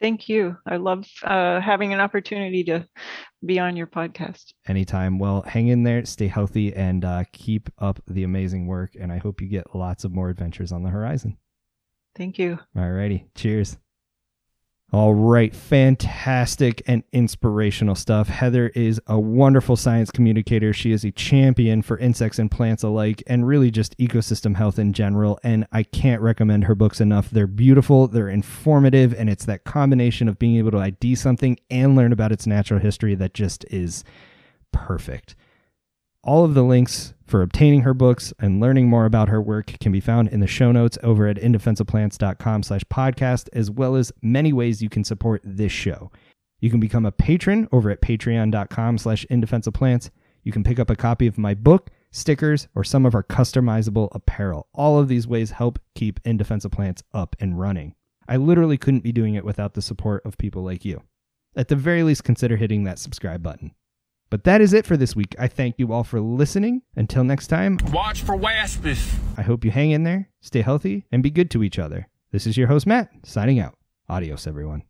Thank 0.00 0.28
you. 0.28 0.56
I 0.66 0.76
love 0.76 1.06
uh, 1.24 1.60
having 1.60 1.92
an 1.92 2.00
opportunity 2.00 2.62
to 2.64 2.86
be 3.44 3.58
on 3.58 3.76
your 3.76 3.86
podcast. 3.86 4.52
Anytime. 4.66 5.18
Well, 5.18 5.42
hang 5.42 5.68
in 5.68 5.82
there, 5.82 6.04
stay 6.04 6.28
healthy, 6.28 6.72
and 6.74 7.04
uh, 7.04 7.24
keep 7.32 7.68
up 7.78 8.00
the 8.06 8.22
amazing 8.22 8.66
work. 8.66 8.92
And 8.98 9.12
I 9.12 9.18
hope 9.18 9.40
you 9.40 9.48
get 9.48 9.74
lots 9.74 10.04
of 10.04 10.12
more 10.12 10.28
adventures 10.28 10.72
on 10.72 10.82
the 10.82 10.90
horizon. 10.90 11.36
Thank 12.16 12.38
you. 12.38 12.58
Alrighty. 12.76 13.26
Cheers. 13.34 13.76
All 14.90 15.12
right. 15.12 15.54
Fantastic 15.54 16.80
and 16.86 17.02
inspirational 17.12 17.94
stuff. 17.94 18.28
Heather 18.28 18.68
is 18.68 18.98
a 19.06 19.20
wonderful 19.20 19.76
science 19.76 20.10
communicator. 20.10 20.72
She 20.72 20.92
is 20.92 21.04
a 21.04 21.10
champion 21.10 21.82
for 21.82 21.98
insects 21.98 22.38
and 22.38 22.50
plants 22.50 22.82
alike 22.82 23.22
and 23.26 23.46
really 23.46 23.70
just 23.70 23.98
ecosystem 23.98 24.56
health 24.56 24.78
in 24.78 24.94
general. 24.94 25.38
And 25.42 25.66
I 25.72 25.82
can't 25.82 26.22
recommend 26.22 26.64
her 26.64 26.74
books 26.74 27.02
enough. 27.02 27.28
They're 27.28 27.46
beautiful, 27.46 28.08
they're 28.08 28.30
informative, 28.30 29.12
and 29.12 29.28
it's 29.28 29.44
that 29.44 29.64
combination 29.64 30.26
of 30.26 30.38
being 30.38 30.56
able 30.56 30.70
to 30.70 30.78
ID 30.78 31.16
something 31.16 31.58
and 31.68 31.94
learn 31.94 32.12
about 32.12 32.32
its 32.32 32.46
natural 32.46 32.80
history 32.80 33.14
that 33.16 33.34
just 33.34 33.66
is 33.70 34.04
perfect. 34.72 35.36
All 36.24 36.46
of 36.46 36.54
the 36.54 36.64
links 36.64 37.12
for 37.28 37.42
obtaining 37.42 37.82
her 37.82 37.94
books 37.94 38.32
and 38.38 38.60
learning 38.60 38.88
more 38.88 39.04
about 39.04 39.28
her 39.28 39.40
work 39.40 39.74
can 39.80 39.92
be 39.92 40.00
found 40.00 40.28
in 40.28 40.40
the 40.40 40.46
show 40.46 40.72
notes 40.72 40.96
over 41.02 41.26
at 41.26 41.36
indefenseofplants.com 41.36 42.62
slash 42.62 42.82
podcast, 42.84 43.48
as 43.52 43.70
well 43.70 43.96
as 43.96 44.10
many 44.22 44.52
ways 44.52 44.82
you 44.82 44.88
can 44.88 45.04
support 45.04 45.42
this 45.44 45.70
show. 45.70 46.10
You 46.60 46.70
can 46.70 46.80
become 46.80 47.06
a 47.06 47.12
patron 47.12 47.68
over 47.70 47.90
at 47.90 48.00
patreon.com 48.00 48.98
slash 48.98 49.26
indefenseofplants. 49.30 50.10
You 50.42 50.52
can 50.52 50.64
pick 50.64 50.78
up 50.78 50.90
a 50.90 50.96
copy 50.96 51.26
of 51.26 51.38
my 51.38 51.54
book, 51.54 51.90
stickers, 52.10 52.68
or 52.74 52.82
some 52.82 53.04
of 53.04 53.14
our 53.14 53.22
customizable 53.22 54.08
apparel. 54.12 54.66
All 54.72 54.98
of 54.98 55.08
these 55.08 55.28
ways 55.28 55.50
help 55.50 55.78
keep 55.94 56.20
In 56.24 56.36
Defense 56.36 56.64
of 56.64 56.72
Plants 56.72 57.02
up 57.12 57.36
and 57.38 57.60
running. 57.60 57.94
I 58.26 58.36
literally 58.36 58.78
couldn't 58.78 59.04
be 59.04 59.12
doing 59.12 59.34
it 59.34 59.44
without 59.44 59.74
the 59.74 59.82
support 59.82 60.24
of 60.24 60.38
people 60.38 60.62
like 60.62 60.84
you. 60.84 61.02
At 61.54 61.68
the 61.68 61.76
very 61.76 62.02
least, 62.02 62.24
consider 62.24 62.56
hitting 62.56 62.84
that 62.84 62.98
subscribe 62.98 63.42
button. 63.42 63.74
But 64.30 64.44
that 64.44 64.60
is 64.60 64.72
it 64.72 64.84
for 64.86 64.96
this 64.96 65.16
week. 65.16 65.34
I 65.38 65.48
thank 65.48 65.78
you 65.78 65.92
all 65.92 66.04
for 66.04 66.20
listening. 66.20 66.82
Until 66.96 67.24
next 67.24 67.46
time, 67.46 67.78
Watch 67.92 68.22
for 68.22 68.36
waspies. 68.36 69.14
I 69.36 69.42
hope 69.42 69.64
you 69.64 69.70
hang 69.70 69.90
in 69.90 70.04
there, 70.04 70.28
stay 70.40 70.60
healthy, 70.62 71.06
and 71.10 71.22
be 71.22 71.30
good 71.30 71.50
to 71.52 71.62
each 71.62 71.78
other. 71.78 72.08
This 72.30 72.46
is 72.46 72.56
your 72.56 72.66
host, 72.68 72.86
Matt, 72.86 73.10
signing 73.24 73.58
out. 73.58 73.76
Adios, 74.08 74.46
everyone. 74.46 74.82